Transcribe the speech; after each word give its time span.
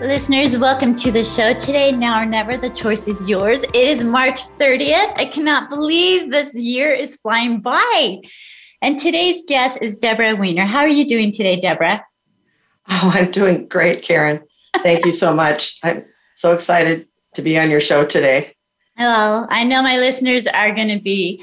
Listeners, 0.00 0.56
welcome 0.56 0.94
to 0.94 1.10
the 1.10 1.24
show 1.24 1.52
today. 1.54 1.90
Now 1.90 2.22
or 2.22 2.24
never, 2.24 2.56
the 2.56 2.70
choice 2.70 3.08
is 3.08 3.28
yours. 3.28 3.64
It 3.64 3.74
is 3.74 4.04
March 4.04 4.42
30th. 4.56 5.18
I 5.18 5.24
cannot 5.24 5.68
believe 5.68 6.30
this 6.30 6.54
year 6.54 6.92
is 6.92 7.16
flying 7.16 7.60
by. 7.60 8.18
And 8.80 8.96
today's 8.96 9.42
guest 9.48 9.80
is 9.82 9.96
Deborah 9.96 10.36
Weiner. 10.36 10.66
How 10.66 10.82
are 10.82 10.88
you 10.88 11.04
doing 11.04 11.32
today, 11.32 11.60
Deborah? 11.60 12.00
Oh, 12.88 13.10
I'm 13.12 13.32
doing 13.32 13.66
great, 13.66 14.02
Karen. 14.02 14.40
Thank 14.76 15.04
you 15.04 15.10
so 15.10 15.34
much. 15.34 15.80
I'm 15.82 16.04
so 16.36 16.52
excited 16.52 17.08
to 17.34 17.42
be 17.42 17.58
on 17.58 17.68
your 17.68 17.80
show 17.80 18.04
today. 18.04 18.54
Well, 18.96 19.48
I 19.50 19.64
know 19.64 19.82
my 19.82 19.98
listeners 19.98 20.46
are 20.46 20.72
going 20.72 20.96
to 20.96 21.00
be 21.00 21.42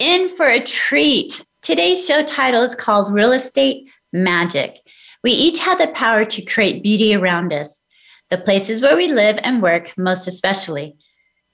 in 0.00 0.28
for 0.30 0.46
a 0.46 0.58
treat. 0.58 1.46
Today's 1.62 2.04
show 2.04 2.24
title 2.24 2.64
is 2.64 2.74
called 2.74 3.14
Real 3.14 3.30
Estate 3.30 3.88
Magic. 4.12 4.80
We 5.22 5.30
each 5.30 5.60
have 5.60 5.78
the 5.78 5.88
power 5.88 6.24
to 6.24 6.42
create 6.44 6.82
beauty 6.82 7.14
around 7.14 7.52
us 7.52 7.83
the 8.34 8.42
places 8.42 8.82
where 8.82 8.96
we 8.96 9.06
live 9.06 9.38
and 9.44 9.62
work, 9.62 9.96
most 9.96 10.26
especially. 10.26 10.96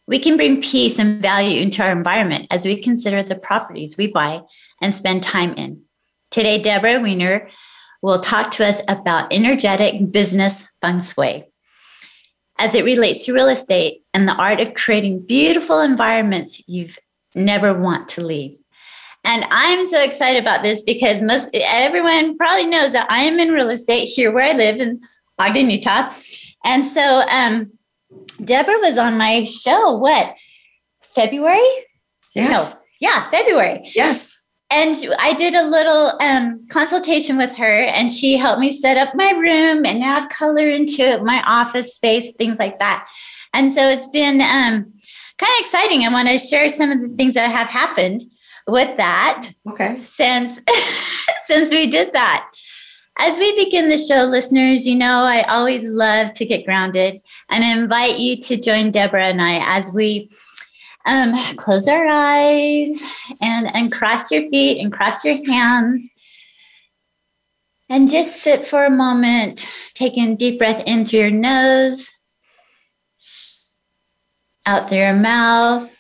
We 0.06 0.18
can 0.18 0.38
bring 0.38 0.62
peace 0.62 0.98
and 0.98 1.20
value 1.20 1.60
into 1.60 1.82
our 1.82 1.92
environment 1.92 2.46
as 2.50 2.64
we 2.64 2.80
consider 2.80 3.22
the 3.22 3.34
properties 3.34 3.98
we 3.98 4.06
buy 4.06 4.40
and 4.80 4.94
spend 4.94 5.22
time 5.22 5.52
in. 5.54 5.82
Today, 6.30 6.56
Deborah 6.56 6.98
Weiner 6.98 7.50
will 8.00 8.18
talk 8.18 8.50
to 8.52 8.66
us 8.66 8.80
about 8.88 9.30
energetic 9.30 10.10
business 10.10 10.64
feng 10.80 11.02
shui 11.02 11.44
as 12.58 12.74
it 12.74 12.86
relates 12.86 13.26
to 13.26 13.34
real 13.34 13.48
estate 13.48 14.02
and 14.14 14.26
the 14.26 14.34
art 14.34 14.60
of 14.60 14.72
creating 14.72 15.26
beautiful 15.26 15.80
environments 15.80 16.62
you've 16.66 16.98
never 17.34 17.74
want 17.74 18.08
to 18.10 18.24
leave. 18.24 18.56
And 19.24 19.44
I'm 19.50 19.86
so 19.86 20.02
excited 20.02 20.40
about 20.40 20.62
this 20.62 20.80
because 20.80 21.20
most 21.20 21.50
everyone 21.52 22.38
probably 22.38 22.64
knows 22.64 22.92
that 22.92 23.06
I 23.10 23.24
am 23.24 23.38
in 23.38 23.52
real 23.52 23.68
estate 23.68 24.06
here 24.06 24.32
where 24.32 24.44
I 24.44 24.56
live 24.56 24.80
in 24.80 24.98
Ogden, 25.38 25.68
Utah. 25.68 26.10
And 26.64 26.84
so 26.84 27.22
um, 27.28 27.72
Deborah 28.44 28.78
was 28.80 28.98
on 28.98 29.16
my 29.16 29.44
show, 29.44 29.96
what, 29.96 30.36
February? 31.14 31.68
Yes. 32.34 32.74
No, 32.74 32.80
yeah, 33.00 33.30
February. 33.30 33.90
Yes. 33.94 34.36
And 34.72 34.96
I 35.18 35.32
did 35.32 35.54
a 35.54 35.68
little 35.68 36.12
um, 36.20 36.66
consultation 36.68 37.36
with 37.36 37.56
her, 37.56 37.80
and 37.80 38.12
she 38.12 38.36
helped 38.36 38.60
me 38.60 38.70
set 38.70 38.96
up 38.96 39.14
my 39.16 39.30
room 39.32 39.84
and 39.84 40.04
add 40.04 40.30
color 40.30 40.68
into 40.68 41.20
my 41.24 41.42
office 41.44 41.96
space, 41.96 42.32
things 42.36 42.58
like 42.60 42.78
that. 42.78 43.08
And 43.52 43.72
so 43.72 43.88
it's 43.88 44.08
been 44.10 44.40
um, 44.40 44.92
kind 45.38 45.52
of 45.54 45.60
exciting. 45.60 46.04
I 46.04 46.12
want 46.12 46.28
to 46.28 46.38
share 46.38 46.68
some 46.68 46.92
of 46.92 47.00
the 47.00 47.08
things 47.08 47.34
that 47.34 47.50
have 47.50 47.68
happened 47.68 48.22
with 48.68 48.96
that. 48.96 49.50
Okay. 49.68 49.96
Since 49.96 50.60
since 51.46 51.70
we 51.70 51.88
did 51.88 52.12
that. 52.12 52.48
As 53.18 53.38
we 53.38 53.64
begin 53.64 53.88
the 53.88 53.98
show, 53.98 54.24
listeners, 54.24 54.86
you 54.86 54.96
know, 54.96 55.24
I 55.24 55.42
always 55.42 55.86
love 55.86 56.32
to 56.34 56.46
get 56.46 56.64
grounded 56.64 57.20
and 57.50 57.64
I 57.64 57.76
invite 57.76 58.18
you 58.18 58.40
to 58.42 58.56
join 58.56 58.90
Deborah 58.90 59.26
and 59.26 59.42
I 59.42 59.60
as 59.76 59.92
we 59.92 60.30
um, 61.04 61.34
close 61.56 61.88
our 61.88 62.06
eyes 62.06 63.00
and, 63.42 63.74
and 63.74 63.92
cross 63.92 64.30
your 64.30 64.48
feet 64.50 64.80
and 64.80 64.92
cross 64.92 65.24
your 65.24 65.44
hands. 65.50 66.08
And 67.88 68.08
just 68.08 68.36
sit 68.36 68.68
for 68.68 68.84
a 68.84 68.90
moment, 68.90 69.68
taking 69.94 70.32
a 70.32 70.36
deep 70.36 70.58
breath 70.58 70.84
in 70.86 71.04
through 71.04 71.18
your 71.18 71.30
nose, 71.32 72.12
out 74.64 74.88
through 74.88 74.98
your 74.98 75.14
mouth. 75.14 75.96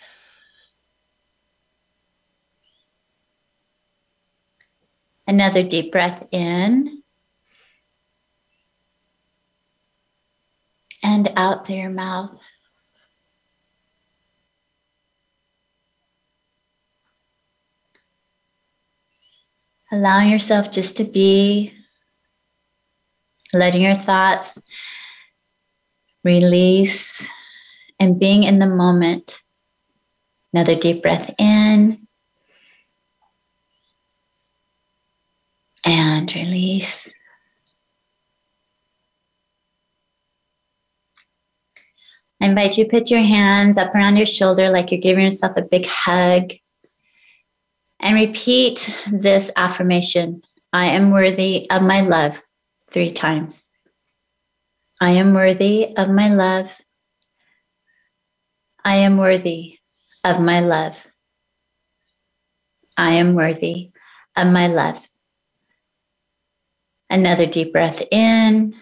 Another 5.26 5.64
deep 5.64 5.90
breath 5.90 6.28
in. 6.30 6.99
And 11.02 11.32
out 11.36 11.66
through 11.66 11.76
your 11.76 11.90
mouth. 11.90 12.38
Allow 19.92 20.20
yourself 20.20 20.70
just 20.70 20.96
to 20.98 21.04
be, 21.04 21.74
letting 23.52 23.82
your 23.82 23.96
thoughts 23.96 24.64
release 26.22 27.28
and 27.98 28.18
being 28.18 28.44
in 28.44 28.60
the 28.60 28.68
moment. 28.68 29.40
Another 30.52 30.76
deep 30.76 31.02
breath 31.02 31.34
in 31.38 32.06
and 35.84 36.34
release. 36.34 37.12
I 42.40 42.46
invite 42.46 42.78
you 42.78 42.84
to 42.84 42.90
put 42.90 43.10
your 43.10 43.20
hands 43.20 43.76
up 43.76 43.94
around 43.94 44.16
your 44.16 44.26
shoulder 44.26 44.70
like 44.70 44.90
you're 44.90 45.00
giving 45.00 45.24
yourself 45.24 45.56
a 45.56 45.62
big 45.62 45.86
hug. 45.86 46.52
And 48.00 48.16
repeat 48.16 48.90
this 49.12 49.52
affirmation 49.56 50.42
I 50.72 50.86
am 50.86 51.10
worthy 51.10 51.68
of 51.70 51.82
my 51.82 52.00
love 52.00 52.42
three 52.90 53.10
times. 53.10 53.68
I 55.00 55.10
am 55.10 55.34
worthy 55.34 55.88
of 55.96 56.08
my 56.08 56.28
love. 56.28 56.80
I 58.84 58.96
am 58.96 59.18
worthy 59.18 59.78
of 60.24 60.40
my 60.40 60.60
love. 60.60 61.06
I 62.96 63.12
am 63.12 63.34
worthy 63.34 63.90
of 64.36 64.52
my 64.52 64.66
love. 64.66 65.08
Another 67.10 67.46
deep 67.46 67.72
breath 67.72 68.02
in 68.10 68.74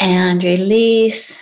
and 0.00 0.42
release. 0.42 1.38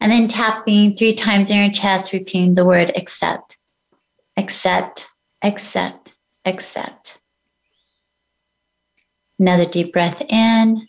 And 0.00 0.12
then 0.12 0.28
tapping 0.28 0.94
three 0.94 1.14
times 1.14 1.50
in 1.50 1.58
your 1.58 1.72
chest, 1.72 2.12
repeating 2.12 2.54
the 2.54 2.64
word 2.64 2.92
accept, 2.96 3.56
accept, 4.36 5.08
accept, 5.42 6.14
accept. 6.44 7.18
Another 9.38 9.66
deep 9.66 9.92
breath 9.92 10.22
in 10.28 10.86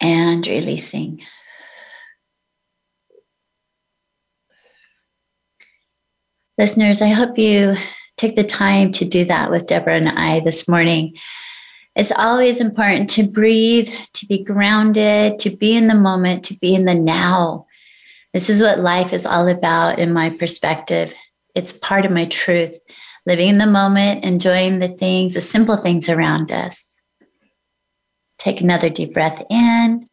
and 0.00 0.46
releasing. 0.46 1.20
Listeners, 6.58 7.02
I 7.02 7.08
hope 7.08 7.38
you 7.38 7.76
take 8.22 8.36
the 8.36 8.44
time 8.44 8.92
to 8.92 9.04
do 9.04 9.24
that 9.24 9.50
with 9.50 9.66
Deborah 9.66 9.96
and 9.96 10.08
I 10.08 10.38
this 10.38 10.68
morning. 10.68 11.16
It's 11.96 12.12
always 12.12 12.60
important 12.60 13.10
to 13.10 13.24
breathe, 13.24 13.92
to 14.12 14.26
be 14.26 14.44
grounded, 14.44 15.40
to 15.40 15.50
be 15.50 15.74
in 15.74 15.88
the 15.88 15.96
moment, 15.96 16.44
to 16.44 16.54
be 16.54 16.76
in 16.76 16.86
the 16.86 16.94
now. 16.94 17.66
This 18.32 18.48
is 18.48 18.62
what 18.62 18.78
life 18.78 19.12
is 19.12 19.26
all 19.26 19.48
about, 19.48 19.98
in 19.98 20.12
my 20.12 20.30
perspective. 20.30 21.12
It's 21.56 21.72
part 21.72 22.06
of 22.06 22.12
my 22.12 22.26
truth, 22.26 22.78
living 23.26 23.48
in 23.48 23.58
the 23.58 23.66
moment, 23.66 24.24
enjoying 24.24 24.78
the 24.78 24.88
things, 24.88 25.34
the 25.34 25.40
simple 25.40 25.76
things 25.76 26.08
around 26.08 26.52
us. 26.52 27.00
Take 28.38 28.60
another 28.60 28.88
deep 28.88 29.14
breath 29.14 29.42
in 29.50 30.08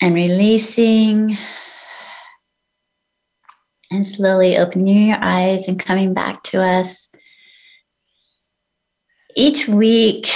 and 0.00 0.14
releasing 0.14 1.36
and 3.92 4.06
slowly 4.06 4.56
opening 4.56 5.08
your 5.08 5.18
eyes 5.20 5.68
and 5.68 5.78
coming 5.78 6.14
back 6.14 6.42
to 6.44 6.60
us. 6.60 7.12
Each 9.34 9.66
week, 9.66 10.26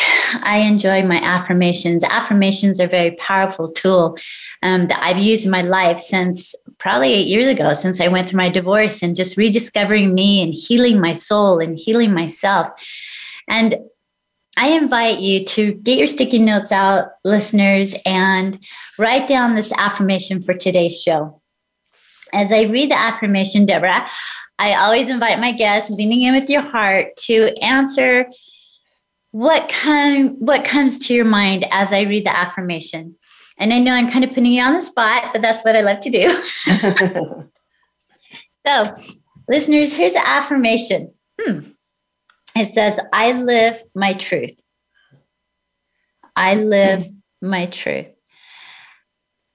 I 0.43 0.59
enjoy 0.59 1.03
my 1.03 1.17
affirmations. 1.17 2.03
Affirmations 2.03 2.81
are 2.81 2.85
a 2.85 2.89
very 2.89 3.11
powerful 3.13 3.69
tool 3.71 4.17
um, 4.63 4.89
that 4.89 5.03
I've 5.03 5.19
used 5.19 5.45
in 5.45 5.51
my 5.51 5.63
life 5.63 5.99
since 5.99 6.55
probably 6.79 7.13
eight 7.13 7.27
years 7.27 7.47
ago, 7.47 7.75
since 7.75 8.01
I 8.01 8.09
went 8.09 8.31
through 8.31 8.39
my 8.39 8.49
divorce 8.49 9.03
and 9.03 9.15
just 9.15 9.37
rediscovering 9.37 10.15
me 10.15 10.43
and 10.43 10.55
healing 10.55 10.99
my 11.01 11.13
soul 11.13 11.59
and 11.59 11.79
healing 11.79 12.15
myself. 12.15 12.69
And 13.49 13.77
I 14.57 14.69
invite 14.69 15.21
you 15.21 15.45
to 15.45 15.75
get 15.75 15.99
your 15.99 16.07
sticky 16.07 16.39
notes 16.39 16.73
out, 16.73 17.09
listeners, 17.23 17.95
and 18.07 18.59
write 18.99 19.29
down 19.29 19.55
this 19.55 19.73
affirmation 19.77 20.41
for 20.41 20.55
today's 20.55 21.01
show 21.01 21.39
as 22.33 22.53
I 22.53 22.63
read 22.63 22.91
the 22.91 22.99
affirmation, 22.99 23.67
Deborah, 23.67 24.09
I 24.59 24.75
always 24.75 25.09
invite 25.09 25.39
my 25.39 25.53
guests, 25.53 25.91
leaning 25.91 26.23
in 26.23 26.35
with 26.35 26.49
your 26.49 26.63
heart, 26.63 27.17
to 27.19 27.55
answer 27.63 28.27
what 29.33 29.69
come 29.69 30.31
what 30.39 30.65
comes 30.65 30.99
to 30.99 31.15
your 31.15 31.27
mind 31.27 31.67
as 31.71 31.93
I 31.93 32.01
read 32.03 32.25
the 32.25 32.35
affirmation? 32.35 33.17
And 33.59 33.73
I 33.73 33.79
know 33.79 33.93
I'm 33.93 34.09
kind 34.09 34.25
of 34.25 34.31
putting 34.31 34.47
you 34.47 34.63
on 34.63 34.73
the 34.75 34.81
spot, 34.81 35.31
but 35.33 35.43
that's 35.43 35.63
what 35.63 35.77
I 35.77 35.83
love 35.83 36.01
to 36.01 36.11
do. 36.11 36.31
so, 38.67 38.95
listeners, 39.49 39.95
here's 39.95 40.15
an 40.15 40.23
affirmation. 40.25 41.11
Hmm. 41.41 41.61
It 42.55 42.67
says, 42.67 42.99
I 43.13 43.33
live 43.33 43.83
my 43.95 44.15
truth. 44.15 44.59
I 46.35 46.55
live 46.55 47.07
my 47.43 47.67
truth. 47.67 48.07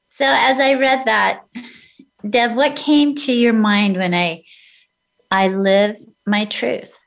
So, 0.09 0.25
as 0.27 0.59
I 0.59 0.75
read 0.75 1.05
that, 1.05 1.43
Deb, 2.29 2.55
what 2.55 2.75
came 2.75 3.15
to 3.15 3.31
your 3.31 3.53
mind 3.53 3.97
when 3.97 4.13
I 4.13 4.43
I 5.31 5.47
live 5.47 5.97
my 6.25 6.45
truth? 6.45 6.97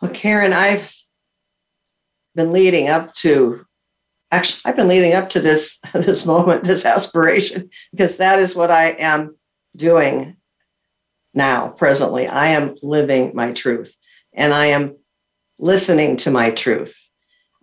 Well, 0.00 0.10
Karen, 0.10 0.52
I've 0.52 0.94
been 2.34 2.52
leading 2.52 2.88
up 2.88 3.14
to 3.14 3.64
actually 4.30 4.60
I've 4.66 4.76
been 4.76 4.88
leading 4.88 5.14
up 5.14 5.30
to 5.30 5.40
this 5.40 5.80
this 5.94 6.26
moment, 6.26 6.64
this 6.64 6.84
aspiration, 6.84 7.70
because 7.92 8.18
that 8.18 8.38
is 8.38 8.54
what 8.54 8.70
I 8.70 8.90
am 8.90 9.36
doing 9.76 10.36
now, 11.34 11.68
presently. 11.68 12.26
I 12.26 12.48
am 12.48 12.76
living 12.82 13.32
my 13.34 13.52
truth 13.52 13.96
and 14.34 14.52
I 14.52 14.66
am 14.66 14.96
listening 15.58 16.16
to 16.18 16.30
my 16.30 16.50
truth. 16.50 16.96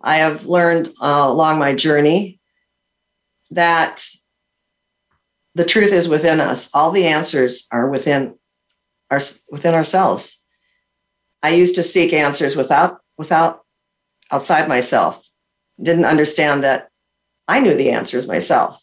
I 0.00 0.16
have 0.16 0.46
learned 0.46 0.88
uh, 1.00 1.26
along 1.28 1.58
my 1.58 1.74
journey 1.74 2.40
that 3.50 4.04
the 5.54 5.64
truth 5.64 5.92
is 5.92 6.08
within 6.08 6.40
us. 6.40 6.70
All 6.74 6.90
the 6.90 7.06
answers 7.06 7.66
are 7.70 7.88
within 7.88 8.36
our, 9.10 9.20
within 9.50 9.74
ourselves. 9.74 10.44
I 11.42 11.50
used 11.50 11.74
to 11.76 11.82
seek 11.82 12.12
answers 12.12 12.56
without 12.56 13.00
without 13.18 13.60
outside 14.32 14.68
myself. 14.68 15.22
Didn't 15.80 16.06
understand 16.06 16.64
that 16.64 16.88
I 17.46 17.60
knew 17.60 17.74
the 17.74 17.90
answers 17.90 18.26
myself. 18.26 18.80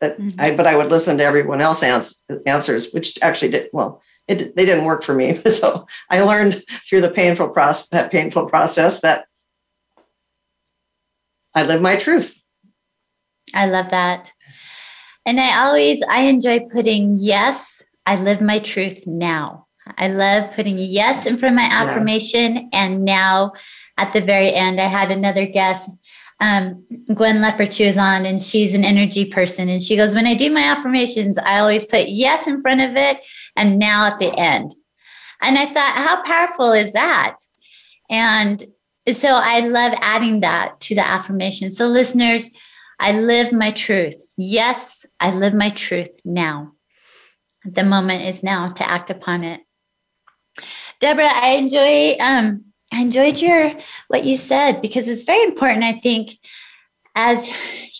That 0.00 0.18
mm-hmm. 0.18 0.40
I, 0.40 0.56
but 0.56 0.66
I 0.66 0.76
would 0.76 0.88
listen 0.88 1.16
to 1.18 1.24
everyone 1.24 1.60
else 1.60 1.82
ans- 1.82 2.24
answers, 2.44 2.92
which 2.92 3.18
actually 3.22 3.52
did 3.52 3.68
well. 3.72 4.02
It, 4.26 4.56
they 4.56 4.64
didn't 4.64 4.84
work 4.84 5.02
for 5.02 5.14
me. 5.14 5.38
So 5.50 5.86
I 6.10 6.22
learned 6.22 6.62
through 6.88 7.02
the 7.02 7.10
painful 7.10 7.50
process, 7.50 7.88
that 7.90 8.10
painful 8.10 8.46
process, 8.46 9.00
that 9.00 9.26
I 11.54 11.64
live 11.64 11.80
my 11.80 11.96
truth. 11.96 12.42
I 13.54 13.66
love 13.66 13.90
that. 13.90 14.32
And 15.24 15.40
I 15.40 15.66
always 15.66 16.02
I 16.02 16.20
enjoy 16.22 16.60
putting 16.72 17.14
yes, 17.16 17.82
I 18.06 18.16
live 18.16 18.40
my 18.40 18.58
truth 18.58 19.06
now. 19.06 19.66
I 19.98 20.08
love 20.08 20.52
putting 20.54 20.78
yes 20.78 21.26
in 21.26 21.36
front 21.36 21.54
of 21.54 21.56
my 21.56 21.68
affirmation 21.68 22.56
yeah. 22.56 22.62
and 22.72 23.04
now 23.04 23.52
at 23.98 24.12
the 24.12 24.20
very 24.20 24.52
end 24.52 24.80
I 24.80 24.84
had 24.84 25.10
another 25.10 25.44
guest 25.44 25.90
um, 26.42 26.84
Gwen 27.14 27.40
Leopard 27.40 27.76
was 27.78 27.96
on 27.96 28.26
and 28.26 28.42
she's 28.42 28.74
an 28.74 28.84
energy 28.84 29.24
person 29.24 29.68
and 29.68 29.82
she 29.82 29.96
goes 29.96 30.14
when 30.14 30.26
I 30.26 30.34
do 30.34 30.50
my 30.50 30.62
affirmations 30.62 31.38
I 31.38 31.60
always 31.60 31.84
put 31.84 32.08
yes 32.08 32.46
in 32.46 32.60
front 32.62 32.80
of 32.80 32.96
it 32.96 33.20
and 33.56 33.78
now 33.78 34.06
at 34.06 34.18
the 34.18 34.36
end. 34.36 34.72
And 35.40 35.56
I 35.56 35.66
thought 35.66 35.94
how 35.94 36.22
powerful 36.22 36.72
is 36.72 36.92
that? 36.92 37.36
And 38.10 38.64
so 39.08 39.34
I 39.34 39.60
love 39.60 39.92
adding 40.00 40.40
that 40.40 40.80
to 40.80 40.94
the 40.94 41.06
affirmation. 41.06 41.70
So 41.70 41.86
listeners, 41.86 42.50
I 42.98 43.18
live 43.20 43.52
my 43.52 43.70
truth. 43.70 44.20
Yes, 44.36 45.04
I 45.20 45.34
live 45.34 45.54
my 45.54 45.70
truth 45.70 46.20
now. 46.24 46.72
The 47.64 47.84
moment 47.84 48.22
is 48.22 48.42
now 48.42 48.70
to 48.70 48.90
act 48.90 49.10
upon 49.10 49.44
it. 49.44 49.60
Deborah, 51.00 51.30
I 51.32 51.50
enjoy 51.50 52.16
um, 52.20 52.64
I 52.92 53.00
enjoyed 53.00 53.40
your 53.40 53.72
what 54.08 54.24
you 54.24 54.36
said 54.36 54.82
because 54.82 55.08
it's 55.08 55.22
very 55.22 55.44
important. 55.44 55.84
I 55.84 55.92
think 55.92 56.38
as 57.14 57.52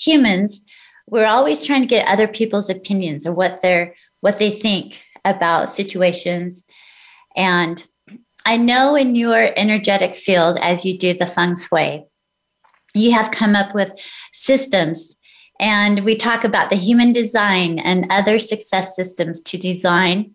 humans, 0.05 0.65
we're 1.07 1.27
always 1.27 1.65
trying 1.65 1.83
to 1.83 1.87
get 1.87 2.09
other 2.09 2.29
people's 2.29 2.71
opinions 2.71 3.27
or 3.27 3.33
what 3.33 3.61
they're 3.63 3.95
what 4.21 4.39
they 4.39 4.51
think 4.51 5.03
about 5.25 5.73
situations. 5.73 6.65
And 7.37 7.87
I 8.45 8.57
know 8.57 8.97
in 8.97 9.15
your 9.15 9.51
energetic 9.57 10.15
field, 10.15 10.59
as 10.61 10.85
you 10.85 10.99
do 10.99 11.15
the 11.15 11.27
feng 11.27 11.57
shui, 11.57 12.05
you 12.95 13.13
have 13.13 13.31
come 13.31 13.55
up 13.55 13.75
with 13.75 13.91
systems. 14.33 15.19
And 15.63 16.01
we 16.01 16.17
talk 16.17 16.43
about 16.43 16.71
the 16.71 16.77
human 16.77 17.13
design 17.13 17.79
and 17.79 18.11
other 18.11 18.41
success 18.41 18.97
systems 18.97 19.41
to 19.43 19.57
design 19.57 20.33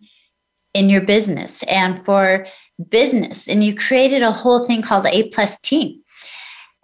in 0.72 0.88
your 0.88 1.02
business 1.02 1.62
and 1.64 2.02
for 2.02 2.46
business. 2.88 3.46
And 3.46 3.62
you 3.62 3.74
created 3.74 4.22
a 4.22 4.32
whole 4.32 4.66
thing 4.66 4.80
called 4.80 5.04
A 5.04 5.28
plus 5.28 5.60
team. 5.60 6.00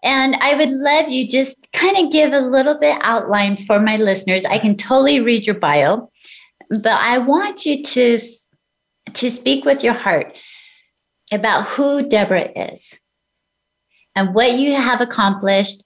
And 0.02 0.35
I 0.37 0.55
would 0.56 0.69
love 0.69 1.08
you 1.08 1.26
just 1.26 1.73
kind 1.73 1.96
of 1.96 2.12
give 2.12 2.35
a 2.35 2.41
little 2.41 2.79
bit 2.79 2.99
outline 3.00 3.56
for 3.56 3.81
my 3.81 3.96
listeners. 3.96 4.44
I 4.44 4.58
can 4.58 4.76
totally 4.76 5.20
read 5.20 5.46
your 5.46 5.58
bio, 5.58 6.11
but 6.69 6.87
I 6.87 7.17
want 7.17 7.64
you 7.64 7.82
to, 7.82 8.19
to 9.14 9.31
speak 9.31 9.64
with 9.64 9.82
your 9.82 9.94
heart 9.94 10.37
about 11.32 11.64
who 11.64 12.06
Deborah 12.06 12.50
is 12.55 12.94
and 14.14 14.35
what 14.35 14.58
you 14.58 14.75
have 14.75 15.00
accomplished. 15.00 15.82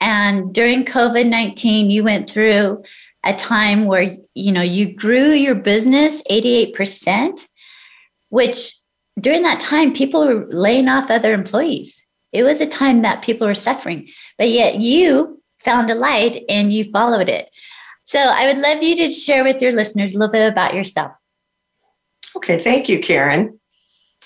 And 0.00 0.54
during 0.54 0.84
COVID 0.84 1.28
19, 1.28 1.90
you 1.90 2.04
went 2.04 2.28
through 2.28 2.82
a 3.24 3.34
time 3.34 3.84
where 3.84 4.16
you 4.34 4.52
know 4.52 4.62
you 4.62 4.94
grew 4.94 5.30
your 5.30 5.54
business 5.54 6.22
88%, 6.30 7.46
which 8.30 8.76
during 9.18 9.42
that 9.42 9.60
time 9.60 9.92
people 9.92 10.26
were 10.26 10.46
laying 10.48 10.88
off 10.88 11.10
other 11.10 11.34
employees. 11.34 12.02
It 12.32 12.44
was 12.44 12.60
a 12.60 12.66
time 12.66 13.02
that 13.02 13.22
people 13.22 13.46
were 13.46 13.54
suffering, 13.54 14.08
but 14.38 14.48
yet 14.48 14.76
you 14.76 15.42
found 15.64 15.90
a 15.90 15.94
light 15.94 16.44
and 16.48 16.72
you 16.72 16.90
followed 16.90 17.28
it. 17.28 17.50
So 18.04 18.18
I 18.18 18.46
would 18.46 18.58
love 18.58 18.82
you 18.82 18.96
to 18.96 19.10
share 19.10 19.44
with 19.44 19.60
your 19.60 19.72
listeners 19.72 20.14
a 20.14 20.18
little 20.18 20.32
bit 20.32 20.50
about 20.50 20.74
yourself. 20.74 21.12
Okay, 22.36 22.58
thank 22.58 22.88
you, 22.88 23.00
Karen. 23.00 23.60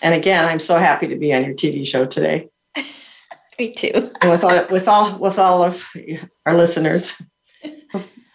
And 0.02 0.14
again, 0.14 0.44
I'm 0.44 0.60
so 0.60 0.76
happy 0.76 1.08
to 1.08 1.16
be 1.16 1.32
on 1.34 1.44
your 1.44 1.54
TV 1.54 1.86
show 1.86 2.04
today. 2.04 2.48
Me 3.58 3.70
too. 3.70 4.10
and 4.20 4.30
with 4.30 4.44
all 4.44 4.66
with 4.68 4.88
all 4.88 5.18
with 5.18 5.38
all 5.38 5.62
of 5.62 5.84
our 6.46 6.56
listeners. 6.56 7.12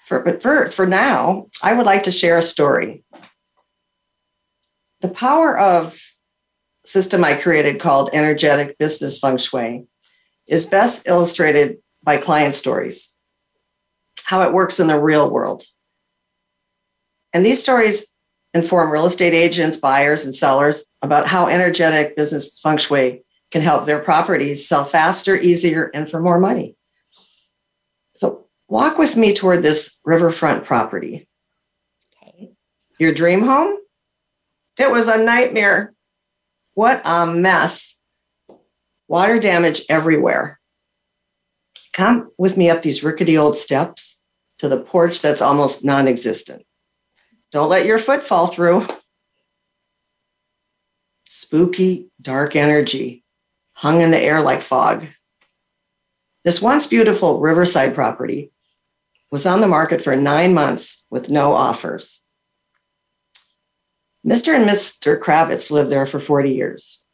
For, 0.06 0.21
but 0.21 0.42
first, 0.42 0.75
for 0.75 0.88
now, 0.88 1.50
I 1.62 1.74
would 1.74 1.86
like 1.86 2.04
to 2.04 2.12
share 2.12 2.39
a 2.39 2.42
story. 2.42 3.04
The 5.01 5.10
power 5.10 5.57
of 5.57 6.01
system 6.83 7.23
I 7.23 7.35
created 7.35 7.80
called 7.80 8.09
energetic 8.11 8.80
business 8.80 9.19
feng 9.19 9.38
shui 9.38 9.85
is 10.47 10.66
best 10.66 11.07
illustrated 11.07 11.78
by 12.02 12.18
client 12.18 12.56
stories, 12.56 13.16
how 14.23 14.42
it 14.42 14.54
works 14.54 14.80
in 14.80 14.88
the 14.88 14.99
real 14.99 15.30
world. 15.30 15.64
And 17.31 17.45
these 17.45 17.61
stories 17.61 18.16
inform 18.56 18.90
real 18.90 19.06
estate 19.06 19.35
agents, 19.35 19.78
buyers, 19.78 20.26
and 20.26 20.33
sellers 20.33 20.85
about 21.04 21.28
how 21.28 21.47
energetic 21.47 22.16
business 22.16 22.59
feng 22.59 22.78
shui 22.78 23.23
can 23.51 23.61
help 23.61 23.85
their 23.85 23.99
properties 23.99 24.68
sell 24.68 24.85
faster, 24.85 25.35
easier, 25.35 25.89
and 25.94 26.09
for 26.09 26.19
more 26.19 26.39
money. 26.39 26.75
So, 28.13 28.47
walk 28.68 28.97
with 28.97 29.15
me 29.15 29.33
toward 29.33 29.63
this 29.63 29.99
riverfront 30.06 30.65
property. 30.65 31.27
Okay. 32.23 32.51
Your 32.99 33.13
dream 33.13 33.41
home? 33.41 33.77
It 34.77 34.91
was 34.91 35.07
a 35.07 35.23
nightmare. 35.23 35.94
What 36.73 37.01
a 37.03 37.25
mess. 37.25 37.99
Water 39.07 39.39
damage 39.39 39.81
everywhere. 39.89 40.59
Come 41.94 42.31
with 42.37 42.56
me 42.56 42.69
up 42.69 42.83
these 42.83 43.03
rickety 43.03 43.37
old 43.37 43.57
steps 43.57 44.23
to 44.59 44.69
the 44.69 44.79
porch 44.79 45.21
that's 45.21 45.41
almost 45.41 45.83
non 45.83 46.07
existent. 46.07 46.63
Don't 47.51 47.69
let 47.69 47.85
your 47.85 47.97
foot 47.97 48.23
fall 48.23 48.47
through. 48.47 48.85
Spooky, 51.25 52.09
dark 52.21 52.56
energy 52.56 53.23
hung 53.80 54.02
in 54.02 54.12
the 54.12 54.19
air 54.19 54.42
like 54.42 54.62
fog. 54.62 55.07
This 56.44 56.62
once 56.62 56.86
beautiful 56.86 57.40
riverside 57.40 57.95
property 57.95 58.52
was 59.31 59.45
on 59.45 59.62
the 59.62 59.69
market 59.69 60.04
for 60.04 60.18
nine 60.18 60.54
months 60.54 61.07
with 61.09 61.30
no 61.30 61.56
offers. 61.56 62.26
Mr. 64.28 64.54
and 64.54 64.68
Mr. 64.68 65.18
Kravitz 65.18 65.71
lived 65.71 65.90
there 65.90 66.06
for 66.06 66.19
40 66.19 66.52
years. 66.52 67.06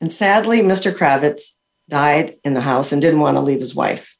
And 0.00 0.10
sadly, 0.10 0.62
Mr. 0.62 0.90
Kravitz 0.90 1.58
died 1.90 2.36
in 2.44 2.54
the 2.54 2.62
house 2.62 2.92
and 2.92 3.02
didn't 3.02 3.20
want 3.20 3.36
to 3.36 3.42
leave 3.42 3.60
his 3.60 3.74
wife. 3.74 4.16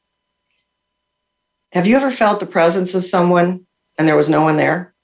Have 1.72 1.86
you 1.86 1.96
ever 1.96 2.10
felt 2.10 2.40
the 2.40 2.46
presence 2.46 2.94
of 2.94 3.04
someone 3.04 3.66
and 3.98 4.06
there 4.06 4.16
was 4.16 4.28
no 4.28 4.42
one 4.42 4.58
there? 4.58 4.94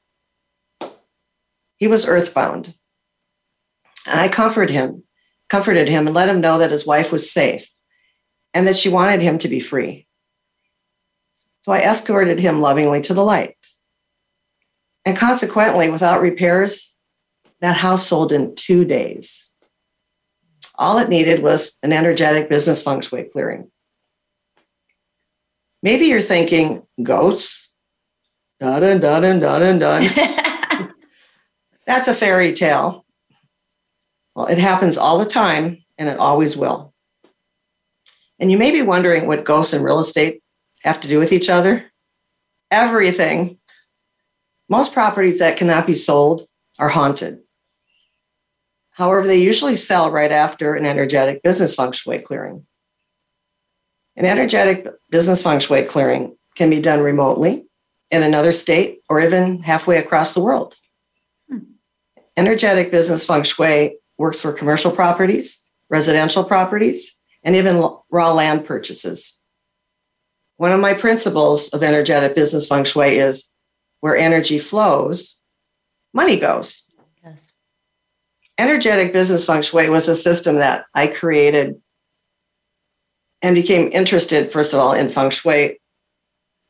He 1.78 1.86
was 1.86 2.06
earthbound. 2.06 2.74
And 4.06 4.20
I 4.20 4.28
comforted 4.28 4.74
him, 4.74 5.04
comforted 5.48 5.88
him 5.88 6.06
and 6.06 6.14
let 6.14 6.28
him 6.28 6.40
know 6.40 6.58
that 6.58 6.70
his 6.70 6.86
wife 6.86 7.12
was 7.12 7.30
safe 7.30 7.68
and 8.52 8.66
that 8.66 8.76
she 8.76 8.88
wanted 8.88 9.22
him 9.22 9.38
to 9.38 9.48
be 9.48 9.60
free. 9.60 10.06
So 11.62 11.72
I 11.72 11.80
escorted 11.80 12.40
him 12.40 12.60
lovingly 12.60 13.00
to 13.02 13.14
the 13.14 13.24
light. 13.24 13.56
And 15.04 15.16
consequently, 15.16 15.88
without 15.88 16.20
repairs, 16.20 16.94
that 17.60 17.76
house 17.76 18.06
sold 18.06 18.32
in 18.32 18.54
two 18.54 18.84
days. 18.84 19.50
All 20.74 20.98
it 20.98 21.08
needed 21.08 21.42
was 21.42 21.78
an 21.82 21.92
energetic 21.92 22.48
business 22.48 22.82
feng 22.82 23.00
shui 23.00 23.24
clearing. 23.24 23.70
Maybe 25.82 26.06
you're 26.06 26.20
thinking 26.20 26.82
goats, 27.02 27.72
dun 28.60 28.80
dun 28.80 29.00
dun 29.00 29.22
dun 29.22 29.60
dun 29.60 29.78
dun. 29.78 30.02
That's 31.86 32.08
a 32.08 32.14
fairy 32.14 32.52
tale. 32.52 33.05
Well, 34.36 34.46
it 34.48 34.58
happens 34.58 34.98
all 34.98 35.18
the 35.18 35.24
time 35.24 35.78
and 35.96 36.10
it 36.10 36.18
always 36.18 36.58
will. 36.58 36.92
And 38.38 38.52
you 38.52 38.58
may 38.58 38.70
be 38.70 38.82
wondering 38.82 39.26
what 39.26 39.46
ghosts 39.46 39.72
and 39.72 39.82
real 39.82 39.98
estate 39.98 40.42
have 40.82 41.00
to 41.00 41.08
do 41.08 41.18
with 41.18 41.32
each 41.32 41.48
other. 41.48 41.90
Everything. 42.70 43.58
Most 44.68 44.92
properties 44.92 45.38
that 45.38 45.56
cannot 45.56 45.86
be 45.86 45.94
sold 45.94 46.46
are 46.78 46.90
haunted. 46.90 47.38
However, 48.92 49.26
they 49.26 49.38
usually 49.38 49.76
sell 49.76 50.10
right 50.10 50.32
after 50.32 50.74
an 50.74 50.84
energetic 50.84 51.42
business 51.42 51.74
feng 51.74 51.92
shui 51.92 52.18
clearing. 52.18 52.66
An 54.16 54.26
energetic 54.26 54.86
business 55.10 55.42
feng 55.42 55.60
shui 55.60 55.82
clearing 55.84 56.36
can 56.56 56.68
be 56.68 56.80
done 56.80 57.00
remotely 57.00 57.64
in 58.10 58.22
another 58.22 58.52
state 58.52 59.00
or 59.08 59.18
even 59.18 59.62
halfway 59.62 59.96
across 59.96 60.34
the 60.34 60.42
world. 60.42 60.76
Hmm. 61.48 61.58
Energetic 62.36 62.90
business 62.90 63.24
feng 63.24 63.42
shui 63.44 63.96
works 64.18 64.40
for 64.40 64.52
commercial 64.52 64.90
properties, 64.90 65.62
residential 65.88 66.44
properties, 66.44 67.20
and 67.42 67.54
even 67.54 67.88
raw 68.10 68.32
land 68.32 68.64
purchases. 68.64 69.40
One 70.56 70.72
of 70.72 70.80
my 70.80 70.94
principles 70.94 71.68
of 71.68 71.82
energetic 71.82 72.34
business 72.34 72.66
feng 72.66 72.84
shui 72.84 73.18
is 73.18 73.52
where 74.00 74.16
energy 74.16 74.58
flows, 74.58 75.40
money 76.14 76.38
goes. 76.38 76.82
Yes. 77.22 77.52
Energetic 78.58 79.12
business 79.12 79.44
feng 79.44 79.62
shui 79.62 79.90
was 79.90 80.08
a 80.08 80.16
system 80.16 80.56
that 80.56 80.86
I 80.94 81.08
created 81.08 81.80
and 83.42 83.54
became 83.54 83.90
interested, 83.92 84.50
first 84.50 84.72
of 84.72 84.80
all, 84.80 84.92
in 84.92 85.10
feng 85.10 85.30
shui. 85.30 85.78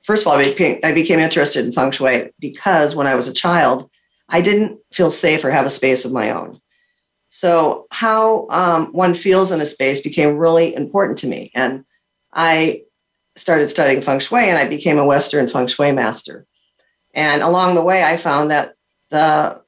First 0.03 0.23
of 0.23 0.29
all, 0.29 0.39
I 0.39 0.45
became, 0.45 0.79
I 0.83 0.93
became 0.93 1.21
interested 1.21 1.65
in 1.65 1.73
feng 1.73 1.93
shui 1.93 2.31
because 2.41 2.97
when 2.97 3.07
I 3.07 3.15
was 3.15 3.29
a 3.29 3.33
child, 3.33 3.89
I 4.29 4.41
didn't 4.41 4.81
feel 4.93 5.13
safe 5.13 5.45
or 5.45 5.51
have 5.51 5.67
a 5.67 5.71
space 5.71 6.05
of 6.05 6.13
my 6.13 6.31
own. 6.31 6.61
So, 7.37 7.87
how 7.91 8.47
um, 8.49 8.87
one 8.93 9.13
feels 9.13 9.53
in 9.53 9.61
a 9.61 9.67
space 9.67 10.01
became 10.01 10.39
really 10.39 10.75
important 10.75 11.19
to 11.19 11.27
me. 11.27 11.51
And 11.55 11.85
I 12.33 12.85
started 13.35 13.69
studying 13.69 14.01
feng 14.01 14.21
shui 14.21 14.49
and 14.49 14.57
I 14.57 14.67
became 14.67 14.97
a 14.97 15.05
Western 15.05 15.47
feng 15.47 15.67
shui 15.67 15.93
master. 15.93 16.47
And 17.13 17.43
along 17.43 17.75
the 17.75 17.83
way, 17.83 18.03
I 18.03 18.17
found 18.17 18.53
that 18.53 18.73
the 19.11 19.61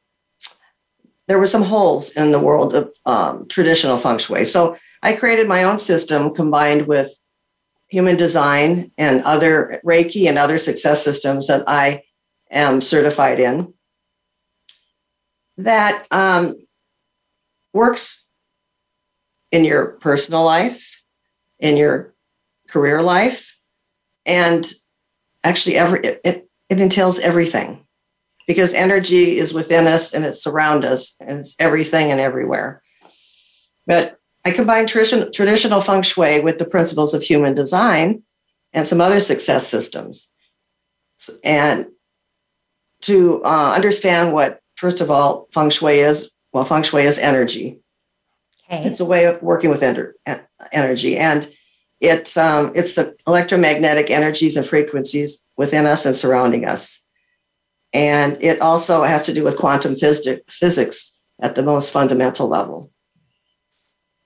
there 1.26 1.38
were 1.38 1.44
some 1.44 1.62
holes 1.62 2.16
in 2.16 2.32
the 2.32 2.38
world 2.38 2.75
of 2.75 2.90
um, 3.04 3.46
traditional 3.48 3.98
feng 3.98 4.16
shui. 4.16 4.46
So 4.46 4.78
I 5.02 5.12
created 5.12 5.46
my 5.46 5.64
own 5.64 5.76
system 5.76 6.34
combined 6.34 6.87
with 6.87 7.12
human 7.90 8.16
design 8.16 8.92
and 8.96 9.22
other 9.25 9.82
Reiki 9.84 10.26
and 10.26 10.38
other 10.38 10.56
success 10.56 11.04
systems 11.04 11.48
that 11.48 11.64
I 11.68 12.04
am 12.50 12.80
certified 12.80 13.40
in 13.40 13.75
that 15.58 16.06
um, 16.10 16.54
works 17.78 18.26
in 19.50 19.64
your 19.64 19.87
personal 20.00 20.44
life, 20.44 21.02
in 21.58 21.76
your 21.76 22.14
career 22.68 23.02
life, 23.02 23.56
and 24.26 24.66
actually 25.44 25.76
every 25.76 26.00
it, 26.00 26.20
it, 26.25 26.49
it 26.68 26.80
entails 26.80 27.18
everything 27.20 27.87
because 28.47 28.75
energy 28.75 29.38
is 29.38 29.54
within 29.54 29.87
us 29.87 30.12
and 30.12 30.25
it's 30.25 30.47
around 30.47 30.85
us 30.85 31.16
and 31.20 31.38
it's 31.38 31.54
everything 31.58 32.11
and 32.11 32.20
everywhere. 32.20 32.82
But 33.87 34.16
I 34.44 34.50
combine 34.50 34.87
tradition, 34.87 35.30
traditional 35.32 35.80
feng 35.80 36.02
shui 36.02 36.40
with 36.40 36.58
the 36.58 36.64
principles 36.66 37.14
of 37.14 37.23
human 37.23 37.54
design 37.54 38.23
and 38.73 38.87
some 38.87 39.00
other 39.00 39.20
success 39.20 39.66
systems. 39.66 40.32
And 41.44 41.87
to 43.02 43.42
uh, 43.44 43.73
understand 43.73 44.32
what, 44.32 44.61
first 44.76 45.00
of 45.00 45.11
all, 45.11 45.49
feng 45.52 45.70
shui 45.70 46.00
is, 46.00 46.30
well, 46.52 46.64
feng 46.64 46.82
shui 46.82 47.02
is 47.02 47.18
energy. 47.18 47.80
Okay. 48.70 48.84
It's 48.84 49.00
a 49.00 49.04
way 49.04 49.24
of 49.26 49.42
working 49.42 49.70
with 49.70 49.82
energy. 49.82 51.16
And 51.16 51.50
it's, 52.00 52.36
um, 52.36 52.72
it's 52.74 52.94
the 52.94 53.16
electromagnetic 53.26 54.10
energies 54.10 54.56
and 54.56 54.66
frequencies 54.66 55.46
within 55.56 55.86
us 55.86 56.04
and 56.06 56.14
surrounding 56.14 56.64
us. 56.66 57.04
And 57.92 58.36
it 58.42 58.60
also 58.60 59.02
has 59.04 59.22
to 59.24 59.34
do 59.34 59.42
with 59.42 59.56
quantum 59.56 59.94
phys- 59.94 60.40
physics 60.48 61.18
at 61.40 61.54
the 61.54 61.62
most 61.62 61.92
fundamental 61.92 62.48
level. 62.48 62.90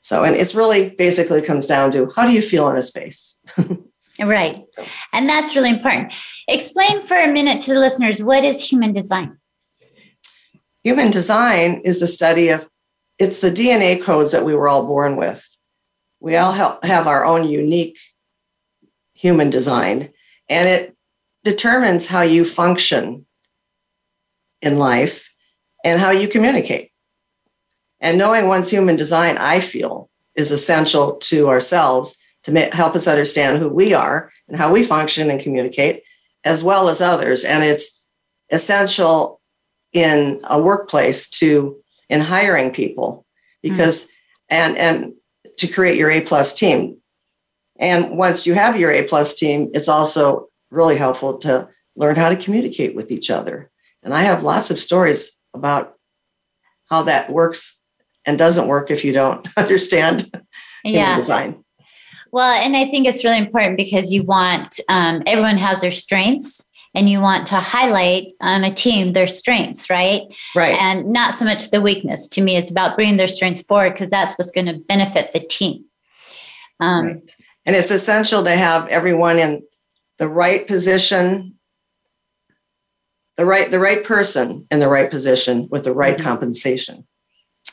So, 0.00 0.24
and 0.24 0.34
it's 0.34 0.54
really 0.54 0.90
basically 0.90 1.42
comes 1.42 1.66
down 1.68 1.92
to 1.92 2.10
how 2.16 2.26
do 2.26 2.32
you 2.32 2.42
feel 2.42 2.68
in 2.68 2.76
a 2.76 2.82
space? 2.82 3.38
right. 4.20 4.64
And 5.12 5.28
that's 5.28 5.54
really 5.54 5.70
important. 5.70 6.12
Explain 6.48 7.00
for 7.02 7.16
a 7.16 7.32
minute 7.32 7.60
to 7.62 7.74
the 7.74 7.78
listeners 7.78 8.20
what 8.20 8.42
is 8.42 8.64
human 8.64 8.92
design? 8.92 9.38
Human 10.84 11.10
design 11.10 11.82
is 11.84 12.00
the 12.00 12.06
study 12.06 12.48
of 12.48 12.68
it's 13.18 13.40
the 13.40 13.50
DNA 13.50 14.02
codes 14.02 14.32
that 14.32 14.44
we 14.44 14.54
were 14.54 14.68
all 14.68 14.86
born 14.86 15.16
with. 15.16 15.46
We 16.18 16.36
all 16.36 16.52
have 16.52 17.06
our 17.06 17.24
own 17.24 17.48
unique 17.48 17.98
human 19.14 19.50
design, 19.50 20.10
and 20.48 20.68
it 20.68 20.96
determines 21.44 22.06
how 22.06 22.22
you 22.22 22.44
function 22.44 23.26
in 24.60 24.76
life 24.76 25.32
and 25.84 26.00
how 26.00 26.10
you 26.10 26.26
communicate. 26.26 26.90
And 28.00 28.18
knowing 28.18 28.48
one's 28.48 28.70
human 28.70 28.96
design, 28.96 29.36
I 29.38 29.60
feel, 29.60 30.10
is 30.34 30.50
essential 30.50 31.16
to 31.18 31.48
ourselves 31.48 32.16
to 32.44 32.70
help 32.72 32.96
us 32.96 33.06
understand 33.06 33.58
who 33.58 33.68
we 33.68 33.94
are 33.94 34.32
and 34.48 34.56
how 34.56 34.72
we 34.72 34.82
function 34.82 35.30
and 35.30 35.40
communicate, 35.40 36.02
as 36.44 36.64
well 36.64 36.88
as 36.88 37.00
others. 37.00 37.44
And 37.44 37.62
it's 37.62 38.02
essential 38.50 39.40
in 39.92 40.40
a 40.48 40.60
workplace 40.60 41.28
to 41.28 41.76
in 42.08 42.20
hiring 42.20 42.70
people 42.70 43.26
because 43.62 44.04
mm-hmm. 44.04 44.12
and 44.50 44.78
and 44.78 45.12
to 45.58 45.66
create 45.66 45.98
your 45.98 46.10
A 46.10 46.20
plus 46.20 46.54
team. 46.54 46.98
And 47.78 48.16
once 48.16 48.46
you 48.46 48.54
have 48.54 48.78
your 48.78 48.90
A 48.90 49.04
plus 49.04 49.34
team, 49.34 49.70
it's 49.74 49.88
also 49.88 50.46
really 50.70 50.96
helpful 50.96 51.38
to 51.38 51.68
learn 51.96 52.16
how 52.16 52.28
to 52.28 52.36
communicate 52.36 52.94
with 52.94 53.10
each 53.10 53.30
other. 53.30 53.70
And 54.02 54.14
I 54.14 54.22
have 54.22 54.42
lots 54.42 54.70
of 54.70 54.78
stories 54.78 55.32
about 55.54 55.94
how 56.90 57.02
that 57.02 57.30
works 57.30 57.82
and 58.24 58.38
doesn't 58.38 58.68
work 58.68 58.90
if 58.90 59.04
you 59.04 59.12
don't 59.12 59.46
understand 59.56 60.30
yeah. 60.84 61.16
design. 61.16 61.64
Well, 62.30 62.52
and 62.62 62.76
I 62.76 62.86
think 62.86 63.06
it's 63.06 63.24
really 63.24 63.38
important 63.38 63.76
because 63.76 64.10
you 64.10 64.22
want 64.22 64.80
um, 64.88 65.22
everyone 65.26 65.58
has 65.58 65.82
their 65.82 65.90
strengths 65.90 66.66
and 66.94 67.08
you 67.08 67.20
want 67.20 67.46
to 67.48 67.56
highlight 67.56 68.28
on 68.40 68.64
a 68.64 68.72
team 68.72 69.12
their 69.12 69.26
strengths, 69.26 69.88
right? 69.88 70.22
Right. 70.54 70.74
And 70.80 71.12
not 71.12 71.34
so 71.34 71.44
much 71.44 71.70
the 71.70 71.80
weakness. 71.80 72.28
To 72.28 72.42
me, 72.42 72.56
it's 72.56 72.70
about 72.70 72.96
bringing 72.96 73.16
their 73.16 73.28
strengths 73.28 73.62
forward 73.62 73.94
because 73.94 74.10
that's 74.10 74.34
what's 74.34 74.50
going 74.50 74.66
to 74.66 74.78
benefit 74.78 75.32
the 75.32 75.40
team. 75.40 75.84
Um, 76.80 77.04
right. 77.04 77.34
And 77.64 77.76
it's 77.76 77.90
essential 77.90 78.44
to 78.44 78.56
have 78.56 78.88
everyone 78.88 79.38
in 79.38 79.62
the 80.18 80.28
right 80.28 80.66
position, 80.66 81.54
the 83.36 83.46
right 83.46 83.70
the 83.70 83.78
right 83.78 84.04
person 84.04 84.66
in 84.70 84.80
the 84.80 84.88
right 84.88 85.10
position 85.10 85.68
with 85.70 85.84
the 85.84 85.94
right 85.94 86.16
mm-hmm. 86.16 86.26
compensation. 86.26 87.06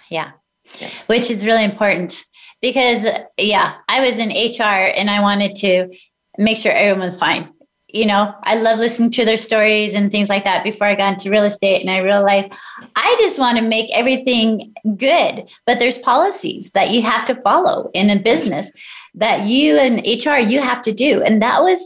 Yeah 0.09 0.31
yeah, 0.79 0.89
which 1.07 1.29
is 1.29 1.45
really 1.45 1.63
important 1.63 2.23
because, 2.61 3.05
yeah, 3.37 3.75
I 3.87 4.01
was 4.01 4.19
in 4.19 4.29
HR 4.29 4.91
and 4.95 5.09
I 5.09 5.21
wanted 5.21 5.55
to 5.55 5.89
make 6.37 6.57
sure 6.57 6.71
everyone 6.71 7.05
was 7.05 7.17
fine. 7.17 7.49
You 7.91 8.05
know, 8.05 8.35
I 8.43 8.55
love 8.55 8.79
listening 8.79 9.11
to 9.11 9.25
their 9.25 9.37
stories 9.37 9.93
and 9.93 10.11
things 10.11 10.29
like 10.29 10.43
that 10.43 10.63
before 10.63 10.87
I 10.87 10.95
got 10.95 11.13
into 11.13 11.29
real 11.29 11.43
estate. 11.43 11.81
And 11.81 11.89
I 11.89 11.99
realized 11.99 12.51
I 12.95 13.15
just 13.19 13.39
want 13.39 13.57
to 13.57 13.63
make 13.63 13.89
everything 13.95 14.73
good, 14.95 15.49
but 15.65 15.79
there's 15.79 15.97
policies 15.97 16.71
that 16.71 16.91
you 16.91 17.01
have 17.01 17.25
to 17.25 17.41
follow 17.41 17.89
in 17.93 18.09
a 18.09 18.19
business 18.19 18.71
that 19.15 19.47
you 19.47 19.77
and 19.77 20.05
HR 20.05 20.37
you 20.37 20.61
have 20.61 20.81
to 20.83 20.91
do. 20.91 21.23
And 21.23 21.41
that 21.41 21.61
was 21.61 21.79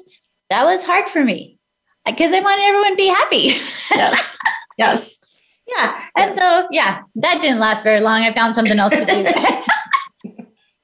that 0.50 0.66
was 0.66 0.84
hard 0.84 1.08
for 1.10 1.24
me 1.24 1.58
because 2.06 2.32
I 2.32 2.40
wanted 2.40 2.64
everyone 2.64 2.92
to 2.92 2.98
be 2.98 3.08
happy. 3.08 3.60
yes. 3.96 4.38
Yes. 4.78 5.20
Yeah. 5.66 5.98
And 6.18 6.36
so, 6.36 6.68
yeah, 6.72 7.04
that 7.16 7.42
didn't 7.42 7.60
last 7.60 7.84
very 7.84 8.02
long. 8.02 8.22
I 8.22 8.34
found 8.34 8.54
something 8.54 8.78
else 8.78 8.94
to 8.94 9.06
do. 9.06 10.34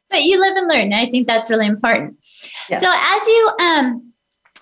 but 0.09 0.23
you 0.23 0.39
live 0.39 0.55
and 0.55 0.69
learn. 0.69 0.93
I 0.93 1.05
think 1.07 1.27
that's 1.27 1.49
really 1.49 1.67
important. 1.67 2.17
Yes. 2.69 2.81
So, 2.81 2.89
as 2.89 3.27
you, 3.27 3.51
um, 3.59 4.08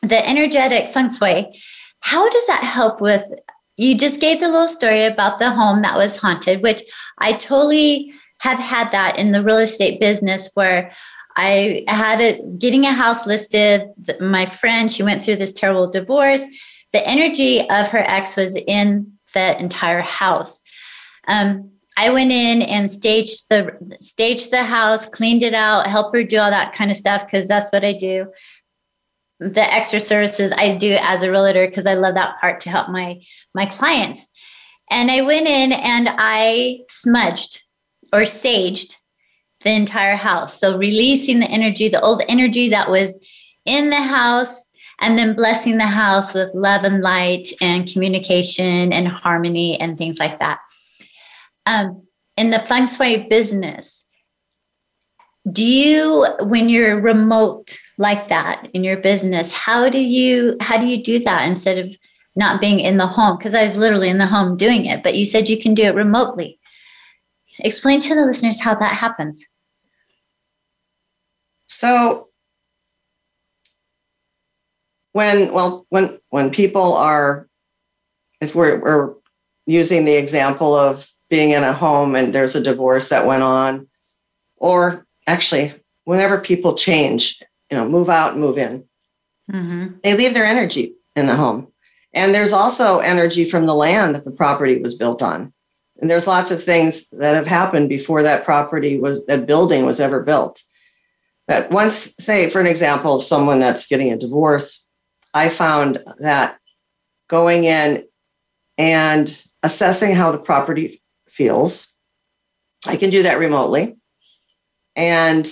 the 0.01 0.27
energetic 0.27 0.88
feng 0.89 1.10
shui, 1.10 1.46
how 2.00 2.30
does 2.30 2.48
that 2.48 2.63
help 2.63 3.01
with? 3.01 3.24
You 3.77 3.96
just 3.96 4.20
gave 4.20 4.39
the 4.39 4.50
little 4.50 4.68
story 4.68 5.06
about 5.06 5.39
the 5.39 5.51
home 5.51 5.82
that 5.84 5.98
was 5.98 6.18
haunted, 6.18 6.63
which 6.63 6.84
I 7.20 7.34
totally 7.34 8.13
have 8.39 8.60
had 8.60 8.92
that 8.92 9.18
in 9.18 9.32
the 9.32 9.44
real 9.44 9.58
estate 9.58 10.00
business 10.00 10.50
where 10.54 10.92
I 11.36 11.84
had 11.88 12.20
it 12.20 12.60
getting 12.60 12.86
a 12.86 12.94
house 12.94 13.27
listed. 13.27 13.89
My 14.20 14.46
friend, 14.46 14.92
she 14.92 15.04
went 15.04 15.24
through 15.24 15.36
this 15.36 15.54
terrible 15.54 15.88
divorce. 15.88 16.44
The 16.94 17.08
energy 17.08 17.62
of 17.70 17.88
her 17.89 18.00
ex 18.00 18.36
was 18.36 18.56
in 18.56 19.13
the 19.34 19.60
entire 19.60 20.01
house. 20.01 20.62
Um, 21.27 21.72
I 21.98 22.12
went 22.12 22.32
in 22.32 22.62
and 22.62 22.92
staged 22.92 23.50
the 23.50 23.75
staged 24.00 24.51
the 24.51 24.63
house, 24.63 25.06
cleaned 25.06 25.44
it 25.44 25.56
out, 25.56 25.88
helped 25.88 26.16
her 26.16 26.24
do 26.24 26.39
all 26.39 26.51
that 26.51 26.74
kind 26.74 26.92
of 26.92 26.98
stuff 26.98 27.25
because 27.25 27.48
that's 27.48 27.72
what 27.72 27.84
I 27.84 27.94
do. 27.94 28.27
The 29.39 29.74
extra 29.74 30.00
services 30.00 30.51
I 30.58 30.75
do 30.75 30.98
as 31.01 31.22
a 31.22 31.29
realtor 31.29 31.67
because 31.67 31.86
I 31.86 31.94
love 31.94 32.15
that 32.15 32.39
part 32.39 32.62
to 32.62 32.70
help 32.70 32.89
my 32.89 33.22
my 33.53 33.65
clients. 33.65 34.27
And 34.89 35.12
I 35.12 35.22
went 35.22 35.48
in 35.48 35.74
and 35.74 36.10
I 36.12 36.79
smudged 36.89 37.63
or 38.13 38.22
saged 38.22 38.96
the 39.62 39.72
entire 39.72 40.15
house. 40.15 40.60
So 40.60 40.77
releasing 40.77 41.39
the 41.39 41.50
energy, 41.50 41.89
the 41.89 42.01
old 42.01 42.22
energy 42.27 42.70
that 42.70 42.89
was 42.89 43.20
in 43.65 43.89
the 43.89 44.01
house, 44.01 44.65
and 45.00 45.17
then 45.17 45.36
blessing 45.36 45.77
the 45.77 45.86
house 45.86 46.34
with 46.34 46.53
love 46.53 46.84
and 46.84 47.01
light 47.01 47.50
and 47.62 47.91
communication 47.91 48.91
and 48.91 49.08
harmony 49.08 49.79
and 49.79 49.98
things 49.98 50.20
like 50.20 50.39
that. 50.39 50.60
Um, 51.65 52.08
in 52.36 52.50
the 52.50 52.60
feng 52.60 52.88
shui 52.88 53.27
business, 53.29 54.06
do 55.51 55.63
you, 55.63 56.27
when 56.42 56.70
you're 56.70 57.00
remote 57.00 57.77
like 57.98 58.27
that 58.27 58.68
in 58.74 58.84
your 58.84 58.98
business, 58.98 59.51
how 59.51 59.89
do 59.89 60.00
you 60.00 60.58
how 60.62 60.77
do 60.77 60.86
you 60.86 61.01
do 61.04 61.20
that 61.20 61.48
instead 61.48 61.77
of 61.77 61.96
not 62.36 62.62
being 62.62 62.80
in 62.80 62.98
the 62.98 63.08
home? 63.08 63.38
Because 63.38 63.54
I 63.54 63.63
was 63.63 63.77
literally 63.77 64.10
in 64.10 64.18
the 64.18 64.27
home 64.27 64.58
doing 64.58 64.86
it, 64.86 65.04
but 65.04 65.16
you 65.16 65.25
said 65.25 65.50
you 65.50 65.58
can 65.58 65.74
do 65.74 65.84
it 65.84 65.96
remotely. 65.96 66.60
Explain 67.60 68.01
to 68.01 68.16
the 68.16 68.25
listeners 68.25 68.62
how 68.62 68.75
that 68.75 68.96
happens. 68.96 69.44
So 71.66 72.27
when 75.13 75.51
well 75.51 75.86
when 75.89 76.18
when 76.30 76.51
people 76.51 76.94
are 76.94 77.48
if 78.39 78.54
we're, 78.54 78.80
we're 78.80 79.16
using 79.66 80.06
the 80.06 80.16
example 80.16 80.75
of 80.75 81.12
being 81.30 81.50
in 81.51 81.63
a 81.63 81.74
home 81.74 82.16
and 82.16 82.34
there's 82.34 82.56
a 82.56 82.63
divorce 82.63 83.10
that 83.10 83.25
went 83.25 83.42
on 83.42 83.88
or 84.58 85.07
actually 85.27 85.74
whenever 86.05 86.39
people 86.39 86.74
change 86.74 87.41
you 87.69 87.77
know 87.77 87.88
move 87.88 88.10
out 88.10 88.38
move 88.38 88.57
in 88.57 88.84
mm-hmm. 89.51 89.93
they 90.03 90.15
leave 90.15 90.34
their 90.34 90.46
energy 90.46 90.96
in 91.15 91.27
the 91.27 91.36
home 91.36 91.67
and 92.13 92.34
there's 92.34 92.53
also 92.53 93.00
energy 93.00 93.46
from 93.46 93.65
the 93.65 93.75
land 93.75 94.15
that 94.15 94.25
the 94.25 94.31
property 94.31 94.77
was 94.81 94.96
built 94.96 95.22
on 95.22 95.53
and 96.00 96.10
there's 96.10 96.27
lots 96.27 96.51
of 96.51 96.63
things 96.63 97.10
that 97.10 97.36
have 97.36 97.48
happened 97.48 97.89
before 97.89 98.24
that 98.24 98.46
property 98.46 99.00
was 99.00 99.25
that 99.25 99.46
building 99.46 99.86
was 99.86 100.00
ever 100.00 100.22
built 100.22 100.63
but 101.48 101.69
once 101.69 102.15
say 102.17 102.50
for 102.50 102.60
an 102.60 102.67
example 102.67 103.15
of 103.15 103.24
someone 103.24 103.60
that's 103.60 103.88
getting 103.88 104.12
a 104.12 104.17
divorce 104.17 104.88
I 105.38 105.50
found 105.50 106.03
that 106.17 106.57
going 107.27 107.65
in 107.65 108.03
and 108.77 109.43
assessing 109.62 110.15
how 110.15 110.31
the 110.31 110.39
property 110.39 111.01
feels, 111.27 111.93
I 112.88 112.98
can 112.98 113.10
do 113.10 113.24
that 113.24 113.38
remotely. 113.38 113.98
And 114.98 115.48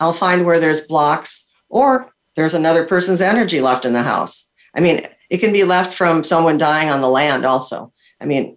I'll 0.00 0.12
find 0.12 0.44
where 0.44 0.58
there's 0.58 0.86
blocks 0.86 1.48
or 1.68 2.12
there's 2.34 2.54
another 2.54 2.84
person's 2.84 3.20
energy 3.20 3.60
left 3.60 3.84
in 3.84 3.92
the 3.92 4.02
house. 4.02 4.52
I 4.74 4.80
mean, 4.80 5.06
it 5.30 5.38
can 5.38 5.52
be 5.52 5.64
left 5.64 5.94
from 5.94 6.24
someone 6.24 6.58
dying 6.58 6.88
on 6.88 7.00
the 7.00 7.08
land 7.08 7.44
also. 7.44 7.92
I 8.20 8.24
mean, 8.24 8.56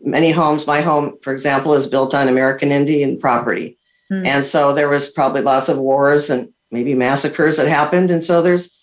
many 0.00 0.30
homes, 0.30 0.66
my 0.66 0.80
home, 0.80 1.18
for 1.22 1.32
example, 1.32 1.74
is 1.74 1.86
built 1.86 2.14
on 2.14 2.28
American 2.28 2.72
Indian 2.72 3.18
property. 3.18 3.78
Hmm. 4.08 4.24
And 4.24 4.44
so 4.44 4.72
there 4.72 4.88
was 4.88 5.10
probably 5.10 5.42
lots 5.42 5.68
of 5.68 5.78
wars 5.78 6.30
and 6.30 6.48
maybe 6.70 6.94
massacres 6.94 7.56
that 7.56 7.68
happened. 7.68 8.10
And 8.10 8.24
so 8.24 8.42
there's 8.42 8.74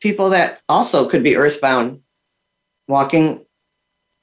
people 0.00 0.30
that 0.30 0.62
also 0.68 1.08
could 1.08 1.22
be 1.22 1.36
earthbound 1.36 2.00
walking 2.88 3.44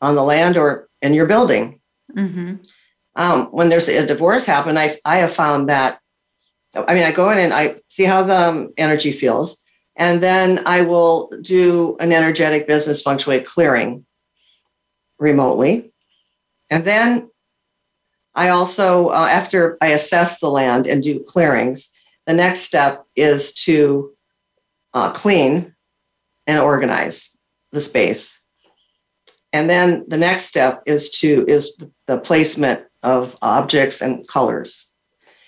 on 0.01 0.15
the 0.15 0.23
land 0.23 0.57
or 0.57 0.89
in 1.01 1.13
your 1.13 1.25
building. 1.25 1.79
Mm-hmm. 2.15 2.55
Um, 3.15 3.47
when 3.47 3.69
there's 3.69 3.89
a 3.89 4.05
divorce 4.05 4.45
happen, 4.45 4.77
I, 4.77 4.97
I 5.03 5.17
have 5.17 5.33
found 5.33 5.69
that, 5.69 5.99
I 6.75 6.93
mean, 6.93 7.03
I 7.03 7.11
go 7.11 7.29
in 7.29 7.39
and 7.39 7.53
I 7.53 7.75
see 7.87 8.05
how 8.05 8.23
the 8.23 8.49
um, 8.49 8.73
energy 8.77 9.11
feels, 9.11 9.61
and 9.97 10.23
then 10.23 10.63
I 10.65 10.81
will 10.81 11.29
do 11.41 11.97
an 11.99 12.13
energetic 12.13 12.67
business 12.67 13.01
feng 13.01 13.17
shui 13.17 13.41
clearing 13.41 14.05
remotely. 15.19 15.91
And 16.69 16.85
then 16.85 17.29
I 18.33 18.49
also, 18.49 19.09
uh, 19.09 19.27
after 19.29 19.77
I 19.81 19.87
assess 19.87 20.39
the 20.39 20.49
land 20.49 20.87
and 20.87 21.03
do 21.03 21.19
clearings, 21.19 21.91
the 22.25 22.33
next 22.33 22.61
step 22.61 23.03
is 23.15 23.53
to 23.65 24.13
uh, 24.93 25.11
clean 25.11 25.75
and 26.47 26.59
organize 26.59 27.37
the 27.73 27.81
space. 27.81 28.41
And 29.51 29.69
then 29.69 30.05
the 30.07 30.17
next 30.17 30.45
step 30.45 30.81
is 30.85 31.11
to 31.19 31.45
is 31.47 31.77
the 32.07 32.17
placement 32.17 32.85
of 33.03 33.37
objects 33.41 34.01
and 34.01 34.27
colors. 34.27 34.91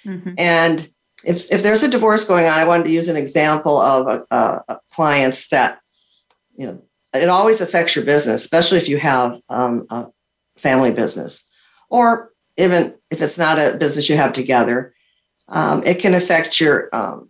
Mm-hmm. 0.05 0.33
And 0.37 0.87
if, 1.23 1.51
if 1.51 1.63
there's 1.63 1.83
a 1.83 1.89
divorce 1.89 2.25
going 2.25 2.45
on, 2.45 2.53
I 2.53 2.65
wanted 2.65 2.85
to 2.85 2.91
use 2.91 3.07
an 3.07 3.15
example 3.15 3.77
of 3.77 4.07
a, 4.07 4.35
a, 4.35 4.63
a 4.67 4.79
clients 4.91 5.49
that, 5.49 5.79
you 6.57 6.67
know, 6.67 6.83
it 7.13 7.29
always 7.29 7.61
affects 7.61 7.95
your 7.95 8.05
business, 8.05 8.43
especially 8.43 8.79
if 8.79 8.89
you 8.89 8.97
have 8.97 9.39
um, 9.49 9.85
a 9.89 10.07
family 10.57 10.91
business, 10.91 11.49
or 11.89 12.31
even 12.57 12.95
if 13.11 13.21
it's 13.21 13.37
not 13.37 13.59
a 13.59 13.77
business 13.77 14.09
you 14.09 14.15
have 14.15 14.33
together, 14.33 14.93
um, 15.47 15.83
it 15.85 15.99
can 15.99 16.13
affect 16.13 16.59
your 16.59 16.89
um, 16.93 17.29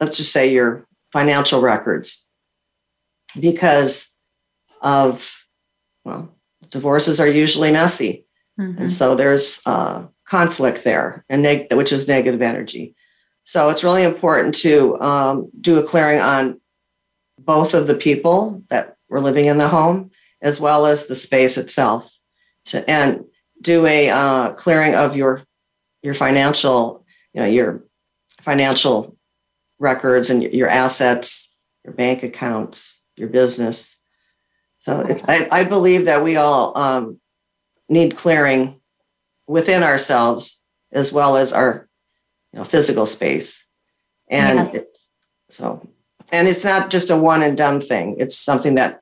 let's 0.00 0.16
just 0.16 0.32
say 0.32 0.52
your 0.52 0.86
financial 1.12 1.60
records 1.60 2.26
because 3.38 4.16
of 4.80 5.46
well 6.04 6.34
divorces 6.70 7.20
are 7.20 7.28
usually 7.28 7.72
messy 7.72 8.26
mm-hmm. 8.60 8.82
and 8.82 8.92
so 8.92 9.14
there's 9.14 9.62
uh, 9.66 10.04
conflict 10.26 10.84
there 10.84 11.24
and 11.28 11.42
neg- 11.42 11.72
which 11.72 11.92
is 11.92 12.08
negative 12.08 12.42
energy 12.42 12.94
so 13.44 13.70
it's 13.70 13.84
really 13.84 14.02
important 14.02 14.54
to 14.54 15.00
um, 15.00 15.50
do 15.60 15.78
a 15.78 15.82
clearing 15.82 16.20
on 16.20 16.60
both 17.38 17.74
of 17.74 17.86
the 17.86 17.94
people 17.94 18.62
that 18.68 18.96
were 19.08 19.20
living 19.20 19.46
in 19.46 19.58
the 19.58 19.68
home 19.68 20.10
as 20.42 20.60
well 20.60 20.86
as 20.86 21.06
the 21.06 21.14
space 21.14 21.56
itself 21.56 22.10
to, 22.66 22.88
and 22.88 23.24
do 23.60 23.86
a 23.86 24.10
uh, 24.10 24.52
clearing 24.52 24.94
of 24.94 25.16
your 25.16 25.42
your 26.02 26.14
financial 26.14 27.04
you 27.32 27.40
know 27.40 27.46
your 27.46 27.84
financial 28.40 29.16
records 29.78 30.30
and 30.30 30.42
your 30.42 30.68
assets, 30.68 31.56
your 31.84 31.94
bank 31.94 32.22
accounts, 32.22 33.02
your 33.16 33.28
business. 33.28 34.00
So 34.78 35.00
it, 35.00 35.22
I, 35.28 35.48
I, 35.50 35.64
believe 35.64 36.06
that 36.06 36.22
we 36.24 36.36
all 36.36 36.76
um, 36.76 37.19
need 37.90 38.16
clearing 38.16 38.80
within 39.46 39.82
ourselves 39.82 40.64
as 40.92 41.12
well 41.12 41.36
as 41.36 41.52
our 41.52 41.88
you 42.52 42.58
know, 42.58 42.64
physical 42.64 43.04
space. 43.04 43.66
And 44.30 44.58
yes. 44.58 44.74
it, 44.74 44.98
so, 45.50 45.86
and 46.32 46.48
it's 46.48 46.64
not 46.64 46.90
just 46.90 47.10
a 47.10 47.16
one 47.16 47.42
and 47.42 47.56
done 47.56 47.80
thing. 47.80 48.16
It's 48.18 48.36
something 48.36 48.76
that 48.76 49.00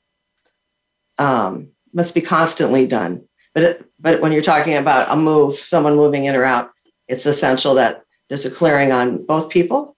um, 1.19 1.69
must 1.93 2.15
be 2.15 2.21
constantly 2.21 2.87
done. 2.87 3.25
But 3.55 3.63
it, 3.63 3.85
but 4.01 4.21
when 4.21 4.33
you're 4.33 4.43
talking 4.43 4.77
about 4.77 5.11
a 5.11 5.17
move, 5.17 5.57
someone 5.57 5.97
moving 5.97 6.25
in 6.25 6.35
or 6.35 6.45
out, 6.45 6.71
it's 7.09 7.27
essential 7.27 7.75
that 7.75 8.03
there's 8.29 8.45
a 8.45 8.51
clearing 8.51 8.93
on 8.93 9.25
both 9.25 9.51
people 9.51 9.97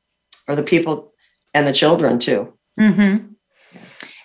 or 0.48 0.56
the 0.56 0.62
people 0.62 1.12
and 1.54 1.66
the 1.66 1.72
children 1.72 2.18
too. 2.18 2.56
Mm-hmm. 2.78 3.29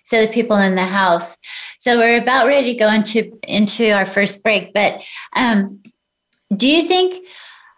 So 0.06 0.22
the 0.22 0.32
people 0.32 0.58
in 0.58 0.76
the 0.76 0.86
house. 0.86 1.38
So 1.80 1.98
we're 1.98 2.22
about 2.22 2.48
ready 2.48 2.74
to 2.74 2.80
go 2.80 2.91
into 2.91 3.38
into 3.44 3.91
our 3.91 4.06
first 4.06 4.44
break, 4.44 4.74
but 4.74 5.04
um, 5.36 5.82
do 6.56 6.70
you 6.70 6.84
think, 6.84 7.26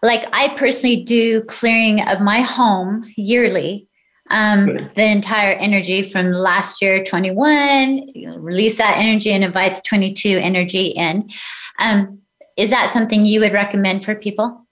like 0.02 0.26
I 0.32 0.54
personally 0.56 1.02
do, 1.02 1.42
clearing 1.42 2.06
of 2.06 2.20
my 2.20 2.40
home 2.40 3.12
yearly? 3.16 3.86
Um, 4.30 4.66
the 4.94 5.04
entire 5.04 5.54
energy 5.54 6.02
from 6.02 6.32
last 6.32 6.82
year 6.82 7.02
21 7.02 8.08
release 8.36 8.76
that 8.76 8.98
energy 8.98 9.30
and 9.30 9.42
invite 9.42 9.76
the 9.76 9.82
22 9.86 10.38
energy 10.42 10.88
in 10.88 11.30
um, 11.78 12.20
is 12.58 12.68
that 12.68 12.90
something 12.90 13.24
you 13.24 13.40
would 13.40 13.54
recommend 13.54 14.04
for 14.04 14.14
people 14.14 14.68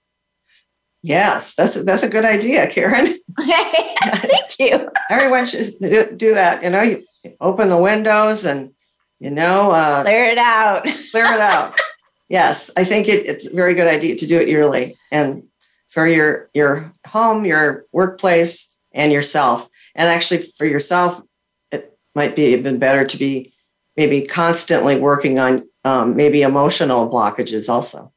Yes, 1.07 1.55
that's 1.55 1.85
that's 1.85 2.03
a 2.03 2.09
good 2.09 2.25
idea, 2.25 2.69
Karen. 2.69 3.07
Thank 3.39 4.59
you. 4.59 4.91
Everyone 5.09 5.47
should 5.47 5.79
do 5.79 6.35
that. 6.35 6.65
You 6.65 6.71
know, 6.71 6.83
you 6.83 7.05
open 7.41 7.69
the 7.69 7.77
windows 7.77 8.45
and 8.45 8.73
you 9.19 9.31
know 9.31 9.71
uh, 9.71 10.03
clear 10.03 10.25
it 10.25 10.39
out. 10.39 10.85
clear 11.11 11.27
it 11.27 11.41
out. 11.41 11.79
Yes, 12.29 12.73
I 12.77 12.83
think 12.83 13.07
it, 13.07 13.25
it's 13.25 13.47
a 13.47 13.55
very 13.55 13.75
good 13.75 13.87
idea 13.87 14.17
to 14.17 14.27
do 14.27 14.41
it 14.41 14.49
yearly 14.49 14.99
and 15.13 15.45
for 15.87 16.09
your 16.09 16.51
your 16.55 16.93
home, 17.07 17.45
your 17.45 17.85
workplace, 17.93 18.75
and 18.93 19.13
yourself. 19.13 19.69
And 19.95 20.09
actually, 20.09 20.43
for 20.43 20.67
yourself, 20.67 21.23
it 21.71 21.97
might 22.17 22.35
be 22.35 22.47
even 22.55 22.81
better 22.81 23.05
to 23.05 23.17
be 23.17 23.55
maybe 23.97 24.23
constantly 24.23 24.99
working 24.99 25.39
on 25.39 25.69
um, 25.85 26.17
maybe 26.17 26.43
emotional 26.43 27.09
blockages 27.09 27.69
also, 27.69 28.13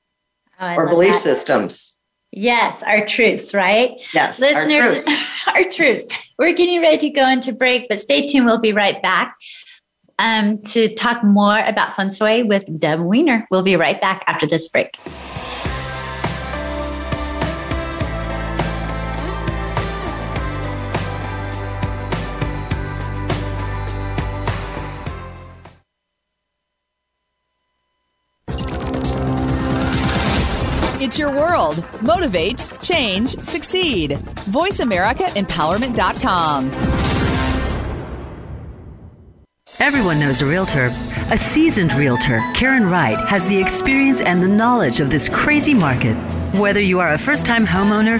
oh, 0.59 0.75
or 0.75 0.87
belief 0.87 1.13
that. 1.13 1.19
systems 1.19 1.98
Yes, 2.31 2.83
our 2.83 3.05
truths, 3.05 3.53
right? 3.53 3.91
Yes. 4.13 4.39
Listeners, 4.39 4.87
our 4.87 4.93
truths. 4.93 5.47
our 5.47 5.63
truths. 5.63 6.33
We're 6.37 6.53
getting 6.53 6.79
ready 6.81 7.09
to 7.09 7.09
go 7.09 7.27
into 7.27 7.51
break, 7.53 7.89
but 7.89 7.99
stay 7.99 8.27
tuned. 8.27 8.45
We'll 8.45 8.59
be 8.59 8.73
right 8.73 9.01
back. 9.01 9.35
um, 10.19 10.57
to 10.63 10.93
talk 10.95 11.23
more 11.23 11.59
about 11.65 11.95
feng 11.95 12.13
shui 12.13 12.43
with 12.43 12.65
Deb 12.79 12.99
Weiner. 12.99 13.47
We'll 13.49 13.63
be 13.63 13.77
right 13.77 13.99
back 13.99 14.23
after 14.27 14.45
this 14.45 14.67
break. 14.67 14.97
World. 31.49 31.83
Motivate, 32.01 32.69
change, 32.81 33.37
succeed. 33.39 34.11
VoiceAmericaEmpowerment.com. 34.51 36.71
Everyone 39.79 40.19
knows 40.19 40.41
a 40.41 40.45
realtor. 40.45 40.91
A 41.31 41.37
seasoned 41.37 41.93
realtor, 41.93 42.41
Karen 42.53 42.89
Wright, 42.89 43.17
has 43.27 43.47
the 43.47 43.57
experience 43.57 44.19
and 44.21 44.43
the 44.43 44.47
knowledge 44.47 44.99
of 44.99 45.09
this 45.09 45.29
crazy 45.29 45.73
market. 45.73 46.15
Whether 46.53 46.81
you 46.81 46.99
are 46.99 47.13
a 47.13 47.17
first 47.17 47.45
time 47.45 47.65
homeowner, 47.65 48.19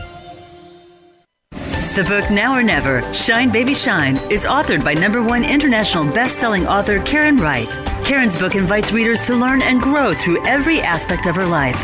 The 1.93 2.05
book 2.05 2.31
Now 2.31 2.55
or 2.55 2.63
Never, 2.63 3.01
Shine 3.13 3.49
Baby 3.49 3.73
Shine, 3.73 4.15
is 4.31 4.45
authored 4.45 4.81
by 4.81 4.93
number 4.93 5.21
one 5.21 5.43
international 5.43 6.05
best-selling 6.05 6.65
author 6.65 7.01
Karen 7.01 7.35
Wright. 7.35 7.69
Karen's 8.05 8.37
book 8.37 8.55
invites 8.55 8.93
readers 8.93 9.23
to 9.23 9.35
learn 9.35 9.61
and 9.61 9.81
grow 9.81 10.13
through 10.13 10.41
every 10.47 10.79
aspect 10.79 11.25
of 11.25 11.35
her 11.35 11.45
life. 11.45 11.75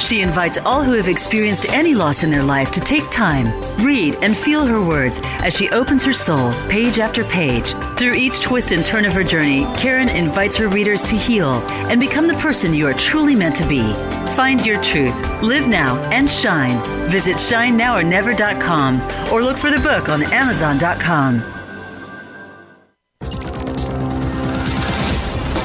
She 0.00 0.22
invites 0.22 0.56
all 0.56 0.82
who 0.82 0.92
have 0.92 1.08
experienced 1.08 1.68
any 1.74 1.94
loss 1.94 2.22
in 2.22 2.30
their 2.30 2.42
life 2.42 2.70
to 2.72 2.80
take 2.80 3.10
time, 3.10 3.48
read, 3.84 4.16
and 4.22 4.34
feel 4.34 4.64
her 4.64 4.82
words 4.82 5.20
as 5.24 5.54
she 5.54 5.68
opens 5.68 6.06
her 6.06 6.14
soul 6.14 6.54
page 6.70 6.98
after 6.98 7.22
page. 7.24 7.74
Through 7.98 8.14
each 8.14 8.40
twist 8.40 8.72
and 8.72 8.82
turn 8.82 9.04
of 9.04 9.12
her 9.12 9.24
journey, 9.24 9.66
Karen 9.76 10.08
invites 10.08 10.56
her 10.56 10.68
readers 10.68 11.02
to 11.02 11.16
heal 11.16 11.60
and 11.90 12.00
become 12.00 12.26
the 12.26 12.34
person 12.34 12.72
you 12.72 12.86
are 12.86 12.94
truly 12.94 13.34
meant 13.34 13.56
to 13.56 13.68
be. 13.68 13.92
Find 14.40 14.64
your 14.64 14.80
truth, 14.82 15.14
live 15.42 15.68
now, 15.68 15.98
and 16.10 16.30
shine. 16.30 16.82
Visit 17.10 17.36
shinenowornever.com 17.36 19.30
or 19.30 19.42
look 19.42 19.58
for 19.58 19.70
the 19.70 19.76
book 19.76 20.08
on 20.08 20.22
amazon.com. 20.22 21.42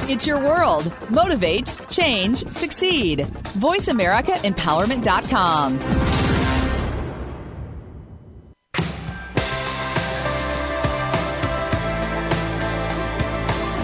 It's 0.10 0.28
your 0.28 0.42
world. 0.42 0.92
Motivate, 1.10 1.78
change, 1.90 2.46
succeed. 2.48 3.20
VoiceAmericaEmpowerment.com. 3.60 6.25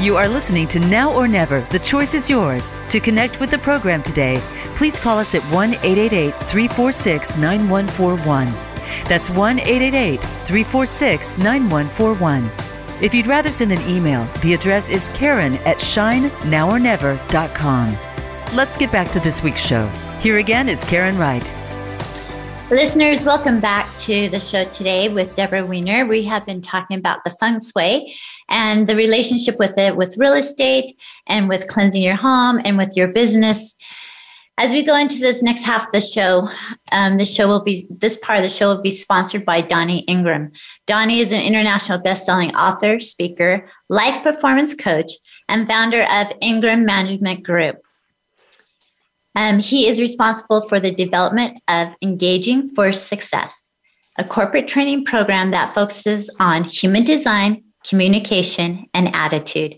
You 0.01 0.17
are 0.17 0.27
listening 0.27 0.67
to 0.69 0.79
Now 0.79 1.13
or 1.13 1.27
Never. 1.27 1.61
The 1.69 1.77
choice 1.77 2.15
is 2.15 2.27
yours. 2.27 2.73
To 2.89 2.99
connect 2.99 3.39
with 3.39 3.51
the 3.51 3.59
program 3.59 4.01
today, 4.01 4.41
please 4.75 4.99
call 4.99 5.19
us 5.19 5.35
at 5.35 5.43
1 5.53 5.75
888 5.75 6.33
346 6.33 7.37
9141. 7.37 8.51
That's 9.07 9.29
1 9.29 9.59
888 9.59 10.19
346 10.19 11.37
9141. 11.37 12.49
If 12.99 13.13
you'd 13.13 13.27
rather 13.27 13.51
send 13.51 13.73
an 13.73 13.87
email, 13.87 14.27
the 14.41 14.55
address 14.55 14.89
is 14.89 15.11
karen 15.13 15.53
at 15.67 15.77
shinenowornever.com. 15.77 17.97
Let's 18.55 18.77
get 18.77 18.91
back 18.91 19.11
to 19.11 19.19
this 19.19 19.43
week's 19.43 19.63
show. 19.63 19.87
Here 20.19 20.39
again 20.39 20.67
is 20.67 20.83
Karen 20.83 21.19
Wright. 21.19 21.53
Listeners, 22.71 23.25
welcome 23.25 23.59
back 23.59 23.93
to 23.97 24.29
the 24.29 24.39
show 24.39 24.63
today 24.63 25.09
with 25.09 25.35
Deborah 25.35 25.65
Weiner. 25.65 26.05
We 26.05 26.23
have 26.23 26.45
been 26.45 26.61
talking 26.61 26.97
about 26.97 27.21
the 27.25 27.29
feng 27.31 27.59
shui 27.59 28.15
and 28.47 28.87
the 28.87 28.95
relationship 28.95 29.59
with 29.59 29.77
it 29.77 29.97
with 29.97 30.15
real 30.17 30.31
estate 30.31 30.93
and 31.27 31.49
with 31.49 31.67
cleansing 31.67 32.01
your 32.01 32.15
home 32.15 32.61
and 32.63 32.77
with 32.77 32.95
your 32.95 33.09
business. 33.09 33.75
As 34.57 34.71
we 34.71 34.83
go 34.83 34.95
into 34.95 35.17
this 35.17 35.43
next 35.43 35.63
half 35.63 35.87
of 35.87 35.91
the 35.91 35.99
show, 35.99 36.47
um, 36.93 37.17
the 37.17 37.25
show 37.25 37.49
will 37.49 37.61
be 37.61 37.87
this 37.89 38.15
part 38.15 38.39
of 38.39 38.43
the 38.43 38.49
show 38.49 38.73
will 38.73 38.81
be 38.81 38.89
sponsored 38.89 39.43
by 39.43 39.59
Donnie 39.59 40.05
Ingram. 40.07 40.53
Donnie 40.87 41.19
is 41.19 41.33
an 41.33 41.41
international 41.41 41.99
best-selling 41.99 42.55
author, 42.55 43.01
speaker, 43.01 43.67
life 43.89 44.23
performance 44.23 44.75
coach, 44.75 45.11
and 45.49 45.67
founder 45.67 46.03
of 46.03 46.31
Ingram 46.39 46.85
Management 46.85 47.43
Group. 47.43 47.79
Um, 49.35 49.59
he 49.59 49.87
is 49.87 50.01
responsible 50.01 50.67
for 50.67 50.79
the 50.79 50.91
development 50.91 51.61
of 51.67 51.95
Engaging 52.01 52.67
for 52.69 52.91
Success, 52.91 53.73
a 54.17 54.23
corporate 54.23 54.67
training 54.67 55.05
program 55.05 55.51
that 55.51 55.73
focuses 55.73 56.29
on 56.39 56.65
human 56.65 57.03
design, 57.03 57.63
communication, 57.87 58.87
and 58.93 59.15
attitude. 59.15 59.77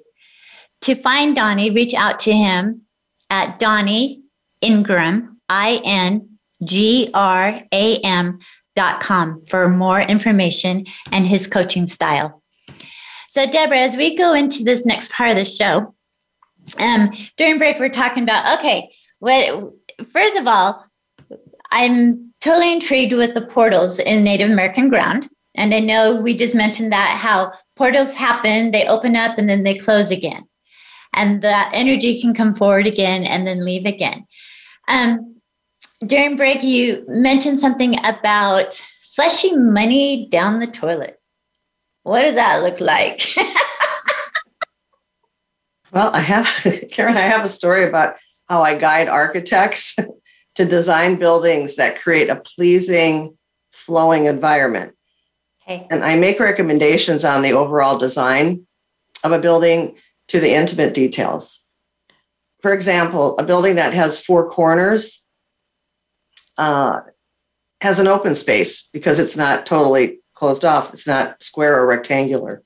To 0.82 0.96
find 0.96 1.36
Donnie, 1.36 1.70
reach 1.70 1.94
out 1.94 2.20
to 2.20 2.34
him 2.34 2.82
at 3.30 3.60
Donnie 3.60 4.24
Ingram, 4.62 5.40
I 5.50 5.82
N 5.86 6.30
G 6.64 7.10
R 7.14 7.62
A 7.72 7.98
M 7.98 8.40
dot 8.76 9.02
com 9.02 9.44
for 9.46 9.70
more 9.70 10.02
information 10.02 10.86
and 11.12 11.28
his 11.28 11.48
coaching 11.48 11.86
style. 11.86 12.42
So, 13.30 13.46
Deborah, 13.46 13.80
as 13.80 13.96
we 13.96 14.16
go 14.16 14.34
into 14.34 14.64
this 14.64 14.86
next 14.86 15.12
part 15.12 15.32
of 15.32 15.38
the 15.38 15.46
show, 15.46 15.94
um, 16.80 17.12
during 17.38 17.58
break, 17.58 17.80
we're 17.80 17.90
talking 17.90 18.24
about 18.24 18.60
okay, 18.60 18.90
what 19.24 19.74
first 20.12 20.36
of 20.36 20.48
all, 20.48 20.86
I'm 21.72 22.34
totally 22.42 22.74
intrigued 22.74 23.14
with 23.14 23.34
the 23.34 23.42
portals 23.42 24.00
in 24.00 24.22
Native 24.22 24.52
American 24.52 24.90
ground. 24.90 25.30
And 25.56 25.74
I 25.74 25.80
know 25.80 26.14
we 26.14 26.36
just 26.36 26.54
mentioned 26.54 26.92
that 26.92 27.18
how 27.18 27.54
portals 27.78 28.16
happen, 28.16 28.72
they 28.72 28.86
open 28.86 29.16
up 29.16 29.38
and 29.38 29.50
then 29.50 29.64
they 29.64 29.76
close 29.76 30.12
again. 30.12 30.44
And 31.14 31.42
that 31.42 31.72
energy 31.74 32.20
can 32.20 32.34
come 32.34 32.54
forward 32.54 32.86
again 32.86 33.24
and 33.24 33.48
then 33.48 33.64
leave 33.64 33.86
again. 33.86 34.26
Um, 34.90 35.38
during 36.06 36.36
break, 36.36 36.62
you 36.62 37.06
mentioned 37.08 37.60
something 37.60 37.98
about 38.06 38.74
flushing 39.16 39.72
money 39.72 40.28
down 40.28 40.60
the 40.60 40.68
toilet. 40.68 41.18
What 42.02 42.24
does 42.24 42.36
that 42.36 42.62
look 42.62 42.82
like? 42.82 43.22
well, 45.94 46.12
I 46.14 46.20
have, 46.20 46.48
Karen, 46.92 47.16
I 47.16 47.22
have 47.22 47.46
a 47.46 47.50
story 47.50 47.86
about 47.86 48.18
how 48.50 48.62
I 48.62 48.78
guide 48.78 49.08
architects 49.08 49.96
to 50.56 50.66
design 50.66 51.16
buildings 51.16 51.76
that 51.76 52.00
create 52.00 52.30
a 52.30 52.36
pleasing, 52.36 53.38
flowing 53.72 54.26
environment. 54.26 54.94
Okay. 55.64 55.88
And 55.90 56.04
I 56.04 56.16
make 56.18 56.40
recommendations 56.40 57.24
on 57.24 57.42
the 57.42 57.54
overall 57.54 57.98
design 57.98 58.68
of 59.24 59.32
a 59.32 59.40
building 59.40 59.98
to 60.28 60.40
the 60.40 60.54
intimate 60.54 60.94
details. 60.94 61.60
For 62.62 62.74
example, 62.74 63.38
a 63.38 63.44
building 63.44 63.76
that 63.76 63.94
has 63.94 64.24
four 64.24 64.50
corners 64.50 65.26
uh, 66.58 67.02
has 67.82 68.00
an 68.00 68.08
open 68.08 68.36
space 68.36 68.90
because 68.94 69.20
it's 69.20 69.36
not 69.36 69.66
totally 69.66 70.20
closed 70.34 70.64
off, 70.64 70.94
it's 70.94 71.08
not 71.08 71.42
square 71.42 71.80
or 71.80 71.86
rectangular. 71.86 72.62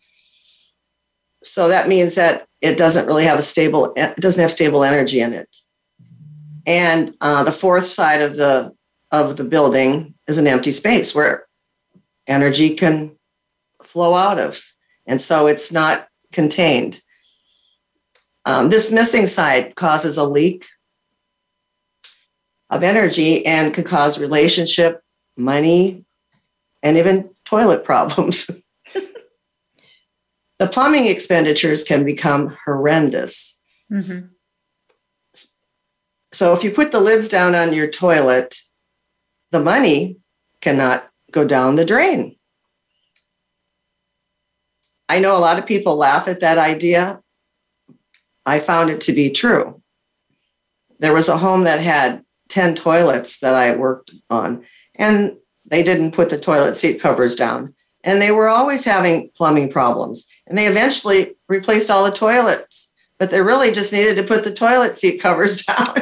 So 1.43 1.69
that 1.69 1.87
means 1.87 2.15
that 2.15 2.47
it 2.61 2.77
doesn't 2.77 3.07
really 3.07 3.25
have 3.25 3.39
a 3.39 3.43
stable, 3.43 3.93
it 3.95 4.15
doesn't 4.17 4.41
have 4.41 4.51
stable 4.51 4.83
energy 4.83 5.21
in 5.21 5.33
it 5.33 5.55
and 6.67 7.15
uh, 7.21 7.43
the 7.43 7.51
fourth 7.51 7.85
side 7.85 8.21
of 8.21 8.37
the 8.37 8.71
of 9.11 9.37
the 9.37 9.43
building 9.43 10.13
is 10.27 10.37
an 10.37 10.45
empty 10.45 10.71
space 10.71 11.15
where 11.15 11.47
energy 12.27 12.75
can 12.75 13.15
flow 13.81 14.13
out 14.13 14.37
of 14.37 14.61
and 15.07 15.19
so 15.19 15.47
it's 15.47 15.71
not 15.71 16.07
contained 16.31 17.01
um, 18.47 18.69
this 18.69 18.93
missing 18.93 19.27
side 19.27 19.75
causes 19.75 20.17
a 20.17 20.23
leak 20.23 20.67
of 22.69 22.81
energy 22.81 23.45
and 23.45 23.73
could 23.73 23.85
cause 23.85 24.17
relationship, 24.17 25.01
money, 25.35 26.05
and 26.81 26.95
even 26.95 27.29
toilet 27.43 27.83
problems. 27.83 28.49
the 30.59 30.67
plumbing 30.67 31.07
expenditures 31.07 31.83
can 31.83 32.05
become 32.05 32.55
horrendous. 32.63 33.59
Mm-hmm. 33.91 34.27
So 36.31 36.53
if 36.53 36.63
you 36.63 36.71
put 36.71 36.91
the 36.91 36.99
lids 36.99 37.29
down 37.29 37.55
on 37.55 37.73
your 37.73 37.89
toilet, 37.89 38.59
the 39.51 39.59
money 39.59 40.17
cannot 40.61 41.09
go 41.31 41.45
down 41.45 41.75
the 41.75 41.85
drain. 41.85 42.35
I 45.09 45.19
know 45.19 45.37
a 45.37 45.39
lot 45.39 45.57
of 45.57 45.65
people 45.65 45.95
laugh 45.95 46.27
at 46.27 46.41
that 46.41 46.57
idea. 46.57 47.21
I 48.45 48.59
found 48.59 48.89
it 48.89 49.01
to 49.01 49.13
be 49.13 49.29
true. 49.29 49.81
There 50.99 51.13
was 51.13 51.29
a 51.29 51.37
home 51.37 51.63
that 51.63 51.79
had 51.79 52.23
10 52.49 52.75
toilets 52.75 53.39
that 53.39 53.53
I 53.53 53.75
worked 53.75 54.11
on, 54.29 54.65
and 54.95 55.37
they 55.69 55.83
didn't 55.83 56.13
put 56.13 56.29
the 56.29 56.39
toilet 56.39 56.75
seat 56.75 56.99
covers 56.99 57.35
down. 57.35 57.73
And 58.03 58.21
they 58.21 58.31
were 58.31 58.47
always 58.47 58.85
having 58.85 59.29
plumbing 59.35 59.69
problems. 59.69 60.27
And 60.45 60.57
they 60.57 60.67
eventually 60.67 61.35
replaced 61.49 61.91
all 61.91 62.05
the 62.05 62.11
toilets, 62.11 62.93
but 63.19 63.29
they 63.29 63.41
really 63.41 63.71
just 63.71 63.93
needed 63.93 64.15
to 64.15 64.23
put 64.23 64.43
the 64.43 64.53
toilet 64.53 64.95
seat 64.95 65.19
covers 65.19 65.65
down 65.65 65.95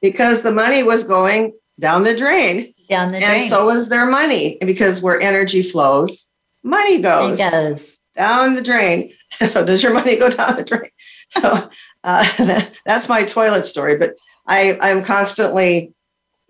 because 0.00 0.42
the 0.42 0.52
money 0.52 0.82
was 0.82 1.04
going 1.04 1.52
down 1.78 2.04
the 2.04 2.16
drain. 2.16 2.74
Down 2.88 3.10
the 3.10 3.18
and 3.18 3.24
drain. 3.24 3.40
And 3.40 3.50
so 3.50 3.66
was 3.66 3.88
their 3.88 4.06
money 4.06 4.58
because 4.60 5.02
where 5.02 5.20
energy 5.20 5.62
flows, 5.62 6.30
money 6.62 7.00
goes 7.00 7.38
it 7.40 7.96
down 8.16 8.54
the 8.54 8.62
drain. 8.62 9.12
So 9.48 9.66
does 9.66 9.82
your 9.82 9.92
money 9.92 10.16
go 10.16 10.30
down 10.30 10.56
the 10.56 10.64
drain? 10.64 10.90
So 11.28 11.68
uh, 12.04 12.62
that's 12.86 13.08
my 13.08 13.24
toilet 13.24 13.64
story. 13.64 13.98
But 13.98 14.14
I, 14.46 14.78
I'm 14.80 15.02
constantly 15.02 15.92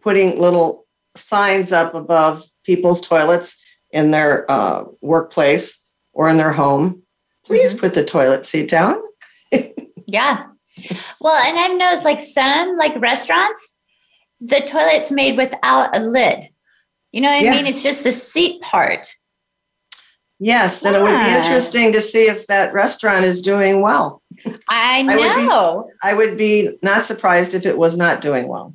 putting 0.03 0.39
little 0.39 0.87
signs 1.17 1.73
up 1.73 1.95
above 1.95 2.45
people's 2.63 3.01
toilets 3.01 3.65
in 3.91 4.11
their 4.11 4.49
uh, 4.51 4.85
workplace 5.01 5.83
or 6.13 6.29
in 6.29 6.37
their 6.37 6.53
home. 6.53 7.03
Please 7.47 7.75
put 7.75 7.95
the 7.95 8.05
toilet 8.05 8.45
seat 8.45 8.69
down. 8.69 9.01
Yeah. 10.09 10.47
Well, 11.21 11.35
and 11.49 11.59
I've 11.59 11.79
noticed 11.79 12.05
like 12.05 12.21
some 12.21 12.77
like 12.77 12.95
restaurants, 13.01 13.77
the 14.41 14.61
toilet's 14.61 15.11
made 15.11 15.37
without 15.37 15.97
a 15.97 16.01
lid. 16.01 16.45
You 17.13 17.21
know 17.23 17.31
what 17.31 17.43
Yeah. 17.43 17.53
I 17.53 17.57
mean? 17.57 17.67
It's 17.67 17.83
just 17.83 18.05
the 18.05 18.13
seat 18.13 18.61
part. 18.63 19.09
Yes, 20.39 20.81
then 20.83 20.95
it 20.95 21.03
would 21.03 21.19
be 21.25 21.35
interesting 21.35 21.93
to 21.93 22.01
see 22.03 22.29
if 22.29 22.47
that 22.49 22.75
restaurant 22.75 23.25
is 23.25 23.41
doing 23.41 23.81
well. 23.81 24.21
I 24.69 25.01
I 25.09 25.17
would 25.17 25.37
be- 25.37 25.47
know. 25.47 25.91
I 26.03 26.13
would 26.13 26.37
be 26.37 26.77
not 26.83 27.07
surprised 27.07 27.55
if 27.55 27.65
it 27.65 27.79
was 27.79 27.97
not 27.97 28.21
doing 28.21 28.47
well. 28.47 28.75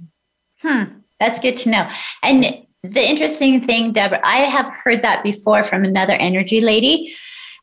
Hmm. 0.63 0.83
That's 1.19 1.39
good 1.39 1.55
to 1.57 1.69
know. 1.69 1.87
And 2.23 2.65
the 2.83 3.07
interesting 3.07 3.61
thing, 3.61 3.91
Deborah, 3.91 4.21
I 4.23 4.37
have 4.37 4.73
heard 4.83 5.03
that 5.03 5.21
before 5.23 5.63
from 5.63 5.83
another 5.83 6.13
energy 6.13 6.61
lady. 6.61 7.13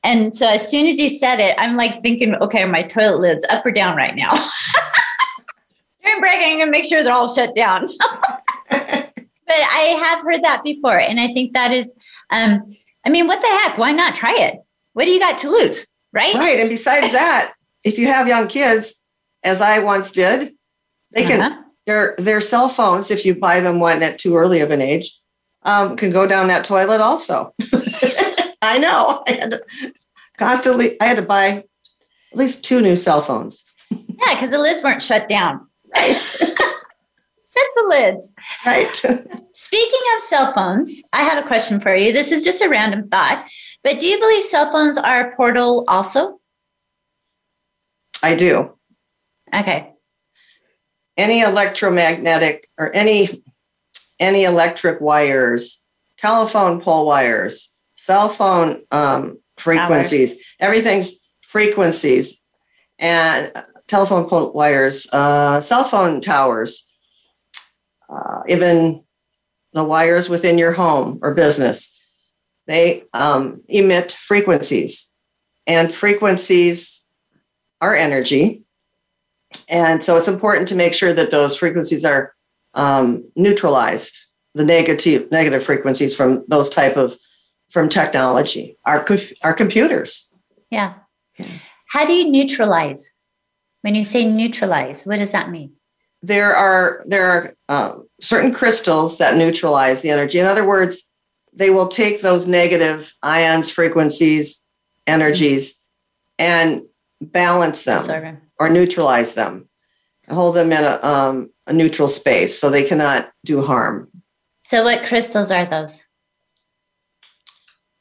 And 0.05 0.35
so 0.35 0.49
as 0.49 0.71
soon 0.71 0.87
as 0.87 0.99
you 0.99 1.09
said 1.09 1.41
it, 1.41 1.55
I'm 1.59 1.77
like 1.77 2.03
thinking, 2.03 2.35
okay, 2.37 2.63
are 2.63 2.69
my 2.69 2.83
toilet 2.83 3.21
lids 3.21 3.45
up 3.51 3.67
or 3.67 3.71
down 3.73 3.97
right 3.97 4.15
now? 4.15 4.33
During 6.05 6.21
break, 6.21 6.37
I'm 6.39 6.59
gonna 6.59 6.71
make 6.71 6.85
sure 6.85 7.03
they're 7.03 7.13
all 7.13 7.33
shut 7.33 7.55
down. 7.55 7.87
but 8.71 9.13
I 9.49 10.01
have 10.03 10.23
heard 10.25 10.43
that 10.45 10.63
before, 10.65 10.99
and 10.99 11.21
I 11.21 11.29
think 11.29 11.53
that 11.55 11.73
is, 11.73 11.97
um, 12.31 12.63
I 13.05 13.11
mean, 13.11 13.27
what 13.27 13.41
the 13.41 13.49
heck? 13.49 13.79
Why 13.79 13.93
not 13.93 14.15
try 14.15 14.35
it? 14.39 14.57
What 14.93 15.05
do 15.05 15.11
you 15.11 15.21
got 15.21 15.39
to 15.39 15.51
lose, 15.51 15.87
right? 16.13 16.35
Right. 16.35 16.61
And 16.61 16.69
besides 16.69 17.13
that, 17.13 17.53
if 17.85 17.99
you 17.99 18.07
have 18.07 18.29
young 18.29 18.49
kids, 18.49 19.03
as 19.45 19.61
I 19.61 19.81
once 19.81 20.13
did, 20.13 20.55
they 21.13 21.25
can 21.25 21.41
Uh-huh. 21.41 21.63
their 21.87 22.15
their 22.19 22.41
cell 22.41 22.69
phones, 22.69 23.11
if 23.11 23.25
you 23.27 23.35
buy 23.35 23.61
them 23.61 23.81
one 23.81 24.03
at 24.03 24.19
too 24.19 24.37
early 24.37 24.61
of 24.61 24.71
an 24.71 24.81
age, 24.81 25.19
um, 25.65 25.97
can 25.97 26.11
go 26.11 26.27
down 26.27 26.49
that 26.49 26.65
toilet 26.65 27.01
also. 27.01 27.53
I 28.62 28.79
know. 28.79 29.23
I 29.29 29.33
had 29.33 29.51
to 29.51 29.64
constantly 30.37 31.01
I 31.01 31.07
had 31.07 31.16
to 31.16 31.23
buy 31.23 31.64
at 32.33 32.38
least 32.38 32.64
two 32.64 32.81
new 32.81 32.97
cell 32.97 33.21
phones. 33.21 33.64
Yeah, 33.90 34.35
because 34.35 34.51
the 34.51 34.59
lids 34.59 34.83
weren't 34.83 35.03
shut 35.03 35.29
down. 35.29 35.66
Right. 35.94 36.16
Shut 37.51 37.64
the 37.77 37.85
lids. 37.88 38.35
Right. 38.66 38.94
Speaking 39.53 40.01
of 40.14 40.23
cell 40.23 40.53
phones, 40.53 41.01
I 41.14 41.23
have 41.23 41.42
a 41.42 41.47
question 41.47 41.81
for 41.81 41.97
you. 41.97 42.12
This 42.12 42.31
is 42.31 42.44
just 42.44 42.61
a 42.61 42.68
random 42.68 43.09
thought, 43.09 43.49
but 43.83 43.99
do 43.99 44.07
you 44.07 44.21
believe 44.21 44.44
cell 44.44 44.71
phones 44.71 44.99
are 44.99 45.31
a 45.31 45.35
portal 45.37 45.85
also? 45.88 46.40
I 48.23 48.35
do. 48.35 48.77
Okay. 49.55 49.94
Any 51.16 51.40
electromagnetic 51.40 52.68
or 52.77 52.94
any 52.94 53.29
any 54.21 54.44
electric 54.44 55.01
wires, 55.01 55.85
telephone 56.18 56.81
pole 56.81 57.07
wires, 57.07 57.75
cell 57.99 58.29
phone 58.29 58.83
um, 58.93 59.39
frequencies, 59.57 60.55
everything's 60.61 61.19
frequencies, 61.43 62.45
and 62.99 63.53
telephone 63.89 64.29
pole 64.29 64.53
wires, 64.53 65.09
uh, 65.13 65.61
cell 65.61 65.85
phone 65.85 66.21
towers, 66.21 66.91
uh, 68.09 68.43
even 68.49 69.05
the 69.73 69.85
wires 69.85 70.29
within 70.29 70.57
your 70.59 70.73
home 70.73 71.19
or 71.23 71.35
business, 71.35 71.95
they 72.67 73.03
um, 73.13 73.63
emit 73.69 74.13
frequencies, 74.13 75.13
and 75.67 75.93
frequencies 75.93 77.07
are 77.81 77.95
energy. 77.95 78.61
And 79.69 80.05
so 80.05 80.17
it's 80.17 80.29
important 80.29 80.69
to 80.69 80.77
make 80.77 80.95
sure 80.95 81.13
that 81.13 81.31
those 81.31 81.57
frequencies 81.57 82.05
are 82.05 82.35
um, 82.75 83.29
neutralized, 83.35 84.19
the 84.55 84.65
negative 84.65 85.31
negative 85.33 85.65
frequencies 85.65 86.15
from 86.15 86.45
those 86.49 86.71
type 86.71 86.97
of 86.97 87.17
from 87.71 87.89
technology, 87.89 88.77
our 88.85 89.07
our 89.43 89.55
computers. 89.55 90.33
Yeah. 90.71 90.95
How 91.89 92.07
do 92.07 92.13
you 92.13 92.31
neutralize? 92.31 93.13
When 93.83 93.95
you 93.95 94.05
say 94.05 94.25
neutralize, 94.25 95.05
what 95.05 95.19
does 95.19 95.33
that 95.33 95.51
mean? 95.51 95.73
There 96.23 96.55
are 96.55 97.03
there 97.07 97.27
are 97.27 97.55
um, 97.69 98.09
certain 98.21 98.53
crystals 98.53 99.19
that 99.19 99.37
neutralize 99.37 100.03
the 100.03 100.11
energy. 100.11 100.39
In 100.39 100.47
other 100.47 100.67
words, 100.67 101.13
they 101.53 101.71
will 101.71 101.89
take 101.89 102.23
those 102.23 102.47
negative 102.47 103.15
ions, 103.23 103.71
frequencies, 103.71 104.67
energies, 105.07 105.83
and 106.39 106.83
balance 107.21 107.85
them 107.85 108.03
Sorry. 108.03 108.37
or 108.59 108.69
neutralize 108.69 109.35
them, 109.35 109.69
hold 110.29 110.57
them 110.57 110.73
in 110.73 110.85
a, 110.85 111.01
um, 111.03 111.51
a 111.67 111.73
neutral 111.73 112.09
space 112.09 112.59
so 112.59 112.71
they 112.71 112.85
cannot 112.85 113.31
do 113.45 113.63
harm. 113.63 114.09
So, 114.65 114.85
what 114.85 115.07
crystals 115.07 115.51
are 115.51 115.67
those? 115.67 116.05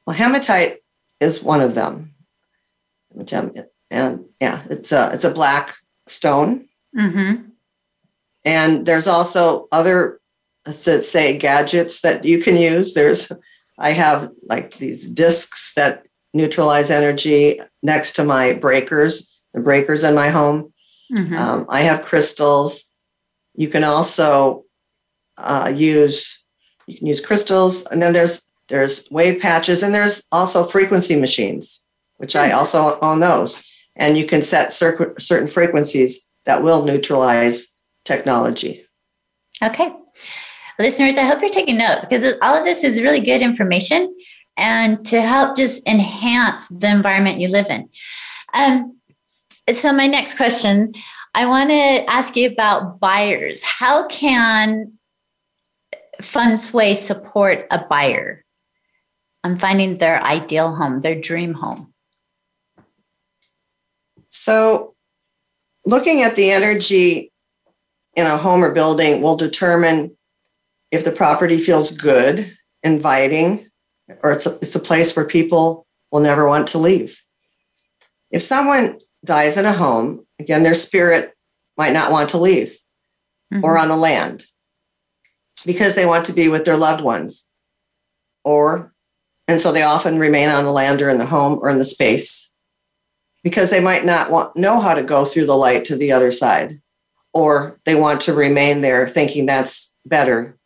Well, 0.07 0.15
hematite 0.15 0.77
is 1.19 1.43
one 1.43 1.59
of 1.59 1.75
them. 1.75 2.15
And 3.91 4.25
yeah, 4.39 4.63
it's 4.69 4.91
a 4.91 5.11
it's 5.13 5.25
a 5.25 5.29
black 5.29 5.75
stone, 6.07 6.67
Mm-hmm. 6.97 7.49
and 8.45 8.85
there's 8.85 9.07
also 9.07 9.67
other 9.71 10.19
let's 10.65 11.09
say 11.09 11.37
gadgets 11.37 12.01
that 12.01 12.23
you 12.25 12.41
can 12.41 12.55
use. 12.55 12.93
There's 12.93 13.31
I 13.77 13.91
have 13.91 14.31
like 14.43 14.77
these 14.77 15.07
discs 15.09 15.73
that 15.75 16.05
neutralize 16.33 16.89
energy 16.89 17.59
next 17.83 18.13
to 18.13 18.23
my 18.23 18.53
breakers, 18.53 19.39
the 19.53 19.59
breakers 19.59 20.03
in 20.03 20.15
my 20.15 20.29
home. 20.29 20.73
Mm-hmm. 21.11 21.35
Um, 21.37 21.65
I 21.69 21.81
have 21.81 22.03
crystals. 22.05 22.93
You 23.55 23.67
can 23.67 23.83
also 23.83 24.63
uh, 25.37 25.71
use 25.75 26.43
you 26.87 26.97
can 26.97 27.07
use 27.07 27.21
crystals, 27.21 27.85
and 27.87 28.01
then 28.01 28.13
there's 28.13 28.46
there's 28.69 29.09
wave 29.09 29.41
patches, 29.41 29.83
and 29.83 29.93
there's 29.93 30.27
also 30.31 30.63
frequency 30.63 31.19
machines, 31.19 31.85
which 32.17 32.35
I 32.35 32.51
also 32.51 32.99
own 32.99 33.19
those. 33.19 33.65
And 33.95 34.17
you 34.17 34.25
can 34.25 34.43
set 34.43 34.73
cer- 34.73 35.15
certain 35.17 35.47
frequencies 35.47 36.27
that 36.45 36.63
will 36.63 36.85
neutralize 36.85 37.67
technology. 38.05 38.85
Okay. 39.63 39.91
Listeners, 40.79 41.17
I 41.17 41.23
hope 41.23 41.41
you're 41.41 41.49
taking 41.49 41.77
note 41.77 42.01
because 42.01 42.35
all 42.41 42.55
of 42.55 42.63
this 42.63 42.83
is 42.83 43.01
really 43.01 43.19
good 43.19 43.41
information 43.41 44.15
and 44.55 45.03
to 45.07 45.21
help 45.21 45.55
just 45.55 45.87
enhance 45.87 46.67
the 46.67 46.89
environment 46.89 47.39
you 47.39 47.47
live 47.47 47.67
in. 47.69 47.89
Um, 48.53 48.97
so, 49.71 49.91
my 49.91 50.07
next 50.07 50.37
question 50.37 50.93
I 51.33 51.45
want 51.45 51.69
to 51.69 52.05
ask 52.09 52.35
you 52.35 52.49
about 52.49 52.99
buyers. 52.99 53.63
How 53.63 54.07
can 54.07 54.93
Shui 56.19 56.95
support 56.95 57.67
a 57.69 57.85
buyer 57.87 58.43
on 59.43 59.57
finding 59.57 59.97
their 59.97 60.21
ideal 60.23 60.75
home, 60.75 61.01
their 61.01 61.19
dream 61.19 61.53
home? 61.53 61.93
So, 64.29 64.95
looking 65.85 66.21
at 66.21 66.35
the 66.35 66.51
energy 66.51 67.31
in 68.15 68.25
a 68.25 68.37
home 68.37 68.63
or 68.63 68.73
building 68.73 69.21
will 69.21 69.37
determine 69.37 70.17
if 70.91 71.03
the 71.03 71.11
property 71.11 71.57
feels 71.57 71.91
good, 71.91 72.51
inviting, 72.83 73.69
or 74.21 74.31
it's 74.31 74.45
a, 74.45 74.55
it's 74.61 74.75
a 74.75 74.79
place 74.79 75.15
where 75.15 75.25
people 75.25 75.85
will 76.11 76.21
never 76.21 76.47
want 76.47 76.67
to 76.67 76.77
leave. 76.77 77.21
If 78.31 78.43
someone 78.43 78.99
dies 79.23 79.57
in 79.57 79.65
a 79.65 79.73
home, 79.73 80.25
again, 80.39 80.63
their 80.63 80.75
spirit 80.75 81.33
might 81.77 81.93
not 81.93 82.11
want 82.11 82.31
to 82.31 82.37
leave. 82.37 82.77
mm-hmm. 83.53 83.63
or 83.63 83.77
on 83.77 83.89
the 83.89 83.95
land 83.95 84.45
because 85.65 85.95
they 85.95 86.05
want 86.05 86.25
to 86.25 86.33
be 86.33 86.49
with 86.49 86.65
their 86.65 86.77
loved 86.77 87.03
ones. 87.03 87.49
Or, 88.43 88.93
and 89.47 89.61
so 89.61 89.71
they 89.71 89.83
often 89.83 90.19
remain 90.19 90.49
on 90.49 90.65
the 90.65 90.71
land 90.71 91.01
or 91.01 91.09
in 91.09 91.17
the 91.17 91.25
home 91.25 91.59
or 91.61 91.69
in 91.69 91.79
the 91.79 91.85
space 91.85 92.53
because 93.43 93.69
they 93.69 93.79
might 93.79 94.05
not 94.05 94.29
want 94.29 94.55
know 94.57 94.79
how 94.79 94.93
to 94.93 95.03
go 95.03 95.23
through 95.23 95.45
the 95.45 95.55
light 95.55 95.85
to 95.85 95.95
the 95.95 96.11
other 96.11 96.31
side 96.31 96.73
or 97.33 97.79
they 97.85 97.95
want 97.95 98.21
to 98.21 98.33
remain 98.33 98.81
there 98.81 99.07
thinking 99.07 99.45
that's 99.45 99.95
better. 100.05 100.57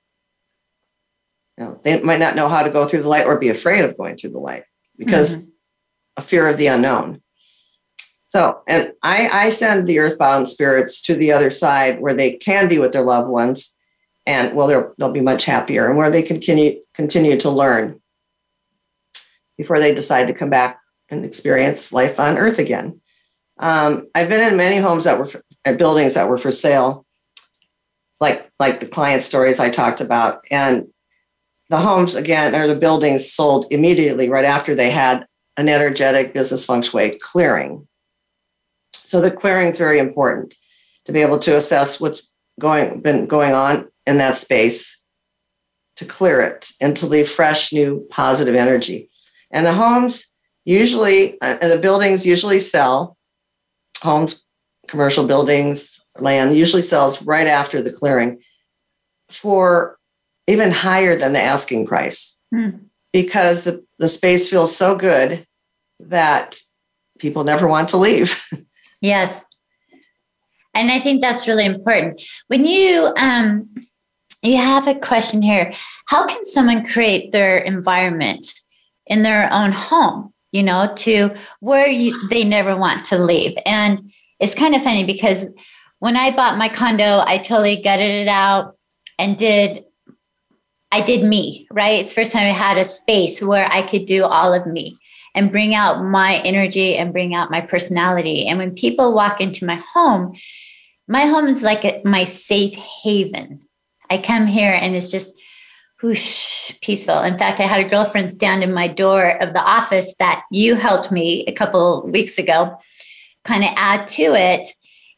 You 1.57 1.65
know, 1.65 1.81
they 1.83 2.01
might 2.01 2.19
not 2.19 2.35
know 2.35 2.47
how 2.47 2.63
to 2.63 2.69
go 2.69 2.87
through 2.87 3.03
the 3.03 3.09
light 3.09 3.25
or 3.25 3.37
be 3.37 3.49
afraid 3.49 3.83
of 3.83 3.97
going 3.97 4.17
through 4.17 4.31
the 4.31 4.39
light 4.39 4.63
because 4.97 5.37
mm-hmm. 5.37 5.49
a 6.17 6.21
fear 6.21 6.47
of 6.47 6.57
the 6.57 6.67
unknown. 6.67 7.21
So 8.27 8.61
and 8.67 8.93
I, 9.03 9.29
I 9.31 9.49
send 9.49 9.85
the 9.85 9.99
earthbound 9.99 10.49
spirits 10.49 11.01
to 11.03 11.15
the 11.15 11.33
other 11.33 11.51
side 11.51 11.99
where 11.99 12.13
they 12.13 12.37
can 12.37 12.67
be 12.67 12.79
with 12.79 12.93
their 12.93 13.03
loved 13.03 13.29
ones 13.29 13.77
and 14.25 14.55
well 14.55 14.67
they'll, 14.67 14.93
they'll 14.97 15.11
be 15.11 15.21
much 15.21 15.45
happier 15.45 15.87
and 15.87 15.97
where 15.97 16.09
they 16.09 16.23
can 16.23 16.37
continue 16.37 16.79
continue 16.93 17.37
to 17.37 17.49
learn 17.49 18.00
before 19.61 19.79
they 19.79 19.93
decide 19.93 20.27
to 20.27 20.33
come 20.33 20.49
back 20.49 20.79
and 21.09 21.25
experience 21.25 21.93
life 21.93 22.19
on 22.19 22.37
earth 22.37 22.59
again 22.59 23.01
um, 23.61 24.07
I've 24.15 24.27
been 24.27 24.51
in 24.51 24.57
many 24.57 24.77
homes 24.77 25.03
that 25.03 25.19
were 25.19 25.27
for, 25.27 25.43
buildings 25.77 26.15
that 26.15 26.27
were 26.27 26.39
for 26.39 26.51
sale, 26.51 27.05
like 28.19 28.49
like 28.59 28.79
the 28.79 28.87
client 28.87 29.21
stories 29.21 29.59
I 29.59 29.69
talked 29.69 30.01
about, 30.01 30.43
and 30.49 30.87
the 31.69 31.77
homes 31.77 32.15
again 32.15 32.55
or 32.55 32.67
the 32.67 32.75
buildings 32.75 33.31
sold 33.31 33.67
immediately 33.71 34.29
right 34.29 34.45
after 34.45 34.73
they 34.73 34.89
had 34.89 35.25
an 35.57 35.69
energetic 35.69 36.33
business 36.33 36.65
feng 36.65 36.81
shui 36.81 37.19
clearing. 37.19 37.87
So 38.93 39.21
the 39.21 39.29
clearing 39.29 39.69
is 39.69 39.77
very 39.77 39.99
important 39.99 40.55
to 41.05 41.11
be 41.11 41.21
able 41.21 41.39
to 41.39 41.55
assess 41.55 42.01
what's 42.01 42.33
going 42.59 43.01
been 43.01 43.27
going 43.27 43.53
on 43.53 43.87
in 44.07 44.17
that 44.17 44.37
space, 44.37 45.03
to 45.97 46.05
clear 46.05 46.41
it 46.41 46.71
and 46.81 46.97
to 46.97 47.05
leave 47.05 47.29
fresh, 47.29 47.71
new, 47.71 48.07
positive 48.09 48.55
energy. 48.55 49.10
And 49.51 49.65
the 49.65 49.73
homes 49.73 50.35
usually 50.65 51.39
uh, 51.41 51.57
and 51.61 51.71
the 51.71 51.79
buildings 51.79 52.25
usually 52.25 52.59
sell 52.59 53.17
homes, 54.01 54.47
commercial 54.87 55.27
buildings, 55.27 55.99
land 56.19 56.55
usually 56.55 56.81
sells 56.81 57.21
right 57.21 57.47
after 57.47 57.81
the 57.81 57.91
clearing 57.91 58.41
for 59.29 59.97
even 60.47 60.71
higher 60.71 61.15
than 61.15 61.31
the 61.31 61.39
asking 61.39 61.85
price 61.85 62.41
hmm. 62.53 62.69
because 63.13 63.63
the, 63.63 63.85
the 63.99 64.09
space 64.09 64.49
feels 64.49 64.75
so 64.75 64.95
good 64.95 65.45
that 65.99 66.59
people 67.19 67.43
never 67.43 67.67
want 67.67 67.89
to 67.89 67.97
leave. 67.97 68.43
yes. 69.01 69.45
And 70.73 70.89
I 70.89 70.99
think 70.99 71.21
that's 71.21 71.47
really 71.47 71.65
important. 71.65 72.21
When 72.47 72.65
you 72.65 73.13
um 73.17 73.69
you 74.43 74.57
have 74.57 74.87
a 74.87 74.95
question 74.95 75.41
here, 75.41 75.71
how 76.07 76.25
can 76.25 76.43
someone 76.43 76.85
create 76.85 77.31
their 77.31 77.59
environment 77.59 78.53
in 79.11 79.21
their 79.21 79.51
own 79.53 79.71
home? 79.71 80.31
you 80.51 80.63
know, 80.63 80.91
to 80.95 81.33
where 81.59 81.87
you, 81.87 82.27
they 82.27 82.43
never 82.43 82.75
want 82.75 83.05
to 83.05 83.17
leave. 83.17 83.57
And 83.65 84.11
it's 84.39 84.55
kind 84.55 84.75
of 84.75 84.83
funny 84.83 85.05
because 85.05 85.47
when 85.99 86.17
I 86.17 86.35
bought 86.35 86.57
my 86.57 86.69
condo, 86.69 87.23
I 87.25 87.37
totally 87.37 87.77
gutted 87.77 88.09
it 88.09 88.27
out 88.27 88.75
and 89.17 89.37
did 89.37 89.85
I 90.93 90.99
did 90.99 91.23
me, 91.23 91.67
right? 91.71 92.01
It's 92.01 92.11
first 92.11 92.33
time 92.33 92.47
I 92.47 92.57
had 92.57 92.77
a 92.77 92.83
space 92.83 93.41
where 93.41 93.65
I 93.71 93.81
could 93.81 94.05
do 94.05 94.25
all 94.25 94.53
of 94.53 94.67
me 94.67 94.97
and 95.33 95.51
bring 95.51 95.73
out 95.73 96.03
my 96.03 96.41
energy 96.43 96.97
and 96.97 97.13
bring 97.13 97.33
out 97.33 97.49
my 97.49 97.61
personality. 97.61 98.45
And 98.45 98.57
when 98.59 98.75
people 98.75 99.13
walk 99.13 99.39
into 99.39 99.65
my 99.65 99.81
home, 99.93 100.35
my 101.07 101.27
home 101.27 101.47
is 101.47 101.63
like 101.63 101.85
a, 101.85 102.01
my 102.03 102.25
safe 102.25 102.73
haven. 102.73 103.61
I 104.09 104.17
come 104.17 104.47
here 104.47 104.73
and 104.73 104.93
it's 104.93 105.11
just 105.11 105.33
whoosh, 106.01 106.73
peaceful. 106.81 107.19
In 107.21 107.37
fact, 107.37 107.59
I 107.59 107.63
had 107.63 107.85
a 107.85 107.89
girlfriend 107.89 108.31
stand 108.31 108.63
in 108.63 108.73
my 108.73 108.87
door 108.87 109.41
of 109.41 109.53
the 109.53 109.63
office 109.63 110.15
that 110.19 110.43
you 110.51 110.75
helped 110.75 111.11
me 111.11 111.43
a 111.45 111.51
couple 111.51 112.07
weeks 112.07 112.37
ago 112.37 112.75
kind 113.43 113.63
of 113.63 113.71
add 113.75 114.07
to 114.07 114.33
it. 114.33 114.67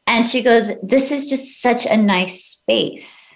And 0.08 0.28
she 0.28 0.42
goes, 0.42 0.72
This 0.82 1.12
is 1.12 1.30
just 1.30 1.62
such 1.62 1.86
a 1.86 1.98
nice 1.98 2.44
space. 2.44 3.34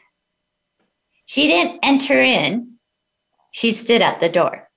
She 1.25 1.47
didn't 1.47 1.79
enter 1.83 2.21
in, 2.21 2.75
she 3.51 3.71
stood 3.73 4.01
at 4.01 4.21
the 4.21 4.29
door, 4.29 4.69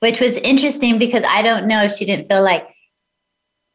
which 0.00 0.20
was 0.20 0.36
interesting 0.38 0.98
because 0.98 1.24
I 1.26 1.42
don't 1.42 1.66
know 1.66 1.82
if 1.84 1.92
she 1.92 2.04
didn't 2.04 2.28
feel 2.28 2.42
like 2.42 2.68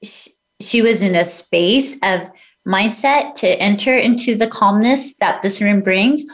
she, 0.03 0.31
she 0.61 0.81
was 0.81 1.01
in 1.01 1.15
a 1.15 1.25
space 1.25 1.95
of 2.03 2.29
mindset 2.67 3.35
to 3.35 3.47
enter 3.47 3.95
into 3.97 4.35
the 4.35 4.47
calmness 4.47 5.15
that 5.17 5.41
this 5.41 5.61
room 5.61 5.81
brings 5.81 6.25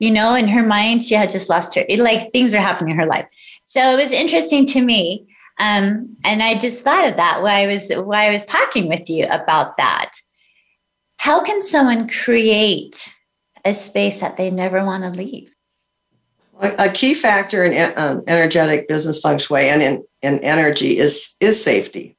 you 0.00 0.10
know, 0.10 0.34
in 0.34 0.48
her 0.48 0.66
mind, 0.66 1.04
she 1.04 1.14
had 1.14 1.30
just 1.30 1.48
lost 1.48 1.74
her, 1.76 1.84
it, 1.88 2.00
like 2.00 2.32
things 2.32 2.52
were 2.52 2.58
happening 2.58 2.92
in 2.92 2.98
her 2.98 3.06
life. 3.06 3.28
So 3.64 3.80
it 3.80 4.02
was 4.02 4.12
interesting 4.12 4.66
to 4.66 4.84
me. 4.84 5.26
Um, 5.60 6.12
and 6.24 6.42
I 6.42 6.58
just 6.58 6.82
thought 6.82 7.06
of 7.06 7.16
that 7.16 7.42
while 7.42 7.54
I 7.54 7.66
was 7.66 7.92
while 7.92 8.30
I 8.30 8.32
was 8.32 8.46
talking 8.46 8.88
with 8.88 9.08
you 9.10 9.26
about 9.26 9.76
that. 9.76 10.10
How 11.18 11.44
can 11.44 11.62
someone 11.62 12.08
create 12.08 13.14
a 13.64 13.74
space 13.74 14.20
that 14.20 14.38
they 14.38 14.50
never 14.50 14.82
want 14.82 15.04
to 15.04 15.10
leave? 15.10 15.54
A 16.62 16.88
key 16.88 17.12
factor 17.12 17.62
in 17.62 17.92
um, 17.96 18.22
energetic 18.26 18.88
business 18.88 19.20
feng 19.20 19.38
shui 19.38 19.68
and 19.68 19.82
in, 19.82 20.04
in 20.22 20.38
energy 20.40 20.98
is 20.98 21.36
is 21.40 21.62
safety. 21.62 22.16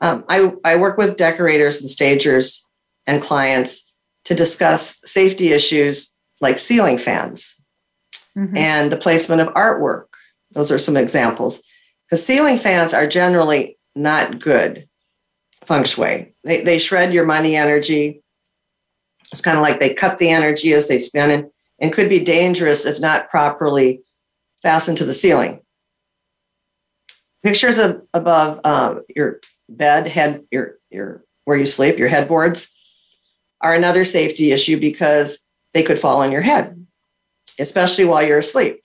Um, 0.00 0.24
I, 0.28 0.52
I 0.62 0.76
work 0.76 0.98
with 0.98 1.16
decorators 1.16 1.80
and 1.80 1.90
stagers 1.90 2.68
and 3.06 3.22
clients 3.22 3.85
to 4.26 4.34
discuss 4.34 5.00
safety 5.04 5.52
issues 5.52 6.14
like 6.40 6.58
ceiling 6.58 6.98
fans 6.98 7.62
mm-hmm. 8.36 8.56
and 8.56 8.92
the 8.92 8.96
placement 8.96 9.40
of 9.40 9.54
artwork. 9.54 10.06
Those 10.50 10.70
are 10.70 10.78
some 10.78 10.96
examples. 10.96 11.62
Because 12.04 12.26
ceiling 12.26 12.58
fans 12.58 12.92
are 12.92 13.06
generally 13.06 13.78
not 13.94 14.40
good 14.40 14.88
feng 15.64 15.84
shui. 15.84 16.34
They, 16.44 16.62
they 16.62 16.78
shred 16.78 17.14
your 17.14 17.24
money 17.24 17.56
energy. 17.56 18.22
It's 19.32 19.40
kind 19.40 19.56
of 19.56 19.62
like 19.62 19.80
they 19.80 19.94
cut 19.94 20.18
the 20.18 20.30
energy 20.30 20.72
as 20.72 20.88
they 20.88 20.98
spin 20.98 21.30
and, 21.30 21.46
and 21.78 21.92
could 21.92 22.08
be 22.08 22.20
dangerous 22.20 22.84
if 22.84 23.00
not 23.00 23.30
properly 23.30 24.02
fastened 24.62 24.98
to 24.98 25.04
the 25.04 25.14
ceiling. 25.14 25.60
Pictures 27.42 27.78
of 27.78 28.02
above 28.12 28.60
uh, 28.64 28.96
your 29.14 29.40
bed, 29.68 30.08
head, 30.08 30.44
your 30.50 30.78
your 30.90 31.24
where 31.44 31.56
you 31.56 31.66
sleep, 31.66 31.96
your 31.96 32.08
headboards 32.08 32.75
are 33.60 33.74
another 33.74 34.04
safety 34.04 34.52
issue 34.52 34.78
because 34.78 35.46
they 35.74 35.82
could 35.82 35.98
fall 35.98 36.20
on 36.20 36.32
your 36.32 36.42
head, 36.42 36.86
especially 37.58 38.04
while 38.04 38.22
you're 38.22 38.38
asleep. 38.38 38.82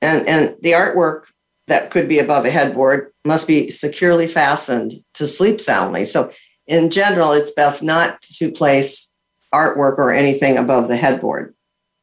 And, 0.00 0.26
and 0.28 0.56
the 0.60 0.72
artwork 0.72 1.24
that 1.66 1.90
could 1.90 2.08
be 2.08 2.18
above 2.18 2.44
a 2.44 2.50
headboard 2.50 3.12
must 3.24 3.46
be 3.46 3.70
securely 3.70 4.26
fastened 4.26 4.92
to 5.14 5.26
sleep 5.26 5.60
soundly. 5.60 6.04
So, 6.04 6.32
in 6.66 6.90
general, 6.90 7.32
it's 7.32 7.52
best 7.52 7.82
not 7.82 8.20
to 8.22 8.52
place 8.52 9.14
artwork 9.54 9.98
or 9.98 10.12
anything 10.12 10.58
above 10.58 10.88
the 10.88 10.96
headboard. 10.96 11.54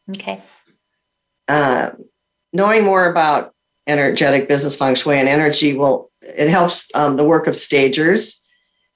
Okay. 0.09 0.41
Uh, 1.47 1.91
knowing 2.53 2.83
more 2.83 3.09
about 3.09 3.53
energetic 3.87 4.47
business 4.47 4.75
feng 4.75 4.95
shui 4.95 5.19
and 5.19 5.29
energy 5.29 5.77
will 5.77 6.09
it 6.21 6.49
helps 6.49 6.93
um, 6.95 7.17
the 7.17 7.23
work 7.23 7.45
of 7.45 7.55
stagers 7.55 8.43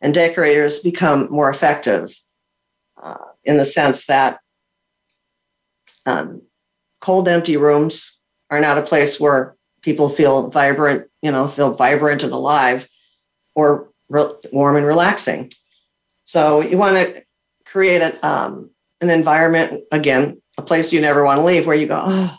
and 0.01 0.13
decorators 0.13 0.81
become 0.81 1.27
more 1.29 1.49
effective 1.49 2.13
uh, 3.01 3.15
in 3.43 3.57
the 3.57 3.65
sense 3.65 4.05
that 4.05 4.39
um, 6.05 6.41
cold, 7.01 7.27
empty 7.27 7.57
rooms 7.57 8.19
are 8.49 8.59
not 8.59 8.77
a 8.77 8.83
place 8.83 9.19
where 9.19 9.55
people 9.81 10.09
feel 10.09 10.49
vibrant, 10.49 11.07
you 11.21 11.31
know, 11.31 11.47
feel 11.47 11.73
vibrant 11.73 12.23
and 12.23 12.33
alive 12.33 12.87
or 13.55 13.89
re- 14.09 14.33
warm 14.51 14.75
and 14.75 14.85
relaxing. 14.85 15.51
So 16.23 16.61
you 16.61 16.77
want 16.77 16.97
to 16.97 17.23
create 17.65 18.01
an, 18.01 18.17
um, 18.23 18.71
an 19.01 19.09
environment, 19.09 19.83
again, 19.91 20.41
a 20.57 20.61
place 20.61 20.91
you 20.91 21.01
never 21.01 21.23
want 21.23 21.39
to 21.39 21.45
leave 21.45 21.65
where 21.65 21.75
you 21.75 21.87
go, 21.87 22.03
oh, 22.05 22.35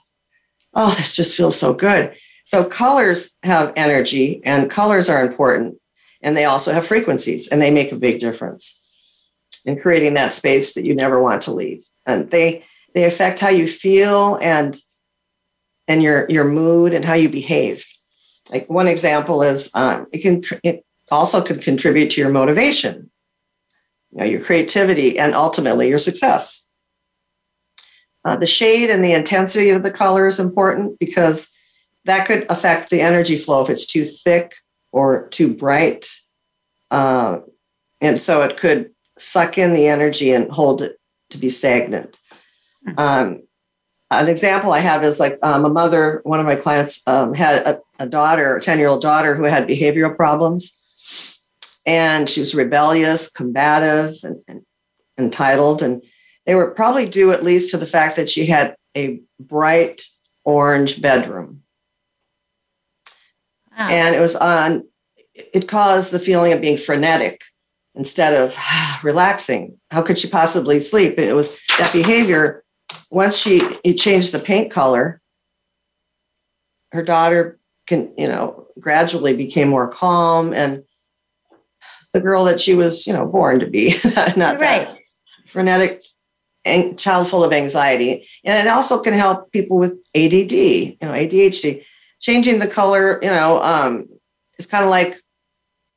oh, 0.75 0.95
this 0.95 1.17
just 1.17 1.37
feels 1.37 1.59
so 1.59 1.75
good. 1.75 2.15
So 2.45 2.65
colors 2.65 3.39
have 3.45 3.73
energy 3.77 4.43
and 4.45 4.71
colors 4.71 5.09
are 5.09 5.25
important 5.25 5.77
and 6.23 6.37
they 6.37 6.45
also 6.45 6.73
have 6.73 6.87
frequencies 6.87 7.49
and 7.49 7.61
they 7.61 7.71
make 7.71 7.93
a 7.93 7.97
big 7.97 8.21
difference 8.21 8.77
in 9.65 9.79
creating 9.79 10.15
that 10.15 10.33
space 10.33 10.75
that 10.75 10.85
you 10.85 10.95
never 10.95 11.21
want 11.21 11.43
to 11.43 11.53
leave. 11.53 11.85
And 12.07 12.31
they 12.31 12.65
they 12.95 13.05
affect 13.05 13.41
how 13.41 13.51
you 13.51 13.69
feel 13.69 14.39
and 14.41 14.77
and 15.89 16.03
your 16.03 16.27
your 16.29 16.45
mood 16.45 16.95
and 16.95 17.05
how 17.05 17.15
you 17.15 17.29
behave. 17.29 17.85
Like 18.51 18.69
one 18.69 18.89
example 18.89 19.43
is 19.43 19.71
um, 19.75 20.07
it 20.13 20.19
can 20.19 20.43
it 20.63 20.85
also 21.11 21.43
could 21.43 21.63
contribute 21.63 22.11
to 22.13 22.21
your 22.21 22.31
motivation. 22.31 23.11
You 24.13 24.19
know 24.19 24.25
your 24.25 24.41
creativity 24.41 25.19
and 25.19 25.35
ultimately 25.35 25.89
your 25.89 25.99
success. 25.99 26.69
Uh, 28.23 28.37
the 28.37 28.47
shade 28.47 28.91
and 28.91 29.03
the 29.03 29.13
intensity 29.13 29.71
of 29.71 29.83
the 29.83 29.91
color 29.91 30.27
is 30.27 30.39
important 30.39 30.99
because 30.99 31.51
that 32.05 32.27
could 32.27 32.45
affect 32.51 32.91
the 32.91 33.01
energy 33.01 33.37
flow 33.37 33.63
if 33.63 33.71
it's 33.71 33.87
too 33.87 34.05
thick 34.05 34.57
or 34.93 35.29
too 35.29 35.55
bright. 35.55 36.09
Uh, 36.91 37.41
and 38.01 38.21
so 38.21 38.43
it 38.43 38.57
could 38.57 38.91
suck 39.19 39.59
in 39.59 39.73
the 39.73 39.87
energy 39.87 40.33
and 40.33 40.51
hold 40.51 40.83
it 40.83 40.99
to 41.31 41.39
be 41.39 41.49
stagnant. 41.49 42.19
Um, 42.97 43.43
an 44.11 44.29
example 44.29 44.73
I 44.73 44.81
have 44.81 45.05
is 45.05 45.21
like 45.21 45.39
um, 45.43 45.65
a 45.65 45.69
mother, 45.69 46.21
one 46.25 46.41
of 46.41 46.47
my 46.47 46.57
clients 46.57 47.07
um, 47.07 47.33
had 47.35 47.63
a, 47.67 47.81
a 48.01 48.07
daughter, 48.09 48.57
a 48.57 48.61
10 48.61 48.79
year 48.79 48.89
old 48.89 49.03
daughter 49.03 49.37
who 49.37 49.45
had 49.45 49.69
behavioral 49.69 50.17
problems. 50.17 50.77
And 51.87 52.29
she 52.29 52.41
was 52.41 52.55
rebellious, 52.55 53.31
combative, 53.31 54.17
and, 54.23 54.43
and 54.49 54.63
entitled. 55.17 55.83
And 55.83 56.03
they 56.45 56.55
were 56.55 56.73
probably 56.73 57.09
due 57.09 57.33
at 57.33 57.45
least 57.45 57.71
to 57.71 57.77
the 57.77 57.87
fact 57.87 58.17
that 58.17 58.29
she 58.29 58.47
had 58.47 58.75
a 58.97 59.21
bright 59.39 60.03
orange 60.45 61.01
bedroom. 61.01 61.63
And 63.89 64.15
it 64.15 64.21
was 64.21 64.37
on, 64.37 64.85
it 65.35 65.69
caused 65.69 66.13
the 66.13 66.19
feeling 66.19 66.53
of 66.53 66.61
being 66.61 66.77
frenetic 66.77 67.43
instead 67.95 68.35
of 68.35 68.57
relaxing. 69.03 69.79
How 69.91 70.03
could 70.03 70.19
she 70.19 70.29
possibly 70.29 70.81
sleep? 70.81 71.19
It 71.19 71.35
was 71.35 71.61
that 71.79 71.93
behavior. 71.93 72.65
Once 73.11 73.37
she 73.37 73.63
you 73.85 73.95
changed 73.95 74.33
the 74.33 74.39
paint 74.39 74.71
color, 74.71 75.21
her 76.93 77.03
daughter 77.03 77.59
can, 77.87 78.13
you 78.17 78.27
know, 78.27 78.67
gradually 78.79 79.37
became 79.37 79.69
more 79.69 79.89
calm 79.89 80.53
and 80.53 80.85
the 82.13 82.21
girl 82.21 82.45
that 82.45 82.61
she 82.61 82.75
was, 82.75 83.07
you 83.07 83.13
know, 83.13 83.27
born 83.27 83.61
to 83.61 83.67
be, 83.67 83.95
not 84.05 84.35
that 84.37 84.61
right. 84.61 84.89
frenetic 85.47 86.03
and 86.65 86.99
child 86.99 87.29
full 87.29 87.45
of 87.45 87.53
anxiety. 87.53 88.27
And 88.45 88.59
it 88.59 88.71
also 88.71 89.01
can 89.01 89.15
help 89.15 89.53
people 89.53 89.79
with 89.79 89.93
ADD, 90.15 90.53
you 90.53 90.97
know, 91.03 91.13
ADHD. 91.13 91.85
Changing 92.21 92.59
the 92.59 92.67
color, 92.67 93.19
you 93.23 93.31
know, 93.31 93.61
um, 93.63 94.09
is 94.59 94.67
kind 94.67 94.85
of 94.85 94.91
like 94.91 95.21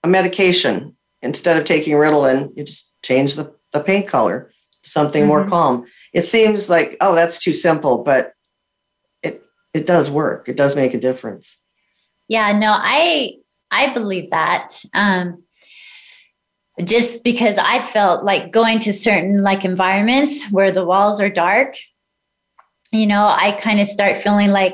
a 0.04 0.08
medication. 0.08 0.96
Instead 1.22 1.58
of 1.58 1.64
taking 1.66 1.94
Ritalin, 1.94 2.52
you 2.56 2.64
just 2.64 2.96
change 3.02 3.36
the, 3.36 3.54
the 3.72 3.80
paint 3.80 4.08
color 4.08 4.52
to 4.84 4.90
something 4.90 5.26
more 5.26 5.46
Mhm. 5.46 5.50
calm. 5.50 5.86
It 6.14 6.26
seems 6.26 6.70
like, 6.70 6.98
oh, 7.02 7.16
that's 7.16 7.40
too 7.40 7.54
simple, 7.54 8.00
but 8.00 8.34
it 9.22 9.44
it 9.74 9.86
does 9.88 10.10
work. 10.10 10.48
It 10.50 10.58
does 10.58 10.76
make 10.76 10.94
a 10.94 11.00
difference. 11.00 11.58
Yeah, 12.28 12.52
no, 12.58 12.74
I 12.78 13.36
I 13.72 13.94
believe 13.94 14.30
that. 14.32 14.84
Um 14.94 15.44
just 16.84 17.24
because 17.24 17.58
I 17.58 17.80
felt 17.80 18.24
like 18.24 18.52
going 18.52 18.80
to 18.80 18.94
certain 18.94 19.44
like 19.44 19.64
environments 19.64 20.50
where 20.52 20.72
the 20.72 20.84
walls 20.86 21.22
are 21.22 21.30
dark, 21.30 21.76
you 22.92 23.06
know, 23.08 23.28
I 23.28 23.52
kind 23.52 23.80
of 23.80 23.88
start 23.88 24.18
feeling 24.18 24.50
like 24.52 24.74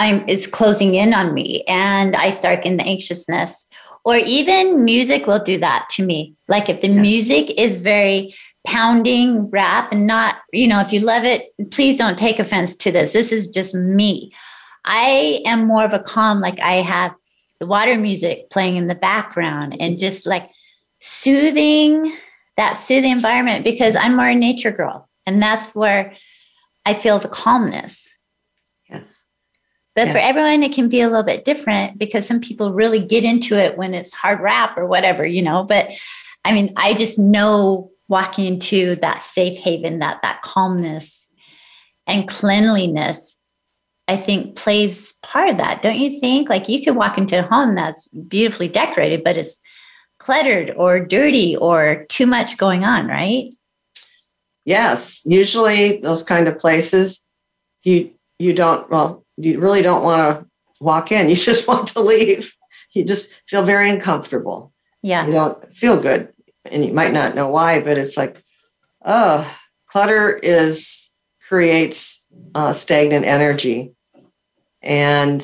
I'm 0.00 0.24
it's 0.26 0.46
closing 0.46 0.94
in 0.94 1.12
on 1.12 1.34
me 1.34 1.62
and 1.68 2.16
I 2.16 2.30
start 2.30 2.64
in 2.64 2.78
the 2.78 2.84
anxiousness. 2.84 3.68
Or 4.02 4.16
even 4.16 4.82
music 4.86 5.26
will 5.26 5.38
do 5.38 5.58
that 5.58 5.88
to 5.90 6.02
me. 6.02 6.34
Like 6.48 6.70
if 6.70 6.80
the 6.80 6.88
Yes. 6.88 7.00
music 7.00 7.60
is 7.60 7.76
very 7.76 8.34
pounding 8.66 9.50
rap 9.50 9.92
and 9.92 10.06
not, 10.06 10.36
you 10.54 10.66
know, 10.66 10.80
if 10.80 10.90
you 10.90 11.00
love 11.00 11.24
it, 11.24 11.50
please 11.70 11.98
don't 11.98 12.18
take 12.18 12.38
offense 12.38 12.74
to 12.76 12.90
this. 12.90 13.12
This 13.12 13.30
is 13.30 13.46
just 13.46 13.74
me. 13.74 14.32
I 14.86 15.42
am 15.44 15.66
more 15.66 15.84
of 15.84 15.92
a 15.92 15.98
calm, 15.98 16.40
like 16.40 16.58
I 16.60 16.76
have 16.76 17.14
the 17.58 17.66
water 17.66 17.98
music 17.98 18.48
playing 18.48 18.76
in 18.76 18.86
the 18.86 18.94
background 18.94 19.76
and 19.78 19.98
just 19.98 20.26
like 20.26 20.48
soothing 21.00 22.16
that 22.56 22.72
soothing 22.74 23.10
environment 23.10 23.64
because 23.64 23.94
I'm 23.96 24.16
more 24.16 24.28
a 24.28 24.34
nature 24.34 24.70
girl. 24.70 25.08
And 25.26 25.42
that's 25.42 25.74
where 25.74 26.14
I 26.86 26.94
feel 26.94 27.18
the 27.18 27.28
calmness. 27.28 28.16
Yes. 28.88 29.26
But 29.94 30.06
Yeah. 30.06 30.12
for 30.12 30.18
everyone, 30.18 30.62
it 30.62 30.72
can 30.72 30.88
be 30.88 31.00
a 31.00 31.08
little 31.08 31.24
bit 31.24 31.44
different 31.44 31.98
because 31.98 32.26
some 32.26 32.40
people 32.40 32.72
really 32.72 33.00
get 33.00 33.24
into 33.24 33.56
it 33.56 33.76
when 33.76 33.92
it's 33.92 34.14
hard 34.14 34.40
rap 34.40 34.78
or 34.78 34.86
whatever, 34.86 35.26
you 35.26 35.42
know. 35.42 35.64
But 35.64 35.90
I 36.44 36.52
mean, 36.52 36.72
I 36.76 36.94
just 36.94 37.18
know 37.18 37.90
walking 38.08 38.46
into 38.46 38.96
that 38.96 39.22
safe 39.22 39.58
haven, 39.58 39.98
that 39.98 40.22
that 40.22 40.42
calmness 40.42 41.28
and 42.06 42.26
cleanliness, 42.28 43.36
I 44.08 44.16
think 44.16 44.56
plays 44.56 45.12
part 45.22 45.48
of 45.48 45.58
that. 45.58 45.82
Don't 45.82 45.98
you 45.98 46.18
think? 46.18 46.48
Like 46.48 46.68
you 46.68 46.82
could 46.82 46.96
walk 46.96 47.18
into 47.18 47.38
a 47.38 47.42
home 47.42 47.74
that's 47.74 48.08
beautifully 48.08 48.68
decorated, 48.68 49.22
but 49.22 49.36
it's 49.36 49.60
cluttered 50.18 50.72
or 50.76 51.00
dirty 51.00 51.56
or 51.56 52.04
too 52.08 52.26
much 52.26 52.56
going 52.58 52.84
on, 52.84 53.06
right? 53.06 53.50
Yes, 54.64 55.22
usually 55.24 55.98
those 55.98 56.22
kind 56.22 56.46
of 56.48 56.58
places, 56.58 57.26
you 57.82 58.10
you 58.38 58.52
don't 58.52 58.88
well, 58.90 59.24
you 59.42 59.58
really 59.60 59.82
don't 59.82 60.02
want 60.02 60.40
to 60.40 60.46
walk 60.80 61.12
in. 61.12 61.28
You 61.28 61.36
just 61.50 61.66
want 61.68 61.88
to 61.88 62.00
leave. 62.00 62.54
You 62.92 63.04
just 63.04 63.42
feel 63.48 63.62
very 63.62 63.90
uncomfortable. 63.90 64.72
Yeah. 65.02 65.26
You 65.26 65.32
don't 65.32 65.74
feel 65.74 66.00
good, 66.00 66.32
and 66.64 66.84
you 66.84 66.92
might 66.92 67.12
not 67.12 67.34
know 67.34 67.48
why, 67.48 67.80
but 67.80 67.96
it's 67.98 68.16
like, 68.16 68.42
oh, 69.04 69.50
clutter 69.86 70.32
is 70.42 71.10
creates 71.48 72.26
uh, 72.54 72.72
stagnant 72.72 73.24
energy, 73.26 73.92
and 74.82 75.40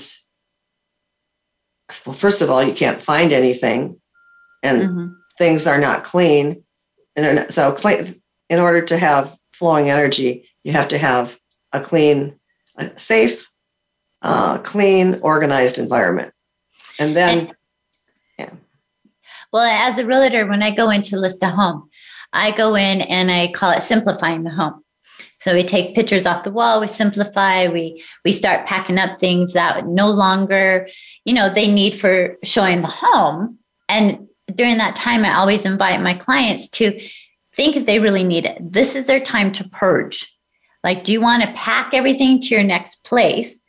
well, 2.04 2.14
first 2.14 2.42
of 2.42 2.50
all, 2.50 2.62
you 2.62 2.74
can't 2.74 3.02
find 3.02 3.32
anything, 3.32 4.00
and 4.62 4.82
Mhm. 4.82 5.14
things 5.38 5.66
are 5.66 5.80
not 5.80 6.04
clean 6.04 6.64
and 7.14 7.24
they're 7.24 7.34
not 7.34 7.52
so 7.52 7.72
clean 7.72 8.20
in 8.48 8.58
order 8.58 8.82
to 8.82 8.96
have 8.96 9.36
flowing 9.52 9.88
energy 9.90 10.48
you 10.64 10.72
have 10.72 10.88
to 10.88 10.98
have 10.98 11.38
a 11.72 11.80
clean 11.80 12.38
a 12.78 12.98
safe 12.98 13.50
uh, 14.26 14.58
clean 14.58 15.18
organized 15.22 15.78
environment 15.78 16.32
and 16.98 17.16
then 17.16 17.52
yeah. 18.38 18.50
Well, 19.52 19.62
as 19.62 19.98
a 19.98 20.04
realtor, 20.04 20.46
when 20.46 20.62
I 20.62 20.70
go 20.70 20.90
in 20.90 21.02
to 21.02 21.16
list 21.16 21.42
a 21.42 21.48
home, 21.48 21.88
I 22.32 22.50
go 22.50 22.74
in 22.74 23.00
and 23.02 23.30
I 23.30 23.52
call 23.52 23.70
it 23.70 23.82
simplifying 23.82 24.44
the 24.44 24.50
home. 24.50 24.82
So 25.40 25.54
we 25.54 25.62
take 25.62 25.94
pictures 25.94 26.26
off 26.26 26.44
the 26.44 26.50
wall, 26.50 26.80
we 26.80 26.88
simplify, 26.88 27.68
we 27.68 28.02
we 28.24 28.32
start 28.32 28.66
packing 28.66 28.98
up 28.98 29.18
things 29.18 29.52
that 29.52 29.86
no 29.86 30.10
longer, 30.10 30.88
you 31.24 31.32
know, 31.32 31.48
they 31.48 31.70
need 31.70 31.94
for 31.94 32.36
showing 32.42 32.80
the 32.80 32.88
home. 32.88 33.58
And 33.88 34.26
during 34.54 34.78
that 34.78 34.96
time, 34.96 35.24
I 35.24 35.34
always 35.34 35.64
invite 35.64 36.02
my 36.02 36.14
clients 36.14 36.68
to 36.70 37.00
think 37.54 37.76
if 37.76 37.86
they 37.86 38.00
really 38.00 38.24
need 38.24 38.44
it. 38.44 38.58
This 38.60 38.96
is 38.96 39.06
their 39.06 39.20
time 39.20 39.52
to 39.52 39.68
purge. 39.68 40.26
Like, 40.82 41.04
do 41.04 41.12
you 41.12 41.20
want 41.20 41.42
to 41.42 41.52
pack 41.52 41.94
everything 41.94 42.40
to 42.40 42.48
your 42.48 42.64
next 42.64 43.04
place? 43.04 43.60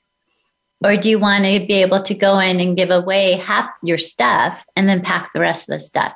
Or 0.84 0.96
do 0.96 1.10
you 1.10 1.20
want 1.20 1.46
to 1.46 1.66
be 1.66 1.74
able 1.76 2.02
to 2.04 2.14
go 2.14 2.40
in 2.40 2.60
and 2.60 2.78
give 2.78 2.92
away 2.92 3.34
half 3.34 3.70
your 3.82 3.98
stuff 3.98 4.66
and 4.76 4.88
then 4.88 5.02
pack 5.02 5.32
the 5.34 5.40
rest 5.40 5.68
of 5.70 5.76
the 5.76 5.80
stuff? 5.80 6.14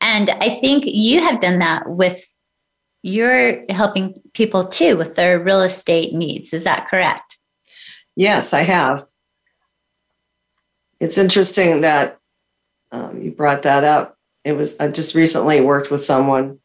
And 0.00 0.30
I 0.30 0.48
think 0.48 0.84
you 0.86 1.20
have 1.22 1.40
done 1.40 1.58
that 1.58 1.88
with 1.88 2.24
you're 3.02 3.64
helping 3.70 4.20
people 4.32 4.64
too 4.64 4.96
with 4.96 5.14
their 5.14 5.38
real 5.38 5.62
estate 5.62 6.12
needs. 6.12 6.52
Is 6.52 6.64
that 6.64 6.88
correct? 6.88 7.38
yes 8.18 8.52
i 8.52 8.62
have 8.62 9.06
it's 11.00 11.16
interesting 11.16 11.82
that 11.82 12.18
um, 12.90 13.22
you 13.22 13.30
brought 13.30 13.62
that 13.62 13.84
up 13.84 14.18
it 14.44 14.52
was 14.52 14.78
i 14.80 14.88
just 14.88 15.14
recently 15.14 15.60
worked 15.60 15.90
with 15.90 16.04
someone 16.04 16.58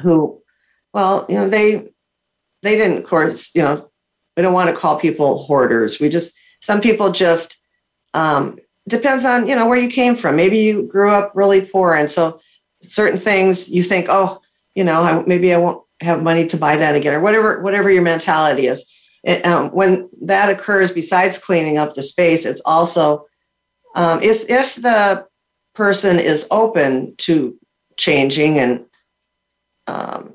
who 0.00 0.40
well 0.94 1.26
you 1.28 1.34
know 1.34 1.48
they 1.48 1.90
they 2.62 2.76
didn't 2.76 2.98
of 2.98 3.04
course 3.04 3.52
you 3.54 3.62
know 3.62 3.89
we 4.40 4.42
don't 4.42 4.54
want 4.54 4.70
to 4.70 4.76
call 4.76 4.98
people 4.98 5.42
hoarders. 5.42 6.00
We 6.00 6.08
just 6.08 6.34
some 6.62 6.80
people 6.80 7.12
just 7.12 7.58
um, 8.14 8.58
depends 8.88 9.26
on 9.26 9.46
you 9.46 9.54
know 9.54 9.66
where 9.66 9.78
you 9.78 9.90
came 9.90 10.16
from. 10.16 10.34
Maybe 10.34 10.60
you 10.60 10.84
grew 10.86 11.10
up 11.10 11.32
really 11.34 11.60
poor 11.60 11.92
and 11.92 12.10
so 12.10 12.40
certain 12.80 13.18
things 13.18 13.70
you 13.70 13.82
think 13.82 14.06
oh 14.08 14.40
you 14.74 14.82
know 14.82 15.02
I, 15.02 15.22
maybe 15.26 15.52
i 15.52 15.58
won't 15.58 15.82
have 16.00 16.22
money 16.22 16.46
to 16.46 16.56
buy 16.56 16.78
that 16.78 16.96
again 16.96 17.12
or 17.12 17.20
whatever 17.20 17.60
whatever 17.60 17.90
your 17.90 18.00
mentality 18.00 18.66
is. 18.66 18.90
Um, 19.44 19.68
when 19.72 20.08
that 20.22 20.48
occurs 20.48 20.90
besides 20.90 21.36
cleaning 21.36 21.76
up 21.76 21.94
the 21.94 22.02
space 22.02 22.46
it's 22.46 22.62
also 22.64 23.26
um, 23.94 24.22
if 24.22 24.48
if 24.48 24.76
the 24.76 25.26
person 25.74 26.18
is 26.18 26.46
open 26.50 27.14
to 27.18 27.58
changing 27.98 28.58
and 28.58 28.86
um, 29.86 30.32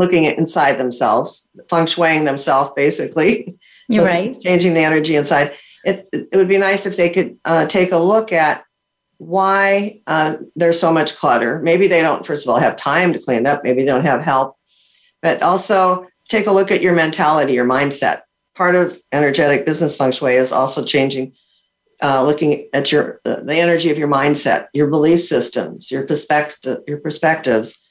looking 0.00 0.26
at 0.26 0.38
inside 0.38 0.78
themselves 0.78 1.48
feng 1.68 1.86
shuiing 1.86 2.24
themselves 2.24 2.72
basically 2.74 3.46
You're 3.90 4.04
right. 4.04 4.40
Changing 4.40 4.74
the 4.74 4.80
energy 4.80 5.16
inside. 5.16 5.52
It, 5.84 6.08
it 6.12 6.36
would 6.36 6.48
be 6.48 6.58
nice 6.58 6.86
if 6.86 6.96
they 6.96 7.10
could 7.10 7.38
uh, 7.44 7.66
take 7.66 7.90
a 7.90 7.98
look 7.98 8.32
at 8.32 8.64
why 9.18 10.00
uh, 10.06 10.36
there's 10.54 10.78
so 10.78 10.92
much 10.92 11.16
clutter. 11.16 11.60
Maybe 11.60 11.88
they 11.88 12.00
don't, 12.00 12.24
first 12.24 12.46
of 12.46 12.50
all, 12.50 12.60
have 12.60 12.76
time 12.76 13.12
to 13.12 13.18
clean 13.18 13.40
it 13.40 13.46
up. 13.46 13.64
Maybe 13.64 13.80
they 13.80 13.90
don't 13.90 14.04
have 14.04 14.22
help. 14.22 14.56
But 15.22 15.42
also 15.42 16.06
take 16.28 16.46
a 16.46 16.52
look 16.52 16.70
at 16.70 16.82
your 16.82 16.94
mentality, 16.94 17.52
your 17.52 17.66
mindset. 17.66 18.22
Part 18.54 18.76
of 18.76 19.00
energetic 19.10 19.66
business 19.66 19.96
feng 19.96 20.12
shui 20.12 20.34
is 20.34 20.52
also 20.52 20.84
changing, 20.84 21.32
uh, 22.00 22.22
looking 22.24 22.68
at 22.72 22.92
your 22.92 23.20
uh, 23.24 23.40
the 23.40 23.56
energy 23.56 23.90
of 23.90 23.98
your 23.98 24.08
mindset, 24.08 24.68
your 24.72 24.86
belief 24.86 25.20
systems, 25.20 25.90
your 25.90 26.06
perspective, 26.06 26.78
your 26.86 27.00
perspectives, 27.00 27.89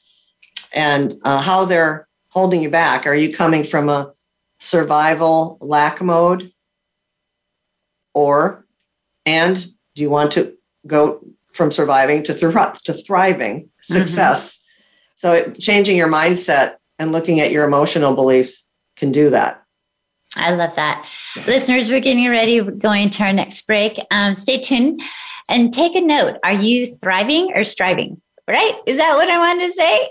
and 0.73 1.19
uh, 1.23 1.41
how 1.41 1.65
they're 1.65 2.07
holding 2.29 2.61
you 2.61 2.69
back. 2.69 3.07
Are 3.07 3.15
you 3.15 3.33
coming 3.33 3.63
from 3.63 3.89
a 3.89 4.11
survival 4.59 5.57
lack 5.61 6.01
mode 6.01 6.49
or 8.13 8.65
and 9.25 9.65
do 9.95 10.01
you 10.01 10.09
want 10.09 10.31
to 10.33 10.53
go 10.85 11.21
from 11.53 11.71
surviving 11.71 12.23
to, 12.23 12.33
thri- 12.33 12.53
to 12.85 12.93
thriving 12.93 13.69
success. 13.81 14.59
So 15.15 15.33
it, 15.33 15.59
changing 15.59 15.97
your 15.97 16.07
mindset 16.07 16.75
and 16.97 17.11
looking 17.11 17.39
at 17.39 17.51
your 17.51 17.65
emotional 17.65 18.15
beliefs 18.15 18.69
can 18.95 19.11
do 19.11 19.29
that. 19.31 19.63
I 20.35 20.51
love 20.51 20.75
that. 20.75 21.09
Listeners, 21.47 21.89
we're 21.89 21.99
getting 21.99 22.29
ready, 22.29 22.61
we're 22.61 22.71
going 22.71 23.09
to 23.11 23.23
our 23.23 23.33
next 23.33 23.65
break. 23.65 23.99
Um, 24.11 24.35
stay 24.35 24.59
tuned 24.59 25.01
and 25.49 25.73
take 25.73 25.95
a 25.95 26.01
note. 26.01 26.37
Are 26.43 26.53
you 26.53 26.95
thriving 26.95 27.51
or 27.55 27.63
striving? 27.63 28.21
Right? 28.49 28.73
Is 28.87 28.97
that 28.97 29.13
what 29.13 29.29
I 29.29 29.37
wanted 29.37 29.67
to 29.67 29.73
say? 29.73 30.09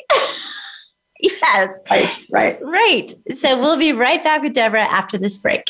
yes. 1.42 1.82
Right, 1.90 2.24
right. 2.30 2.58
Right. 2.62 3.12
So 3.34 3.58
we'll 3.58 3.76
be 3.76 3.92
right 3.92 4.22
back 4.22 4.42
with 4.42 4.52
Deborah 4.52 4.82
after 4.82 5.18
this 5.18 5.38
break. 5.38 5.64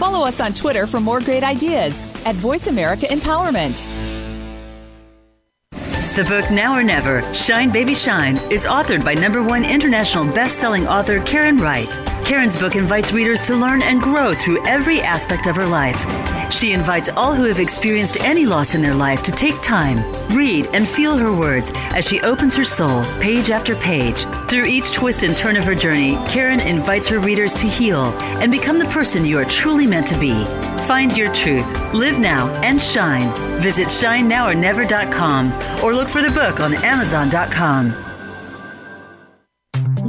Follow 0.00 0.26
us 0.26 0.40
on 0.40 0.52
Twitter 0.52 0.88
for 0.88 0.98
more 0.98 1.20
great 1.20 1.44
ideas 1.44 2.02
at 2.26 2.34
Voice 2.34 2.66
America 2.66 3.06
Empowerment. 3.06 3.86
The 6.16 6.24
book 6.24 6.50
Now 6.50 6.76
or 6.76 6.82
Never 6.82 7.22
Shine 7.32 7.70
Baby 7.70 7.94
Shine 7.94 8.36
is 8.50 8.66
authored 8.66 9.04
by 9.04 9.14
number 9.14 9.40
one 9.40 9.64
international 9.64 10.24
best-selling 10.34 10.88
author 10.88 11.22
Karen 11.22 11.58
Wright. 11.58 12.19
Karen's 12.30 12.56
book 12.56 12.76
invites 12.76 13.10
readers 13.10 13.42
to 13.42 13.56
learn 13.56 13.82
and 13.82 14.00
grow 14.00 14.34
through 14.34 14.64
every 14.64 15.00
aspect 15.00 15.48
of 15.48 15.56
her 15.56 15.66
life. 15.66 16.00
She 16.52 16.70
invites 16.70 17.08
all 17.08 17.34
who 17.34 17.42
have 17.42 17.58
experienced 17.58 18.20
any 18.20 18.46
loss 18.46 18.76
in 18.76 18.82
their 18.82 18.94
life 18.94 19.24
to 19.24 19.32
take 19.32 19.60
time, 19.62 19.98
read, 20.32 20.66
and 20.66 20.88
feel 20.88 21.18
her 21.18 21.32
words 21.32 21.72
as 21.74 22.06
she 22.06 22.20
opens 22.20 22.54
her 22.54 22.62
soul 22.62 23.02
page 23.20 23.50
after 23.50 23.74
page. 23.74 24.26
Through 24.48 24.66
each 24.66 24.92
twist 24.92 25.24
and 25.24 25.36
turn 25.36 25.56
of 25.56 25.64
her 25.64 25.74
journey, 25.74 26.18
Karen 26.28 26.60
invites 26.60 27.08
her 27.08 27.18
readers 27.18 27.54
to 27.54 27.66
heal 27.66 28.12
and 28.38 28.52
become 28.52 28.78
the 28.78 28.84
person 28.84 29.24
you 29.24 29.36
are 29.36 29.44
truly 29.44 29.88
meant 29.88 30.06
to 30.06 30.20
be. 30.20 30.44
Find 30.86 31.16
your 31.16 31.34
truth, 31.34 31.66
live 31.92 32.20
now, 32.20 32.46
and 32.62 32.80
shine. 32.80 33.34
Visit 33.60 33.88
shinenowornever.com 33.88 35.82
or 35.82 35.92
look 35.94 36.08
for 36.08 36.22
the 36.22 36.30
book 36.30 36.60
on 36.60 36.74
amazon.com. 36.74 38.09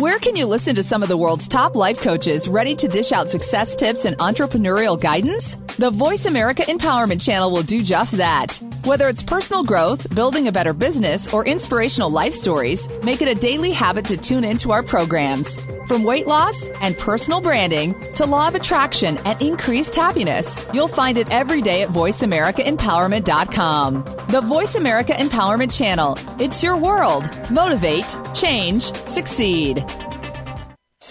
Where 0.01 0.17
can 0.17 0.35
you 0.35 0.47
listen 0.47 0.73
to 0.77 0.83
some 0.83 1.03
of 1.03 1.09
the 1.09 1.15
world's 1.15 1.47
top 1.47 1.75
life 1.75 2.01
coaches 2.01 2.47
ready 2.47 2.73
to 2.73 2.87
dish 2.87 3.11
out 3.11 3.29
success 3.29 3.75
tips 3.75 4.05
and 4.05 4.17
entrepreneurial 4.17 4.99
guidance? 4.99 5.57
The 5.77 5.91
Voice 5.91 6.25
America 6.25 6.63
Empowerment 6.63 7.23
Channel 7.23 7.51
will 7.51 7.61
do 7.61 7.83
just 7.83 8.17
that. 8.17 8.59
Whether 8.83 9.09
it's 9.09 9.21
personal 9.21 9.63
growth, 9.63 10.15
building 10.15 10.47
a 10.47 10.51
better 10.51 10.73
business, 10.73 11.31
or 11.31 11.45
inspirational 11.45 12.09
life 12.09 12.33
stories, 12.33 12.89
make 13.03 13.21
it 13.21 13.27
a 13.27 13.39
daily 13.39 13.69
habit 13.69 14.05
to 14.05 14.17
tune 14.17 14.43
into 14.43 14.71
our 14.71 14.81
programs. 14.81 15.59
From 15.91 16.05
weight 16.05 16.25
loss 16.25 16.69
and 16.79 16.97
personal 16.97 17.41
branding 17.41 17.93
to 18.15 18.25
law 18.25 18.47
of 18.47 18.55
attraction 18.55 19.17
and 19.25 19.41
increased 19.41 19.93
happiness, 19.93 20.65
you'll 20.73 20.87
find 20.87 21.17
it 21.17 21.29
every 21.31 21.61
day 21.61 21.81
at 21.81 21.89
voiceamericaempowerment.com. 21.89 24.05
The 24.29 24.39
Voice 24.39 24.75
America 24.75 25.11
Empowerment 25.11 25.77
Channel. 25.77 26.17
It's 26.39 26.63
your 26.63 26.77
world. 26.77 27.29
Motivate, 27.51 28.17
change, 28.33 28.83
succeed. 28.93 29.83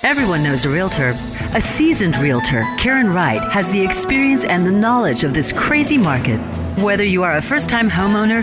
Everyone 0.02 0.42
knows 0.42 0.64
a 0.64 0.70
realtor. 0.70 1.10
A 1.54 1.60
seasoned 1.60 2.16
realtor, 2.16 2.62
Karen 2.78 3.12
Wright, 3.12 3.42
has 3.52 3.70
the 3.70 3.84
experience 3.84 4.46
and 4.46 4.64
the 4.64 4.72
knowledge 4.72 5.24
of 5.24 5.34
this 5.34 5.52
crazy 5.52 5.98
market. 5.98 6.38
Whether 6.78 7.04
you 7.04 7.22
are 7.22 7.36
a 7.36 7.42
first 7.42 7.68
time 7.68 7.90
homeowner, 7.90 8.42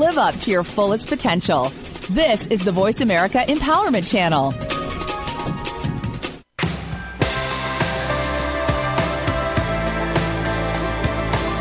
Live 0.00 0.16
up 0.16 0.34
to 0.36 0.50
your 0.50 0.64
fullest 0.64 1.10
potential. 1.10 1.68
This 2.08 2.46
is 2.46 2.64
the 2.64 2.72
Voice 2.72 3.02
America 3.02 3.40
Empowerment 3.48 4.10
Channel. 4.10 4.54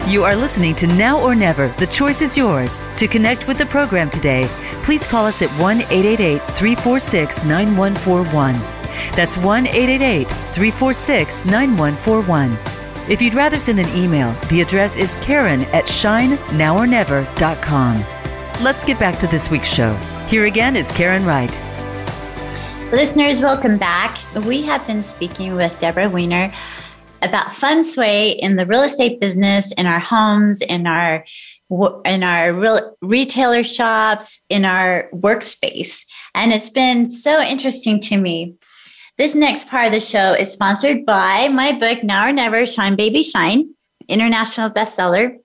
You 0.09 0.23
are 0.23 0.37
listening 0.37 0.73
to 0.75 0.87
Now 0.87 1.19
or 1.19 1.35
Never. 1.35 1.67
The 1.79 1.87
choice 1.87 2.21
is 2.21 2.37
yours. 2.37 2.81
To 2.95 3.09
connect 3.09 3.45
with 3.45 3.57
the 3.57 3.65
program 3.65 4.09
today, 4.09 4.45
please 4.83 5.05
call 5.05 5.25
us 5.25 5.41
at 5.41 5.49
1 5.61 5.81
888 5.81 6.39
346 6.39 7.43
9141. 7.43 8.53
That's 9.17 9.35
1 9.35 9.67
888 9.67 10.29
346 10.29 11.43
9141. 11.43 12.57
If 13.11 13.21
you'd 13.21 13.33
rather 13.33 13.59
send 13.59 13.81
an 13.81 13.89
email, 13.97 14.31
the 14.47 14.61
address 14.61 14.95
is 14.95 15.17
karen 15.17 15.63
at 15.73 15.87
shinenowornever.com. 15.87 18.18
Let's 18.61 18.83
get 18.83 18.99
back 18.99 19.17
to 19.19 19.27
this 19.27 19.49
week's 19.49 19.73
show. 19.73 19.93
Here 20.27 20.45
again 20.45 20.75
is 20.75 20.91
Karen 20.91 21.25
Wright. 21.25 21.61
Listeners, 22.91 23.39
welcome 23.39 23.77
back. 23.77 24.19
We 24.45 24.63
have 24.63 24.85
been 24.85 25.01
speaking 25.01 25.55
with 25.55 25.79
Deborah 25.79 26.09
Weiner 26.09 26.51
about 27.21 27.53
feng 27.53 27.85
shui 27.85 28.31
in 28.31 28.57
the 28.57 28.65
real 28.65 28.81
estate 28.81 29.21
business, 29.21 29.71
in 29.71 29.85
our 29.85 29.99
homes, 29.99 30.59
in 30.59 30.87
our 30.87 31.23
in 32.03 32.21
our 32.21 32.53
real 32.53 32.97
retailer 33.01 33.63
shops, 33.63 34.43
in 34.49 34.65
our 34.65 35.09
workspace. 35.13 36.03
And 36.35 36.51
it's 36.51 36.69
been 36.69 37.07
so 37.07 37.41
interesting 37.41 38.01
to 38.01 38.17
me. 38.17 38.55
This 39.17 39.35
next 39.35 39.69
part 39.69 39.85
of 39.85 39.93
the 39.93 40.01
show 40.01 40.33
is 40.33 40.51
sponsored 40.51 41.05
by 41.05 41.47
my 41.47 41.71
book, 41.71 42.03
Now 42.03 42.27
or 42.27 42.33
Never 42.33 42.65
Shine 42.65 42.97
Baby 42.97 43.23
Shine, 43.23 43.73
international 44.09 44.69
bestseller. 44.69 45.37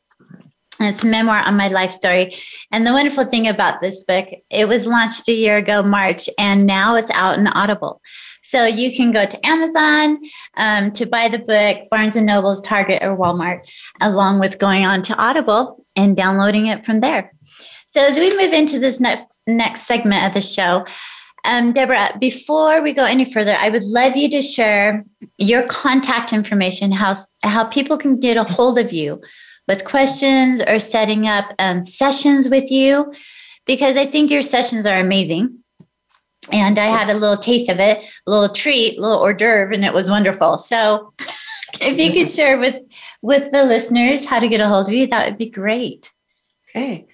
It's 0.80 1.04
a 1.04 1.06
memoir 1.06 1.38
on 1.38 1.56
my 1.56 1.68
life 1.68 1.92
story. 1.92 2.34
And 2.72 2.86
the 2.86 2.92
wonderful 2.92 3.24
thing 3.24 3.46
about 3.46 3.80
this 3.80 4.02
book, 4.02 4.28
it 4.50 4.66
was 4.66 4.86
launched 4.86 5.28
a 5.28 5.32
year 5.32 5.56
ago, 5.56 5.82
March, 5.82 6.28
and 6.38 6.66
now 6.66 6.96
it's 6.96 7.10
out 7.10 7.38
in 7.38 7.46
Audible. 7.46 8.00
So 8.42 8.66
you 8.66 8.94
can 8.94 9.12
go 9.12 9.24
to 9.24 9.46
Amazon 9.46 10.18
um, 10.56 10.90
to 10.92 11.06
buy 11.06 11.28
the 11.28 11.38
book, 11.38 11.88
Barnes 11.90 12.16
and 12.16 12.26
Nobles, 12.26 12.60
Target, 12.60 13.02
or 13.02 13.16
Walmart, 13.16 13.60
along 14.00 14.40
with 14.40 14.58
going 14.58 14.84
on 14.84 15.02
to 15.02 15.16
Audible 15.16 15.84
and 15.96 16.16
downloading 16.16 16.66
it 16.66 16.84
from 16.84 17.00
there. 17.00 17.32
So 17.86 18.02
as 18.02 18.18
we 18.18 18.36
move 18.36 18.52
into 18.52 18.78
this 18.78 18.98
next 18.98 19.40
next 19.46 19.82
segment 19.82 20.26
of 20.26 20.34
the 20.34 20.42
show, 20.42 20.84
um, 21.44 21.72
Deborah, 21.72 22.16
before 22.18 22.82
we 22.82 22.92
go 22.92 23.04
any 23.04 23.24
further, 23.24 23.54
I 23.54 23.68
would 23.68 23.84
love 23.84 24.16
you 24.16 24.28
to 24.30 24.42
share 24.42 25.02
your 25.38 25.62
contact 25.68 26.32
information, 26.32 26.90
how 26.90 27.16
how 27.44 27.64
people 27.64 27.96
can 27.96 28.18
get 28.18 28.36
a 28.36 28.44
hold 28.44 28.78
of 28.78 28.92
you 28.92 29.22
with 29.66 29.84
questions 29.84 30.62
or 30.62 30.78
setting 30.78 31.26
up 31.26 31.52
um, 31.58 31.82
sessions 31.82 32.48
with 32.48 32.70
you, 32.70 33.12
because 33.66 33.96
I 33.96 34.06
think 34.06 34.30
your 34.30 34.42
sessions 34.42 34.86
are 34.86 34.98
amazing 34.98 35.64
and 36.52 36.78
I 36.78 36.86
had 36.86 37.10
a 37.10 37.14
little 37.14 37.36
taste 37.36 37.68
of 37.68 37.80
it, 37.80 37.98
a 38.26 38.30
little 38.30 38.48
treat, 38.48 38.96
a 38.98 39.00
little 39.00 39.18
hors 39.18 39.34
d'oeuvre, 39.34 39.74
and 39.74 39.84
it 39.84 39.92
was 39.94 40.08
wonderful. 40.10 40.58
So, 40.58 41.10
if 41.80 41.98
you 41.98 42.12
could 42.12 42.30
share 42.30 42.56
with 42.58 42.76
with 43.22 43.50
the 43.50 43.64
listeners 43.64 44.24
how 44.24 44.38
to 44.40 44.48
get 44.48 44.60
a 44.60 44.68
hold 44.68 44.88
of 44.88 44.94
you, 44.94 45.06
that 45.08 45.26
would 45.26 45.38
be 45.38 45.48
great. 45.48 46.12
Okay. 46.68 47.06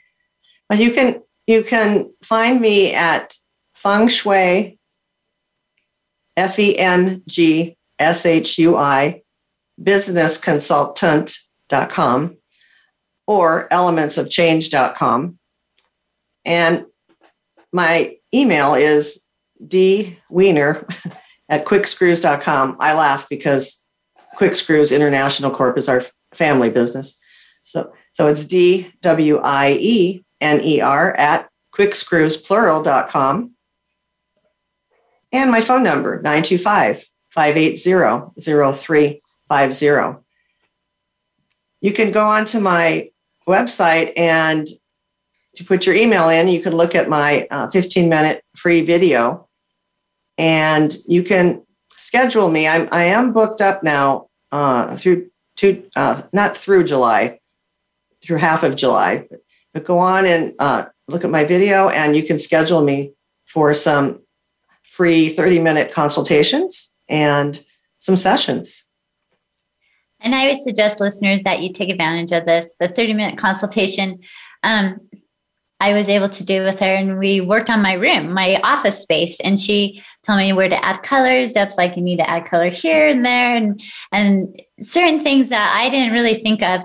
Well, 0.69 0.81
you 0.81 0.93
can 0.93 1.23
you 1.47 1.63
can 1.63 2.13
find 2.23 2.61
me 2.61 2.93
at 2.95 3.37
Feng 3.75 4.09
Shui, 4.09 4.79
F 6.37 6.59
E 6.59 6.77
N 6.79 7.23
G 7.29 7.77
S 7.99 8.27
H 8.27 8.59
U 8.59 8.77
I, 8.77 9.23
businessconsultant.com 9.81 12.37
or 13.31 13.69
elementsofchange.com. 13.69 15.39
And 16.45 16.87
my 17.73 18.17
email 18.35 18.75
is 18.75 19.25
dweiner 19.65 20.85
at 21.49 21.65
quickscrews.com. 21.65 22.77
I 22.81 22.95
laugh 22.95 23.29
because 23.29 23.87
Quick 24.35 24.57
Screws 24.57 24.91
International 24.91 25.53
Corp 25.53 25.79
is 25.79 25.89
our 25.89 26.05
family 26.35 26.71
business. 26.71 27.17
So, 27.63 27.93
so 28.11 28.27
it's 28.27 28.45
D 28.45 28.93
W 29.01 29.39
I 29.39 29.77
E 29.79 30.25
N 30.41 30.61
E 30.65 30.81
R 30.81 31.15
at 31.15 31.49
quickscrewsplural.com. 31.73 33.53
And 35.33 35.53
my 35.53 35.61
phone 35.61 35.85
number, 35.85 36.17
925 36.17 37.09
580 37.31 38.33
0350. 38.41 40.21
You 41.81 41.93
can 41.93 42.11
go 42.11 42.27
onto 42.27 42.59
my 42.59 43.11
website 43.51 44.13
and 44.17 44.67
you 45.59 45.65
put 45.67 45.87
your 45.87 45.95
email 45.95 46.29
in, 46.29 46.49
you 46.49 46.63
can 46.63 46.77
look 46.77 46.95
at 46.95 47.09
my 47.09 47.47
uh, 47.51 47.69
15 47.69 48.09
minute 48.09 48.43
free 48.57 48.81
video 48.83 49.49
and 50.39 50.97
you 51.07 51.23
can 51.23 51.63
schedule 51.91 52.51
me. 52.51 52.67
I'm 52.67 52.89
I 52.93 53.05
am 53.05 53.33
booked 53.33 53.61
up 53.61 53.83
now 53.83 54.29
uh, 54.53 54.97
through 54.97 55.31
to 55.57 55.85
uh, 55.97 56.23
not 56.33 56.57
through 56.57 56.85
July, 56.85 57.41
through 58.23 58.39
half 58.39 58.63
of 58.63 58.77
July. 58.77 59.27
But, 59.29 59.41
but 59.75 59.85
go 59.85 59.99
on 59.99 60.25
and 60.25 60.55
uh, 60.59 60.87
look 61.09 61.25
at 61.25 61.31
my 61.31 61.45
video, 61.45 61.89
and 61.91 62.17
you 62.17 62.23
can 62.23 62.39
schedule 62.39 62.83
me 62.83 63.13
for 63.47 63.75
some 63.75 64.21
free 64.83 65.29
30 65.29 65.61
minute 65.61 65.93
consultations 65.93 66.95
and 67.09 67.63
some 67.99 68.17
sessions. 68.17 68.90
And 70.23 70.35
I 70.35 70.49
would 70.49 70.59
suggest 70.59 71.01
listeners 71.01 71.43
that 71.43 71.63
you 71.63 71.73
take 71.73 71.91
advantage 71.91 72.33
of 72.33 72.47
this. 72.47 72.75
The 72.79 72.89
30 72.89 73.15
minute 73.15 73.39
consultation 73.39 74.17
um, 74.63 75.01
I 75.81 75.95
was 75.95 76.11
able 76.11 76.29
to 76.29 76.45
do 76.45 76.63
with 76.63 76.79
her, 76.81 76.95
and 76.95 77.19
we 77.19 77.41
worked 77.41 77.71
on 77.71 77.81
my 77.81 77.95
room, 77.95 78.35
my 78.35 78.61
office 78.63 78.99
space. 78.99 79.41
And 79.41 79.59
she 79.59 80.03
told 80.23 80.39
me 80.39 80.53
where 80.53 80.69
to 80.69 80.85
add 80.85 81.03
colors. 81.03 81.53
Deb's 81.53 81.79
like, 81.79 81.97
you 81.97 82.03
need 82.03 82.19
to 82.19 82.29
add 82.29 82.45
color 82.45 82.69
here 82.69 83.09
and 83.09 83.25
there, 83.25 83.57
and 83.57 83.83
and 84.13 84.61
certain 84.81 85.21
things 85.21 85.49
that 85.49 85.75
I 85.75 85.89
didn't 85.89 86.13
really 86.13 86.35
think 86.35 86.63
of 86.63 86.83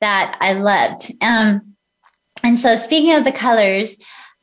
that 0.00 0.38
I 0.40 0.54
loved. 0.54 1.12
Um, 1.22 1.60
and 2.42 2.58
so, 2.58 2.76
speaking 2.76 3.14
of 3.14 3.24
the 3.24 3.32
colors, 3.32 3.94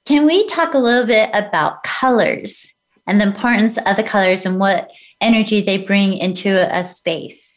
can 0.06 0.28
we 0.28 0.46
talk 0.46 0.76
a 0.76 0.80
little 0.80 1.08
bit 1.08 1.32
about 1.34 1.82
colors 1.84 2.68
and 3.08 3.20
the 3.20 3.26
importance 3.26 3.80
of 3.80 3.96
the 3.96 4.04
colors 4.04 4.46
and 4.46 4.60
what 4.60 4.92
energy 5.22 5.62
they 5.62 5.80
bring 5.80 6.14
into 6.14 6.72
a 6.72 6.86
space? 6.86 7.55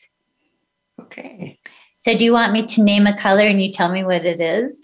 Okay. 1.08 1.58
So, 1.98 2.16
do 2.16 2.24
you 2.24 2.32
want 2.32 2.52
me 2.52 2.66
to 2.66 2.82
name 2.82 3.06
a 3.06 3.16
color 3.16 3.42
and 3.42 3.60
you 3.60 3.72
tell 3.72 3.90
me 3.90 4.04
what 4.04 4.24
it 4.24 4.40
is? 4.40 4.80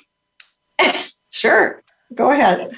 sure. 1.31 1.83
Go 2.15 2.31
ahead. 2.31 2.71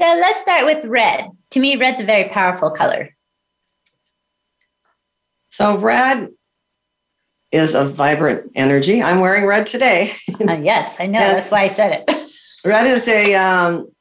So, 0.00 0.04
let's 0.04 0.40
start 0.40 0.64
with 0.64 0.84
red. 0.84 1.28
To 1.50 1.60
me, 1.60 1.76
red's 1.76 2.00
a 2.00 2.04
very 2.04 2.28
powerful 2.28 2.70
color. 2.70 3.14
So, 5.48 5.76
red 5.76 6.28
is 7.50 7.74
a 7.74 7.84
vibrant 7.84 8.52
energy. 8.54 9.02
I'm 9.02 9.20
wearing 9.20 9.46
red 9.46 9.66
today. 9.66 10.12
uh, 10.48 10.54
yes, 10.54 11.00
I 11.00 11.06
know. 11.06 11.18
That's 11.18 11.50
why 11.50 11.62
I 11.62 11.68
said 11.68 12.04
it. 12.06 12.32
red 12.64 12.86
is 12.86 13.08
a 13.08 13.34
um, 13.34 13.92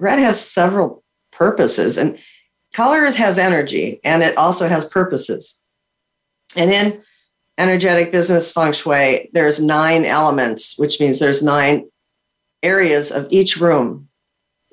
red 0.00 0.18
has 0.18 0.40
several 0.40 1.04
purposes, 1.30 1.98
and 1.98 2.18
color 2.72 3.04
has 3.04 3.38
energy, 3.38 4.00
and 4.02 4.22
it 4.22 4.36
also 4.38 4.66
has 4.66 4.86
purposes. 4.86 5.62
And 6.56 6.70
in 6.70 7.02
energetic 7.58 8.12
business 8.12 8.52
feng 8.52 8.72
shui, 8.72 9.28
there's 9.32 9.60
nine 9.60 10.04
elements, 10.04 10.78
which 10.78 11.00
means 11.00 11.18
there's 11.18 11.42
nine 11.42 11.88
areas 12.62 13.10
of 13.10 13.26
each 13.30 13.58
room 13.58 14.08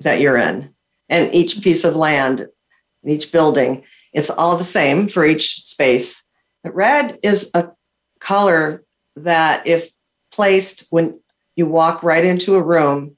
that 0.00 0.20
you're 0.20 0.36
in 0.36 0.72
and 1.08 1.32
each 1.34 1.62
piece 1.62 1.84
of 1.84 1.94
land, 1.94 2.40
and 2.40 3.12
each 3.12 3.30
building. 3.30 3.84
It's 4.12 4.30
all 4.30 4.56
the 4.56 4.64
same 4.64 5.08
for 5.08 5.24
each 5.24 5.64
space. 5.66 6.24
But 6.64 6.74
red 6.74 7.18
is 7.22 7.50
a 7.54 7.70
color 8.18 8.84
that, 9.14 9.66
if 9.66 9.90
placed 10.32 10.86
when 10.90 11.20
you 11.54 11.66
walk 11.66 12.02
right 12.02 12.24
into 12.24 12.56
a 12.56 12.62
room, 12.62 13.16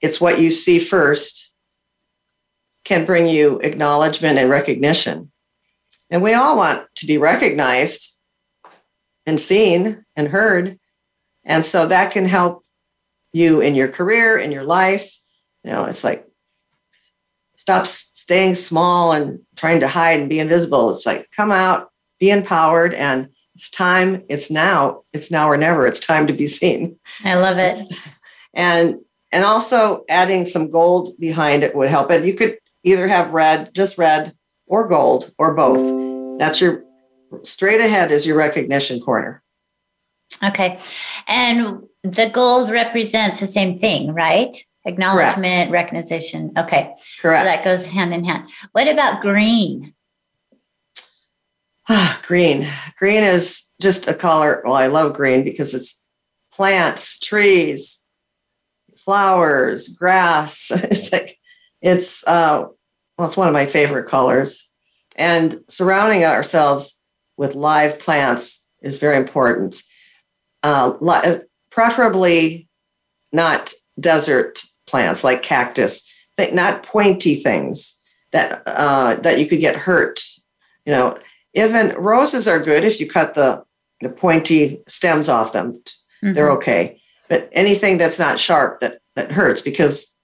it's 0.00 0.20
what 0.20 0.40
you 0.40 0.50
see 0.50 0.78
first, 0.78 1.52
can 2.84 3.04
bring 3.04 3.26
you 3.26 3.58
acknowledgement 3.60 4.38
and 4.38 4.48
recognition. 4.50 5.30
And 6.10 6.22
we 6.22 6.34
all 6.34 6.56
want 6.56 6.86
to 6.96 7.06
be 7.06 7.18
recognized 7.18 8.11
and 9.26 9.40
seen 9.40 10.04
and 10.16 10.28
heard. 10.28 10.78
And 11.44 11.64
so 11.64 11.86
that 11.86 12.12
can 12.12 12.24
help 12.24 12.64
you 13.32 13.60
in 13.60 13.74
your 13.74 13.88
career, 13.88 14.38
in 14.38 14.52
your 14.52 14.64
life. 14.64 15.16
You 15.64 15.72
know, 15.72 15.84
it's 15.84 16.04
like 16.04 16.26
stop 17.56 17.86
staying 17.86 18.54
small 18.54 19.12
and 19.12 19.40
trying 19.56 19.80
to 19.80 19.88
hide 19.88 20.20
and 20.20 20.28
be 20.28 20.40
invisible. 20.40 20.90
It's 20.90 21.06
like 21.06 21.28
come 21.34 21.52
out, 21.52 21.90
be 22.18 22.30
empowered, 22.30 22.94
and 22.94 23.28
it's 23.54 23.70
time. 23.70 24.24
It's 24.28 24.50
now. 24.50 25.02
It's 25.12 25.30
now 25.30 25.48
or 25.48 25.56
never. 25.56 25.86
It's 25.86 26.00
time 26.00 26.26
to 26.26 26.32
be 26.32 26.46
seen. 26.46 26.98
I 27.24 27.34
love 27.34 27.58
it. 27.58 27.78
And 28.54 28.98
and 29.32 29.44
also 29.46 30.04
adding 30.10 30.44
some 30.44 30.68
gold 30.68 31.18
behind 31.18 31.62
it 31.62 31.74
would 31.74 31.88
help 31.88 32.10
it. 32.10 32.22
You 32.22 32.34
could 32.34 32.58
either 32.84 33.08
have 33.08 33.30
red, 33.30 33.74
just 33.74 33.96
red, 33.96 34.34
or 34.66 34.86
gold, 34.86 35.32
or 35.38 35.54
both. 35.54 36.38
That's 36.38 36.60
your 36.60 36.84
straight 37.42 37.80
ahead 37.80 38.10
is 38.10 38.26
your 38.26 38.36
recognition 38.36 39.00
corner. 39.00 39.42
Okay. 40.42 40.78
And 41.26 41.84
the 42.02 42.30
gold 42.30 42.70
represents 42.70 43.40
the 43.40 43.46
same 43.46 43.78
thing, 43.78 44.12
right? 44.12 44.56
Acknowledgement, 44.84 45.70
Correct. 45.70 45.92
recognition. 45.92 46.52
Okay. 46.56 46.94
Correct. 47.20 47.40
So 47.40 47.44
that 47.44 47.64
goes 47.64 47.86
hand 47.86 48.12
in 48.12 48.24
hand. 48.24 48.48
What 48.72 48.88
about 48.88 49.20
green? 49.20 49.94
Ah, 51.88 52.20
green. 52.26 52.66
Green 52.98 53.22
is 53.22 53.70
just 53.80 54.08
a 54.08 54.14
color. 54.14 54.62
Well, 54.64 54.74
I 54.74 54.88
love 54.88 55.14
green 55.14 55.44
because 55.44 55.74
it's 55.74 56.04
plants, 56.52 57.20
trees, 57.20 58.04
flowers, 58.96 59.88
grass. 59.88 60.70
it's 60.74 61.12
like 61.12 61.38
it's 61.80 62.26
uh 62.26 62.66
well, 63.18 63.28
it's 63.28 63.36
one 63.36 63.48
of 63.48 63.54
my 63.54 63.66
favorite 63.66 64.08
colors. 64.08 64.68
And 65.14 65.60
surrounding 65.68 66.24
ourselves 66.24 67.01
with 67.42 67.56
live 67.56 67.98
plants 67.98 68.70
is 68.82 68.98
very 68.98 69.16
important. 69.16 69.82
Uh, 70.62 70.92
preferably 71.72 72.68
not 73.32 73.72
desert 73.98 74.62
plants 74.86 75.24
like 75.24 75.42
cactus, 75.42 76.08
not 76.52 76.84
pointy 76.84 77.34
things 77.34 78.00
that 78.30 78.62
uh, 78.66 79.16
that 79.16 79.40
you 79.40 79.46
could 79.46 79.58
get 79.58 79.74
hurt. 79.74 80.22
You 80.86 80.92
know, 80.92 81.18
even 81.54 81.96
roses 81.96 82.46
are 82.46 82.62
good 82.62 82.84
if 82.84 83.00
you 83.00 83.08
cut 83.08 83.34
the 83.34 83.64
the 84.00 84.08
pointy 84.08 84.80
stems 84.86 85.28
off 85.28 85.52
them. 85.52 85.72
Mm-hmm. 86.22 86.34
They're 86.34 86.52
okay, 86.52 87.00
but 87.28 87.48
anything 87.50 87.98
that's 87.98 88.20
not 88.20 88.38
sharp 88.38 88.78
that 88.80 88.98
that 89.16 89.32
hurts 89.32 89.62
because 89.62 90.14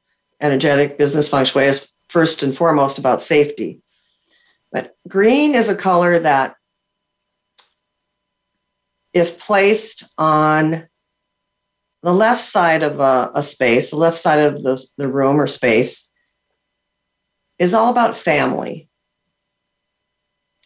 energetic 0.41 0.99
business 0.99 1.29
feng 1.29 1.45
shui 1.45 1.65
is 1.65 1.91
first 2.09 2.45
and 2.45 2.57
foremost 2.57 2.97
about 2.97 3.23
safety. 3.23 3.81
But 4.71 4.95
green 5.09 5.57
is 5.57 5.69
a 5.69 5.75
color 5.75 6.19
that 6.21 6.55
if 9.19 9.39
placed 9.39 10.13
on 10.19 10.89
the 12.03 12.15
left 12.15 12.41
side 12.41 12.83
of 12.83 13.01
a, 13.01 13.31
a 13.35 13.43
space, 13.43 13.91
the 13.91 13.97
left 13.97 14.19
side 14.19 14.41
of 14.41 14.63
the, 14.63 14.83
the 14.97 15.09
room 15.09 15.41
or 15.41 15.47
space, 15.47 16.13
is 17.59 17.75
all 17.75 17.91
about 17.91 18.17
family. 18.17 18.89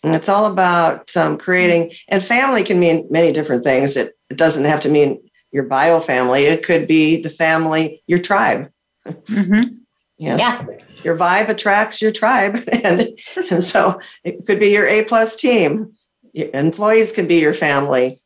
And 0.04 0.14
it's 0.14 0.28
all 0.28 0.46
about 0.46 1.16
um, 1.16 1.38
creating, 1.38 1.92
and 2.08 2.24
family 2.24 2.64
can 2.64 2.80
mean 2.80 3.06
many 3.10 3.32
different 3.32 3.64
things. 3.64 3.96
It, 3.96 4.12
it 4.30 4.36
doesn't 4.36 4.64
have 4.64 4.80
to 4.80 4.88
mean 4.88 5.22
your 5.52 5.64
bio 5.64 6.00
family, 6.00 6.46
it 6.46 6.64
could 6.64 6.88
be 6.88 7.20
the 7.20 7.30
family, 7.30 8.02
your 8.06 8.18
tribe. 8.18 8.70
Mm-hmm. 9.06 9.76
Yeah. 10.18 10.36
yeah. 10.36 10.64
Your 11.02 11.16
vibe 11.16 11.48
attracts 11.48 12.00
your 12.00 12.12
tribe. 12.12 12.62
And, 12.84 13.08
and 13.50 13.64
so 13.64 13.98
it 14.22 14.46
could 14.46 14.60
be 14.60 14.68
your 14.68 14.86
A 14.86 15.02
plus 15.02 15.34
team. 15.34 15.94
Your 16.32 16.48
employees 16.54 17.10
can 17.10 17.26
be 17.26 17.40
your 17.40 17.54
family 17.54 18.21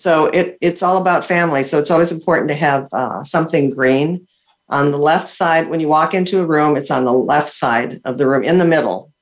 so 0.00 0.26
it, 0.26 0.56
it's 0.62 0.82
all 0.82 0.96
about 0.96 1.26
family. 1.26 1.62
So 1.62 1.78
it's 1.78 1.90
always 1.90 2.10
important 2.10 2.48
to 2.48 2.54
have 2.54 2.88
uh, 2.90 3.22
something 3.22 3.68
green 3.68 4.26
on 4.70 4.92
the 4.92 4.98
left 4.98 5.28
side. 5.28 5.68
When 5.68 5.78
you 5.78 5.88
walk 5.88 6.14
into 6.14 6.40
a 6.40 6.46
room, 6.46 6.74
it's 6.76 6.90
on 6.90 7.04
the 7.04 7.12
left 7.12 7.52
side 7.52 8.00
of 8.06 8.16
the 8.16 8.26
room 8.26 8.42
in 8.42 8.56
the 8.56 8.64
middle 8.64 9.12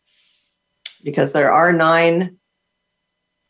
because 1.02 1.32
there 1.32 1.52
are 1.52 1.72
nine 1.72 2.36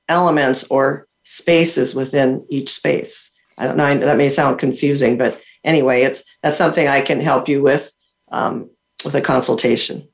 elements 0.08 0.70
or 0.70 1.06
spaces 1.24 1.94
within 1.94 2.46
each 2.48 2.70
space. 2.70 3.30
I 3.58 3.66
don't 3.66 3.76
know, 3.76 3.98
that 3.98 4.16
may 4.16 4.30
sound 4.30 4.58
confusing, 4.58 5.18
but 5.18 5.38
anyway, 5.64 6.02
it's 6.02 6.24
that's 6.42 6.56
something 6.56 6.88
I 6.88 7.02
can 7.02 7.20
help 7.20 7.46
you 7.46 7.60
with 7.60 7.92
um, 8.30 8.70
with 9.04 9.14
a 9.14 9.20
consultation. 9.20 10.08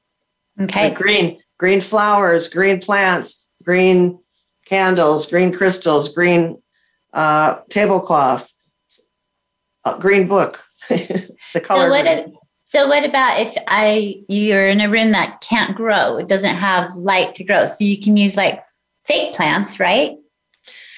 Okay. 0.61 0.91
green, 0.91 1.41
green 1.59 1.81
flowers, 1.81 2.49
green 2.49 2.81
plants, 2.81 3.47
green 3.63 4.19
candles, 4.67 5.31
green 5.31 5.53
crystals, 5.53 6.13
green 6.13 6.59
uh, 7.15 7.61
tablecloth, 7.71 8.53
green 10.01 10.29
book, 10.29 10.65
the 10.89 11.61
color. 11.63 11.85
So 11.85 11.91
what, 11.91 12.33
so 12.65 12.89
what 12.89 13.05
about 13.05 13.41
if 13.41 13.57
I 13.69 14.23
you're 14.29 14.67
in 14.67 14.81
a 14.81 14.89
room 14.89 15.13
that 15.13 15.41
can't 15.41 15.75
grow? 15.75 16.17
It 16.17 16.29
doesn't 16.29 16.57
have 16.57 16.95
light 16.95 17.35
to 17.37 17.45
grow, 17.45 17.65
so 17.65 17.85
you 17.85 17.99
can 17.99 18.17
use 18.17 18.37
like 18.37 18.63
fake 19.07 19.35
plants, 19.35 19.79
right? 19.79 20.13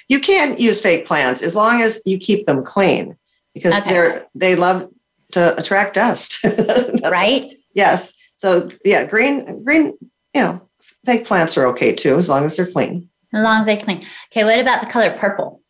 You 0.08 0.20
can 0.20 0.56
use 0.56 0.80
fake 0.80 1.06
plants 1.06 1.42
as 1.42 1.54
long 1.54 1.82
as 1.82 2.00
you 2.06 2.18
keep 2.18 2.46
them 2.46 2.64
clean 2.64 3.16
because 3.54 3.76
okay. 3.76 3.90
they're 3.90 4.26
they 4.34 4.56
love 4.56 4.88
to 5.32 5.56
attract 5.58 5.94
dust. 5.94 6.44
right? 7.04 7.44
Yes. 7.74 8.12
So 8.36 8.70
yeah, 8.84 9.04
green 9.04 9.64
green, 9.64 9.98
you 10.34 10.40
know, 10.40 10.68
fake 11.04 11.26
plants 11.26 11.58
are 11.58 11.66
okay 11.68 11.94
too 11.94 12.16
as 12.16 12.28
long 12.28 12.44
as 12.44 12.56
they're 12.56 12.70
clean. 12.70 13.10
As 13.34 13.42
long 13.42 13.60
as 13.60 13.66
they're 13.66 13.76
clean. 13.76 14.06
Okay, 14.32 14.44
what 14.44 14.58
about 14.58 14.80
the 14.80 14.90
color 14.90 15.10
purple? 15.18 15.60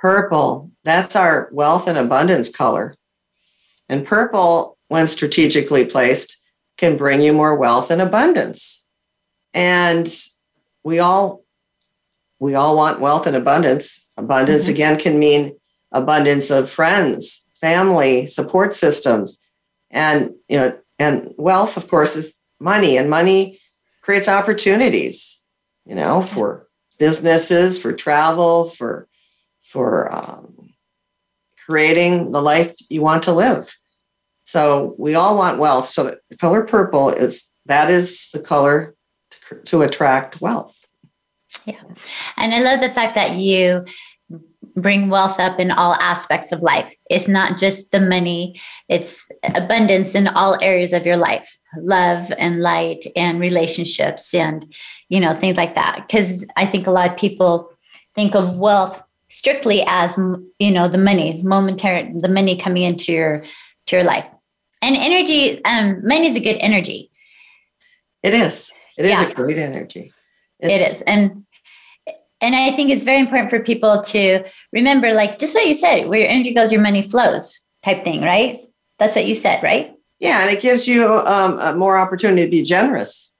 Purple, 0.00 0.70
that's 0.82 1.14
our 1.14 1.48
wealth 1.52 1.86
and 1.86 1.98
abundance 1.98 2.54
color. 2.54 2.96
And 3.88 4.06
purple, 4.06 4.78
when 4.88 5.06
strategically 5.06 5.84
placed, 5.84 6.36
can 6.78 6.96
bring 6.96 7.20
you 7.20 7.32
more 7.32 7.54
wealth 7.54 7.90
and 7.90 8.00
abundance. 8.00 8.88
And 9.52 10.08
we 10.82 10.98
all 10.98 11.44
we 12.38 12.54
all 12.54 12.74
want 12.74 13.00
wealth 13.00 13.26
and 13.26 13.36
abundance. 13.36 14.10
Abundance 14.16 14.64
mm-hmm. 14.64 14.74
again 14.74 14.98
can 14.98 15.18
mean 15.18 15.56
abundance 15.92 16.50
of 16.50 16.70
friends, 16.70 17.50
family, 17.60 18.26
support 18.26 18.72
systems. 18.72 19.38
And 19.90 20.30
you 20.48 20.56
know, 20.56 20.78
and 20.98 21.34
wealth, 21.36 21.76
of 21.76 21.88
course, 21.88 22.16
is 22.16 22.38
money, 22.58 22.96
and 22.96 23.10
money 23.10 23.58
creates 24.00 24.28
opportunities, 24.28 25.44
you 25.84 25.94
know, 25.94 26.22
for 26.22 26.68
businesses, 26.98 27.80
for 27.80 27.92
travel, 27.92 28.70
for 28.70 29.08
for 29.70 30.14
um, 30.14 30.70
creating 31.68 32.32
the 32.32 32.42
life 32.42 32.74
you 32.88 33.02
want 33.02 33.22
to 33.24 33.32
live. 33.32 33.76
So 34.44 34.94
we 34.98 35.14
all 35.14 35.36
want 35.36 35.58
wealth. 35.58 35.88
So 35.88 36.16
the 36.28 36.36
color 36.36 36.64
purple 36.64 37.10
is 37.10 37.50
that 37.66 37.90
is 37.90 38.30
the 38.32 38.40
color 38.40 38.94
to, 39.48 39.54
to 39.56 39.82
attract 39.82 40.40
wealth. 40.40 40.76
Yeah, 41.64 41.82
and 42.36 42.54
I 42.54 42.62
love 42.62 42.80
the 42.80 42.90
fact 42.90 43.14
that 43.14 43.36
you 43.36 43.84
bring 44.76 45.10
wealth 45.10 45.38
up 45.38 45.60
in 45.60 45.70
all 45.70 45.94
aspects 45.94 46.52
of 46.52 46.62
life. 46.62 46.94
It's 47.10 47.28
not 47.28 47.58
just 47.58 47.92
the 47.92 48.00
money, 48.00 48.60
it's 48.88 49.28
abundance 49.54 50.14
in 50.14 50.28
all 50.28 50.56
areas 50.60 50.92
of 50.92 51.06
your 51.06 51.16
life 51.16 51.56
love 51.76 52.32
and 52.38 52.60
light 52.60 53.04
and 53.14 53.40
relationships 53.40 54.34
and, 54.34 54.74
you 55.08 55.20
know, 55.20 55.38
things 55.38 55.56
like 55.56 55.74
that. 55.74 56.04
Because 56.06 56.46
I 56.56 56.66
think 56.66 56.86
a 56.86 56.90
lot 56.90 57.10
of 57.10 57.16
people 57.16 57.70
think 58.14 58.34
of 58.34 58.58
wealth 58.58 59.02
strictly 59.30 59.82
as, 59.86 60.18
you 60.58 60.70
know, 60.70 60.88
the 60.88 60.98
money, 60.98 61.40
momentary, 61.42 62.12
the 62.14 62.28
money 62.28 62.56
coming 62.56 62.82
into 62.82 63.12
your, 63.12 63.44
to 63.86 63.96
your 63.96 64.04
life. 64.04 64.26
And 64.82 64.96
energy, 64.96 65.64
um, 65.64 66.00
money 66.06 66.26
is 66.26 66.36
a 66.36 66.40
good 66.40 66.56
energy. 66.58 67.10
It 68.22 68.34
is. 68.34 68.72
It 68.98 69.06
is 69.06 69.12
yeah. 69.12 69.28
a 69.28 69.34
great 69.34 69.56
energy. 69.56 70.12
It's, 70.58 70.82
it 70.82 70.94
is. 70.94 71.02
And 71.02 71.46
and 72.42 72.56
I 72.56 72.70
think 72.72 72.90
it's 72.90 73.04
very 73.04 73.20
important 73.20 73.50
for 73.50 73.60
people 73.60 74.00
to 74.00 74.44
remember, 74.72 75.12
like 75.12 75.38
just 75.38 75.54
what 75.54 75.66
you 75.66 75.74
said, 75.74 76.08
where 76.08 76.20
your 76.20 76.28
energy 76.28 76.54
goes, 76.54 76.72
your 76.72 76.80
money 76.80 77.02
flows 77.02 77.54
type 77.82 78.02
thing, 78.02 78.22
right? 78.22 78.56
That's 78.98 79.14
what 79.14 79.26
you 79.26 79.34
said, 79.34 79.62
right? 79.62 79.94
Yeah, 80.18 80.42
and 80.42 80.50
it 80.50 80.62
gives 80.62 80.88
you 80.88 81.06
um, 81.06 81.58
a 81.58 81.74
more 81.74 81.98
opportunity 81.98 82.44
to 82.44 82.50
be 82.50 82.62
generous 82.62 83.36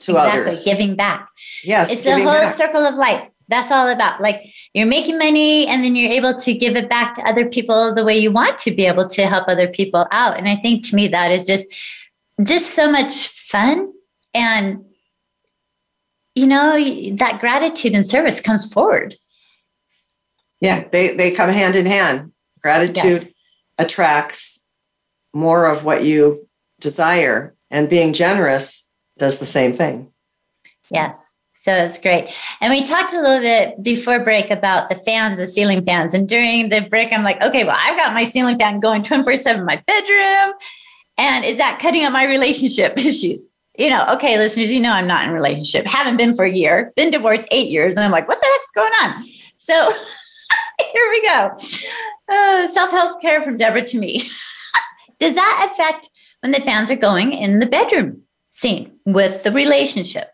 to 0.00 0.12
exactly, 0.12 0.40
others. 0.40 0.64
Giving 0.64 0.96
back. 0.96 1.28
Yes. 1.64 1.90
It's 1.90 2.04
the 2.04 2.14
whole 2.14 2.24
back. 2.24 2.54
circle 2.54 2.82
of 2.82 2.94
life. 2.94 3.26
That's 3.48 3.70
all 3.70 3.88
about. 3.88 4.20
Like 4.20 4.52
you're 4.74 4.86
making 4.86 5.18
money 5.18 5.66
and 5.66 5.84
then 5.84 5.94
you're 5.94 6.10
able 6.10 6.34
to 6.34 6.52
give 6.52 6.76
it 6.76 6.88
back 6.88 7.14
to 7.14 7.22
other 7.22 7.48
people 7.48 7.94
the 7.94 8.04
way 8.04 8.18
you 8.18 8.30
want 8.30 8.58
to 8.58 8.70
be 8.70 8.86
able 8.86 9.08
to 9.08 9.26
help 9.26 9.48
other 9.48 9.68
people 9.68 10.06
out. 10.10 10.36
And 10.36 10.48
I 10.48 10.56
think 10.56 10.84
to 10.88 10.96
me 10.96 11.08
that 11.08 11.30
is 11.30 11.46
just 11.46 11.74
just 12.42 12.74
so 12.74 12.90
much 12.90 13.28
fun 13.28 13.92
and 14.34 14.84
you 16.36 16.46
know, 16.46 16.76
that 17.16 17.40
gratitude 17.40 17.94
and 17.94 18.06
service 18.06 18.40
comes 18.40 18.70
forward. 18.70 19.16
Yeah, 20.60 20.84
they, 20.92 21.16
they 21.16 21.30
come 21.30 21.50
hand 21.50 21.74
in 21.74 21.86
hand. 21.86 22.32
Gratitude 22.62 23.22
yes. 23.22 23.28
attracts 23.78 24.64
more 25.34 25.66
of 25.66 25.84
what 25.84 26.04
you 26.04 26.46
desire, 26.78 27.54
and 27.70 27.88
being 27.88 28.12
generous 28.12 28.88
does 29.18 29.38
the 29.38 29.46
same 29.46 29.72
thing. 29.72 30.12
Yes. 30.90 31.34
So 31.66 31.72
it's 31.72 31.98
great. 31.98 32.32
And 32.60 32.70
we 32.70 32.84
talked 32.84 33.12
a 33.12 33.20
little 33.20 33.40
bit 33.40 33.82
before 33.82 34.20
break 34.20 34.52
about 34.52 34.88
the 34.88 34.94
fans, 34.94 35.36
the 35.36 35.48
ceiling 35.48 35.82
fans. 35.82 36.14
And 36.14 36.28
during 36.28 36.68
the 36.68 36.82
break, 36.82 37.12
I'm 37.12 37.24
like, 37.24 37.42
okay, 37.42 37.64
well, 37.64 37.76
I've 37.76 37.98
got 37.98 38.14
my 38.14 38.22
ceiling 38.22 38.56
fan 38.56 38.78
going 38.78 39.02
24 39.02 39.36
7 39.36 39.62
in 39.62 39.66
my 39.66 39.82
bedroom. 39.84 40.54
And 41.18 41.44
is 41.44 41.56
that 41.56 41.80
cutting 41.82 42.04
up 42.04 42.12
my 42.12 42.24
relationship 42.24 42.96
issues? 43.04 43.48
you 43.76 43.90
know, 43.90 44.06
okay, 44.10 44.38
listeners, 44.38 44.72
you 44.72 44.80
know, 44.80 44.92
I'm 44.92 45.08
not 45.08 45.26
in 45.26 45.32
relationship, 45.32 45.86
haven't 45.86 46.16
been 46.16 46.36
for 46.36 46.44
a 46.44 46.52
year, 46.52 46.92
been 46.94 47.10
divorced 47.10 47.48
eight 47.50 47.68
years. 47.68 47.96
And 47.96 48.04
I'm 48.04 48.12
like, 48.12 48.28
what 48.28 48.38
the 48.40 48.46
heck's 48.46 48.70
going 48.70 48.92
on? 49.02 49.24
So 49.56 49.92
here 50.92 51.10
we 51.10 51.22
go. 51.24 51.50
Uh, 52.28 52.68
Self 52.68 52.92
help 52.92 53.20
care 53.20 53.42
from 53.42 53.56
Deborah 53.56 53.84
to 53.86 53.98
me. 53.98 54.22
Does 55.18 55.34
that 55.34 55.68
affect 55.72 56.10
when 56.42 56.52
the 56.52 56.60
fans 56.60 56.92
are 56.92 56.96
going 56.96 57.32
in 57.32 57.58
the 57.58 57.66
bedroom 57.66 58.22
scene 58.50 58.92
with 59.04 59.42
the 59.42 59.50
relationship? 59.50 60.30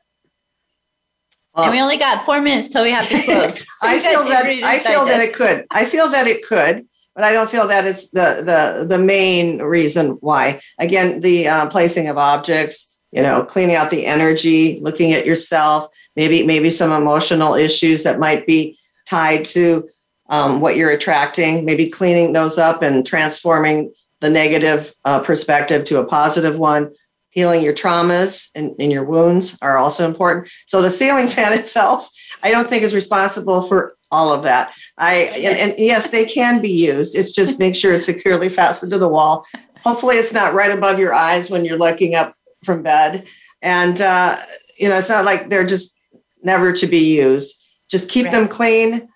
And 1.54 1.70
we 1.70 1.80
only 1.80 1.98
got 1.98 2.24
four 2.24 2.40
minutes 2.40 2.70
till 2.70 2.82
we 2.82 2.90
have 2.90 3.08
to 3.08 3.22
close. 3.24 3.60
So 3.60 3.88
I 3.88 3.98
feel 3.98 4.24
that 4.24 4.46
I 4.46 4.78
feel 4.78 5.04
that 5.04 5.20
it 5.20 5.34
could. 5.34 5.66
I 5.70 5.84
feel 5.84 6.08
that 6.10 6.26
it 6.26 6.46
could, 6.46 6.86
but 7.14 7.24
I 7.24 7.32
don't 7.32 7.50
feel 7.50 7.68
that 7.68 7.84
it's 7.84 8.10
the 8.10 8.42
the 8.44 8.86
the 8.86 8.98
main 8.98 9.60
reason 9.60 10.12
why. 10.20 10.60
Again, 10.78 11.20
the 11.20 11.48
uh, 11.48 11.68
placing 11.68 12.08
of 12.08 12.16
objects, 12.16 12.92
you 13.12 13.22
know 13.22 13.44
cleaning 13.44 13.76
out 13.76 13.90
the 13.90 14.06
energy 14.06 14.80
looking 14.80 15.12
at 15.12 15.26
yourself 15.26 15.88
maybe 16.16 16.44
maybe 16.44 16.70
some 16.70 16.90
emotional 16.90 17.54
issues 17.54 18.02
that 18.02 18.18
might 18.18 18.46
be 18.46 18.76
tied 19.06 19.44
to 19.44 19.88
um, 20.30 20.60
what 20.60 20.76
you're 20.76 20.90
attracting 20.90 21.64
maybe 21.64 21.88
cleaning 21.88 22.32
those 22.32 22.58
up 22.58 22.82
and 22.82 23.06
transforming 23.06 23.92
the 24.20 24.30
negative 24.30 24.94
uh, 25.04 25.20
perspective 25.20 25.84
to 25.84 25.98
a 25.98 26.06
positive 26.06 26.58
one 26.58 26.92
healing 27.32 27.62
your 27.62 27.74
traumas 27.74 28.50
and, 28.54 28.74
and 28.78 28.92
your 28.92 29.04
wounds 29.04 29.58
are 29.60 29.76
also 29.76 30.06
important 30.06 30.48
so 30.66 30.80
the 30.80 30.90
ceiling 30.90 31.28
fan 31.36 31.52
itself 31.52 32.10
i 32.42 32.50
don't 32.50 32.68
think 32.68 32.82
is 32.82 32.94
responsible 32.94 33.62
for 33.62 33.96
all 34.10 34.32
of 34.32 34.42
that 34.42 34.72
i 34.98 35.30
and, 35.34 35.58
and 35.58 35.74
yes 35.78 36.10
they 36.10 36.24
can 36.24 36.62
be 36.62 36.70
used 36.70 37.14
it's 37.16 37.32
just 37.32 37.58
make 37.58 37.74
sure 37.74 37.92
it's 37.92 38.06
securely 38.06 38.48
fastened 38.48 38.92
to 38.92 38.98
the 38.98 39.08
wall 39.08 39.44
hopefully 39.82 40.16
it's 40.16 40.32
not 40.32 40.54
right 40.54 40.70
above 40.70 40.98
your 40.98 41.12
eyes 41.12 41.50
when 41.50 41.64
you're 41.64 41.78
looking 41.78 42.14
up 42.14 42.34
from 42.64 42.82
bed. 42.82 43.26
And, 43.60 44.00
uh, 44.00 44.36
you 44.78 44.88
know, 44.88 44.96
it's 44.96 45.08
not 45.08 45.24
like 45.24 45.48
they're 45.48 45.66
just 45.66 45.96
never 46.42 46.72
to 46.72 46.86
be 46.86 47.16
used. 47.16 47.56
Just 47.90 48.10
keep 48.10 48.26
right. 48.26 48.32
them 48.32 48.48
clean, 48.48 49.08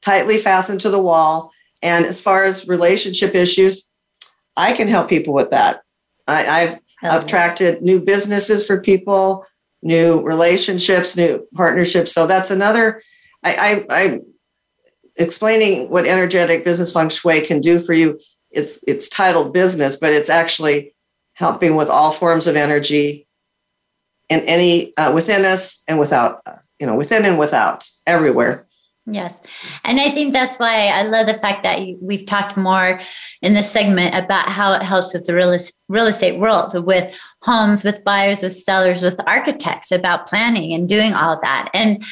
tightly 0.00 0.38
fastened 0.38 0.80
to 0.80 0.90
the 0.90 1.02
wall. 1.02 1.50
And 1.82 2.04
as 2.04 2.20
far 2.20 2.44
as 2.44 2.68
relationship 2.68 3.34
issues, 3.34 3.88
I 4.56 4.72
can 4.72 4.88
help 4.88 5.08
people 5.08 5.34
with 5.34 5.50
that. 5.50 5.82
I, 6.28 6.60
have 6.60 6.80
attracted 7.02 7.82
new 7.82 8.00
businesses 8.00 8.66
for 8.66 8.80
people, 8.80 9.44
new 9.82 10.20
relationships, 10.20 11.16
new 11.16 11.46
partnerships. 11.54 12.12
So 12.12 12.26
that's 12.26 12.50
another. 12.50 13.02
I, 13.42 13.84
I, 13.90 14.02
I 14.02 14.20
explaining 15.16 15.90
what 15.90 16.06
energetic 16.06 16.64
business 16.64 16.92
feng 16.92 17.08
shui 17.08 17.40
can 17.42 17.60
do 17.60 17.82
for 17.82 17.92
you. 17.92 18.20
It's 18.50 18.82
it's 18.86 19.08
titled 19.08 19.52
business, 19.52 19.96
but 19.96 20.12
it's 20.12 20.30
actually 20.30 20.94
helping 21.34 21.76
with 21.76 21.88
all 21.88 22.12
forms 22.12 22.46
of 22.46 22.56
energy 22.56 23.26
and 24.30 24.42
any 24.42 24.96
uh, 24.96 25.12
within 25.12 25.44
us 25.44 25.82
and 25.88 25.98
without, 25.98 26.42
uh, 26.46 26.56
you 26.78 26.86
know, 26.86 26.96
within 26.96 27.24
and 27.24 27.38
without, 27.38 27.88
everywhere. 28.06 28.66
Yes. 29.04 29.40
And 29.84 29.98
I 29.98 30.10
think 30.10 30.32
that's 30.32 30.56
why 30.56 30.88
I 30.94 31.02
love 31.02 31.26
the 31.26 31.34
fact 31.34 31.64
that 31.64 31.80
we've 32.00 32.24
talked 32.24 32.56
more 32.56 33.00
in 33.40 33.54
this 33.54 33.70
segment 33.70 34.14
about 34.14 34.48
how 34.48 34.72
it 34.74 34.82
helps 34.82 35.12
with 35.12 35.24
the 35.24 35.34
real, 35.34 35.56
real 35.88 36.06
estate 36.06 36.38
world, 36.38 36.72
with 36.86 37.12
homes, 37.42 37.82
with 37.82 38.04
buyers, 38.04 38.42
with 38.42 38.54
sellers, 38.54 39.02
with 39.02 39.20
architects, 39.26 39.90
about 39.90 40.28
planning 40.28 40.72
and 40.72 40.88
doing 40.88 41.14
all 41.14 41.40
that. 41.40 41.68
And 41.74 42.04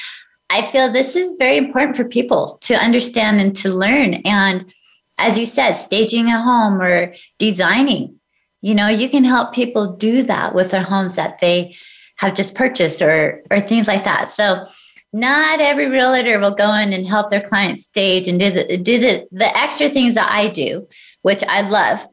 I 0.50 0.62
feel 0.62 0.90
this 0.90 1.14
is 1.14 1.36
very 1.38 1.56
important 1.56 1.96
for 1.96 2.04
people 2.04 2.58
to 2.62 2.74
understand 2.74 3.40
and 3.40 3.54
to 3.56 3.72
learn. 3.72 4.14
And 4.24 4.72
as 5.16 5.38
you 5.38 5.46
said, 5.46 5.74
staging 5.74 6.26
a 6.26 6.42
home 6.42 6.80
or 6.82 7.14
designing 7.38 8.20
you 8.62 8.74
know, 8.74 8.88
you 8.88 9.08
can 9.08 9.24
help 9.24 9.52
people 9.52 9.94
do 9.94 10.22
that 10.24 10.54
with 10.54 10.70
their 10.70 10.82
homes 10.82 11.16
that 11.16 11.40
they 11.40 11.76
have 12.18 12.34
just 12.34 12.54
purchased 12.54 13.00
or 13.00 13.42
or 13.50 13.60
things 13.60 13.88
like 13.88 14.04
that. 14.04 14.30
So 14.30 14.66
not 15.12 15.60
every 15.60 15.88
realtor 15.88 16.38
will 16.38 16.54
go 16.54 16.72
in 16.74 16.92
and 16.92 17.06
help 17.06 17.30
their 17.30 17.40
clients 17.40 17.82
stage 17.82 18.28
and 18.28 18.38
do 18.38 18.50
the 18.50 18.76
do 18.76 18.98
the 18.98 19.26
the 19.32 19.56
extra 19.56 19.88
things 19.88 20.14
that 20.14 20.30
I 20.30 20.48
do, 20.48 20.86
which 21.22 21.42
I 21.48 21.62
love. 21.62 22.06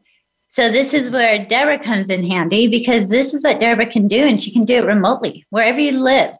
So 0.48 0.72
this 0.72 0.94
is 0.94 1.12
where 1.12 1.46
Deborah 1.46 1.78
comes 1.78 2.10
in 2.10 2.24
handy 2.24 2.68
because 2.68 3.10
this 3.10 3.34
is 3.34 3.44
what 3.44 3.60
Deborah 3.60 3.86
can 3.86 4.08
do, 4.08 4.20
and 4.20 4.42
she 4.42 4.52
can 4.52 4.64
do 4.64 4.78
it 4.78 4.86
remotely 4.86 5.46
wherever 5.50 5.80
you 5.80 6.00
live. 6.00 6.34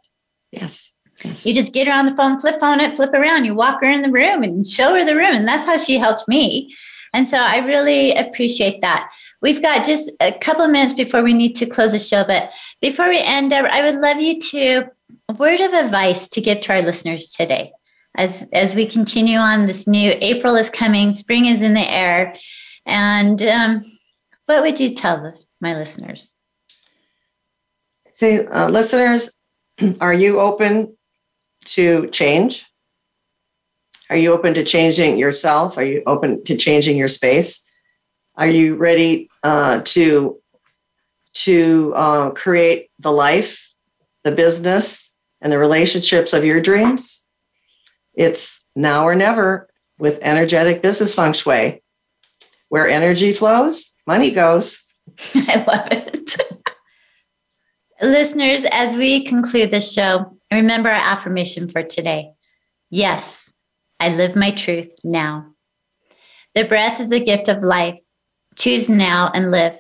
Yes. 0.52 0.94
Yes. 1.24 1.46
You 1.46 1.54
just 1.54 1.74
get 1.74 1.88
her 1.88 1.94
on 1.94 2.06
the 2.06 2.16
phone, 2.16 2.40
flip 2.40 2.60
phone 2.60 2.80
it, 2.80 2.96
flip 2.96 3.14
around. 3.14 3.46
You 3.46 3.56
walk 3.56 3.82
her 3.82 3.90
in 3.90 4.04
the 4.04 4.12
room 4.12 4.44
and 4.44 4.66
show 4.66 4.94
her 4.94 5.04
the 5.04 5.16
room. 5.16 5.34
And 5.34 5.48
that's 5.48 5.66
how 5.66 5.78
she 5.78 5.98
helped 5.98 6.28
me. 6.28 6.76
And 7.14 7.28
so 7.28 7.38
I 7.38 7.58
really 7.60 8.14
appreciate 8.14 8.82
that. 8.82 9.12
We've 9.42 9.62
got 9.62 9.86
just 9.86 10.12
a 10.22 10.32
couple 10.32 10.64
of 10.64 10.72
minutes 10.72 10.94
before 10.94 11.24
we 11.24 11.34
need 11.34 11.56
to 11.56 11.66
close 11.66 11.94
the 11.94 12.00
show. 12.00 12.24
But 12.24 12.52
before 12.82 13.10
we 13.10 13.20
end, 13.20 13.54
I 13.54 13.82
would 13.82 14.00
love 14.00 14.20
you 14.22 14.40
to 14.40 14.90
a 15.30 15.34
word 15.34 15.60
of 15.60 15.74
advice 15.74 16.28
to 16.30 16.42
give 16.42 16.62
to 16.62 16.74
our 16.74 16.82
listeners 16.82 17.30
today. 17.30 17.72
As, 18.16 18.48
as 18.52 18.74
we 18.74 18.86
continue 18.86 19.38
on 19.38 19.68
this 19.68 19.88
new 19.88 20.16
April 20.22 20.56
is 20.56 20.70
coming, 20.70 21.14
spring 21.14 21.46
is 21.46 21.62
in 21.62 21.74
the 21.74 21.90
air. 21.90 22.36
And 22.86 23.42
um, 23.44 23.82
what 24.46 24.62
would 24.64 24.80
you 24.80 24.94
tell 24.94 25.34
my 25.62 25.76
listeners? 25.76 26.32
See, 28.14 28.46
uh, 28.48 28.70
listeners, 28.70 29.38
are 30.02 30.14
you 30.14 30.40
open 30.40 30.98
to 31.66 32.08
change? 32.10 32.66
Are 34.10 34.18
you 34.18 34.32
open 34.34 34.54
to 34.54 34.64
changing 34.64 35.18
yourself? 35.18 35.78
Are 35.78 35.84
you 35.84 36.02
open 36.08 36.44
to 36.46 36.56
changing 36.56 36.98
your 36.98 37.10
space? 37.10 37.70
Are 38.36 38.48
you 38.48 38.76
ready 38.76 39.28
uh, 39.44 39.82
to 39.86 40.40
to 41.34 41.94
uh, 41.96 42.30
create 42.32 42.90
the 42.98 43.12
life 43.12 43.67
the 44.28 44.36
business 44.36 45.16
and 45.42 45.52
the 45.52 45.58
relationships 45.58 46.34
of 46.34 46.44
your 46.44 46.60
dreams? 46.60 47.26
It's 48.14 48.68
now 48.76 49.06
or 49.06 49.16
never 49.16 49.70
with 49.98 50.20
energetic 50.22 50.82
business 50.82 51.16
feng 51.16 51.34
shui. 51.34 51.82
Where 52.70 52.90
energy 52.90 53.32
flows, 53.32 53.96
money 54.06 54.32
goes. 54.32 54.84
I 55.36 55.64
love 55.66 55.88
it. 55.92 56.36
Listeners, 58.02 58.66
as 58.72 58.96
we 58.96 59.24
conclude 59.24 59.72
this 59.72 59.94
show, 59.94 60.38
remember 60.52 60.90
our 60.90 60.96
affirmation 60.96 61.70
for 61.70 61.82
today. 61.82 62.32
Yes, 62.90 63.54
I 64.00 64.10
live 64.10 64.36
my 64.36 64.52
truth 64.52 64.94
now. 65.04 65.54
The 66.54 66.66
breath 66.66 67.00
is 67.00 67.12
a 67.12 67.24
gift 67.24 67.48
of 67.48 67.64
life. 67.64 68.00
Choose 68.58 68.90
now 68.90 69.32
and 69.34 69.52
live. 69.52 69.80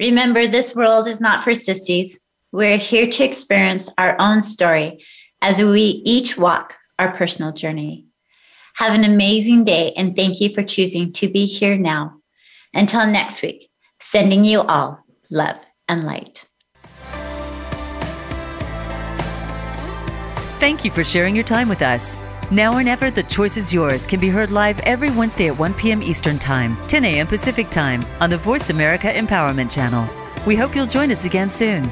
Remember, 0.00 0.46
this 0.46 0.74
world 0.74 1.08
is 1.08 1.20
not 1.20 1.42
for 1.42 1.54
sissies. 1.54 2.20
We're 2.50 2.78
here 2.78 3.06
to 3.06 3.24
experience 3.24 3.90
our 3.98 4.16
own 4.18 4.40
story 4.40 5.04
as 5.42 5.60
we 5.60 6.02
each 6.06 6.38
walk 6.38 6.76
our 6.98 7.12
personal 7.14 7.52
journey. 7.52 8.06
Have 8.76 8.94
an 8.94 9.04
amazing 9.04 9.64
day 9.64 9.92
and 9.96 10.16
thank 10.16 10.40
you 10.40 10.54
for 10.54 10.62
choosing 10.62 11.12
to 11.14 11.28
be 11.28 11.44
here 11.44 11.76
now. 11.76 12.14
Until 12.72 13.06
next 13.06 13.42
week, 13.42 13.68
sending 14.00 14.46
you 14.46 14.62
all 14.62 15.04
love 15.30 15.58
and 15.88 16.04
light. 16.04 16.44
Thank 20.58 20.84
you 20.86 20.90
for 20.90 21.04
sharing 21.04 21.34
your 21.34 21.44
time 21.44 21.68
with 21.68 21.82
us. 21.82 22.16
Now 22.50 22.74
or 22.74 22.82
Never, 22.82 23.10
The 23.10 23.24
Choice 23.24 23.58
is 23.58 23.74
Yours 23.74 24.06
can 24.06 24.20
be 24.20 24.30
heard 24.30 24.50
live 24.50 24.80
every 24.80 25.10
Wednesday 25.10 25.48
at 25.48 25.58
1 25.58 25.74
p.m. 25.74 26.02
Eastern 26.02 26.38
Time, 26.38 26.78
10 26.88 27.04
a.m. 27.04 27.26
Pacific 27.26 27.68
Time 27.68 28.02
on 28.20 28.30
the 28.30 28.38
Voice 28.38 28.70
America 28.70 29.12
Empowerment 29.12 29.70
Channel. 29.70 30.08
We 30.46 30.56
hope 30.56 30.74
you'll 30.74 30.86
join 30.86 31.10
us 31.10 31.26
again 31.26 31.50
soon. 31.50 31.90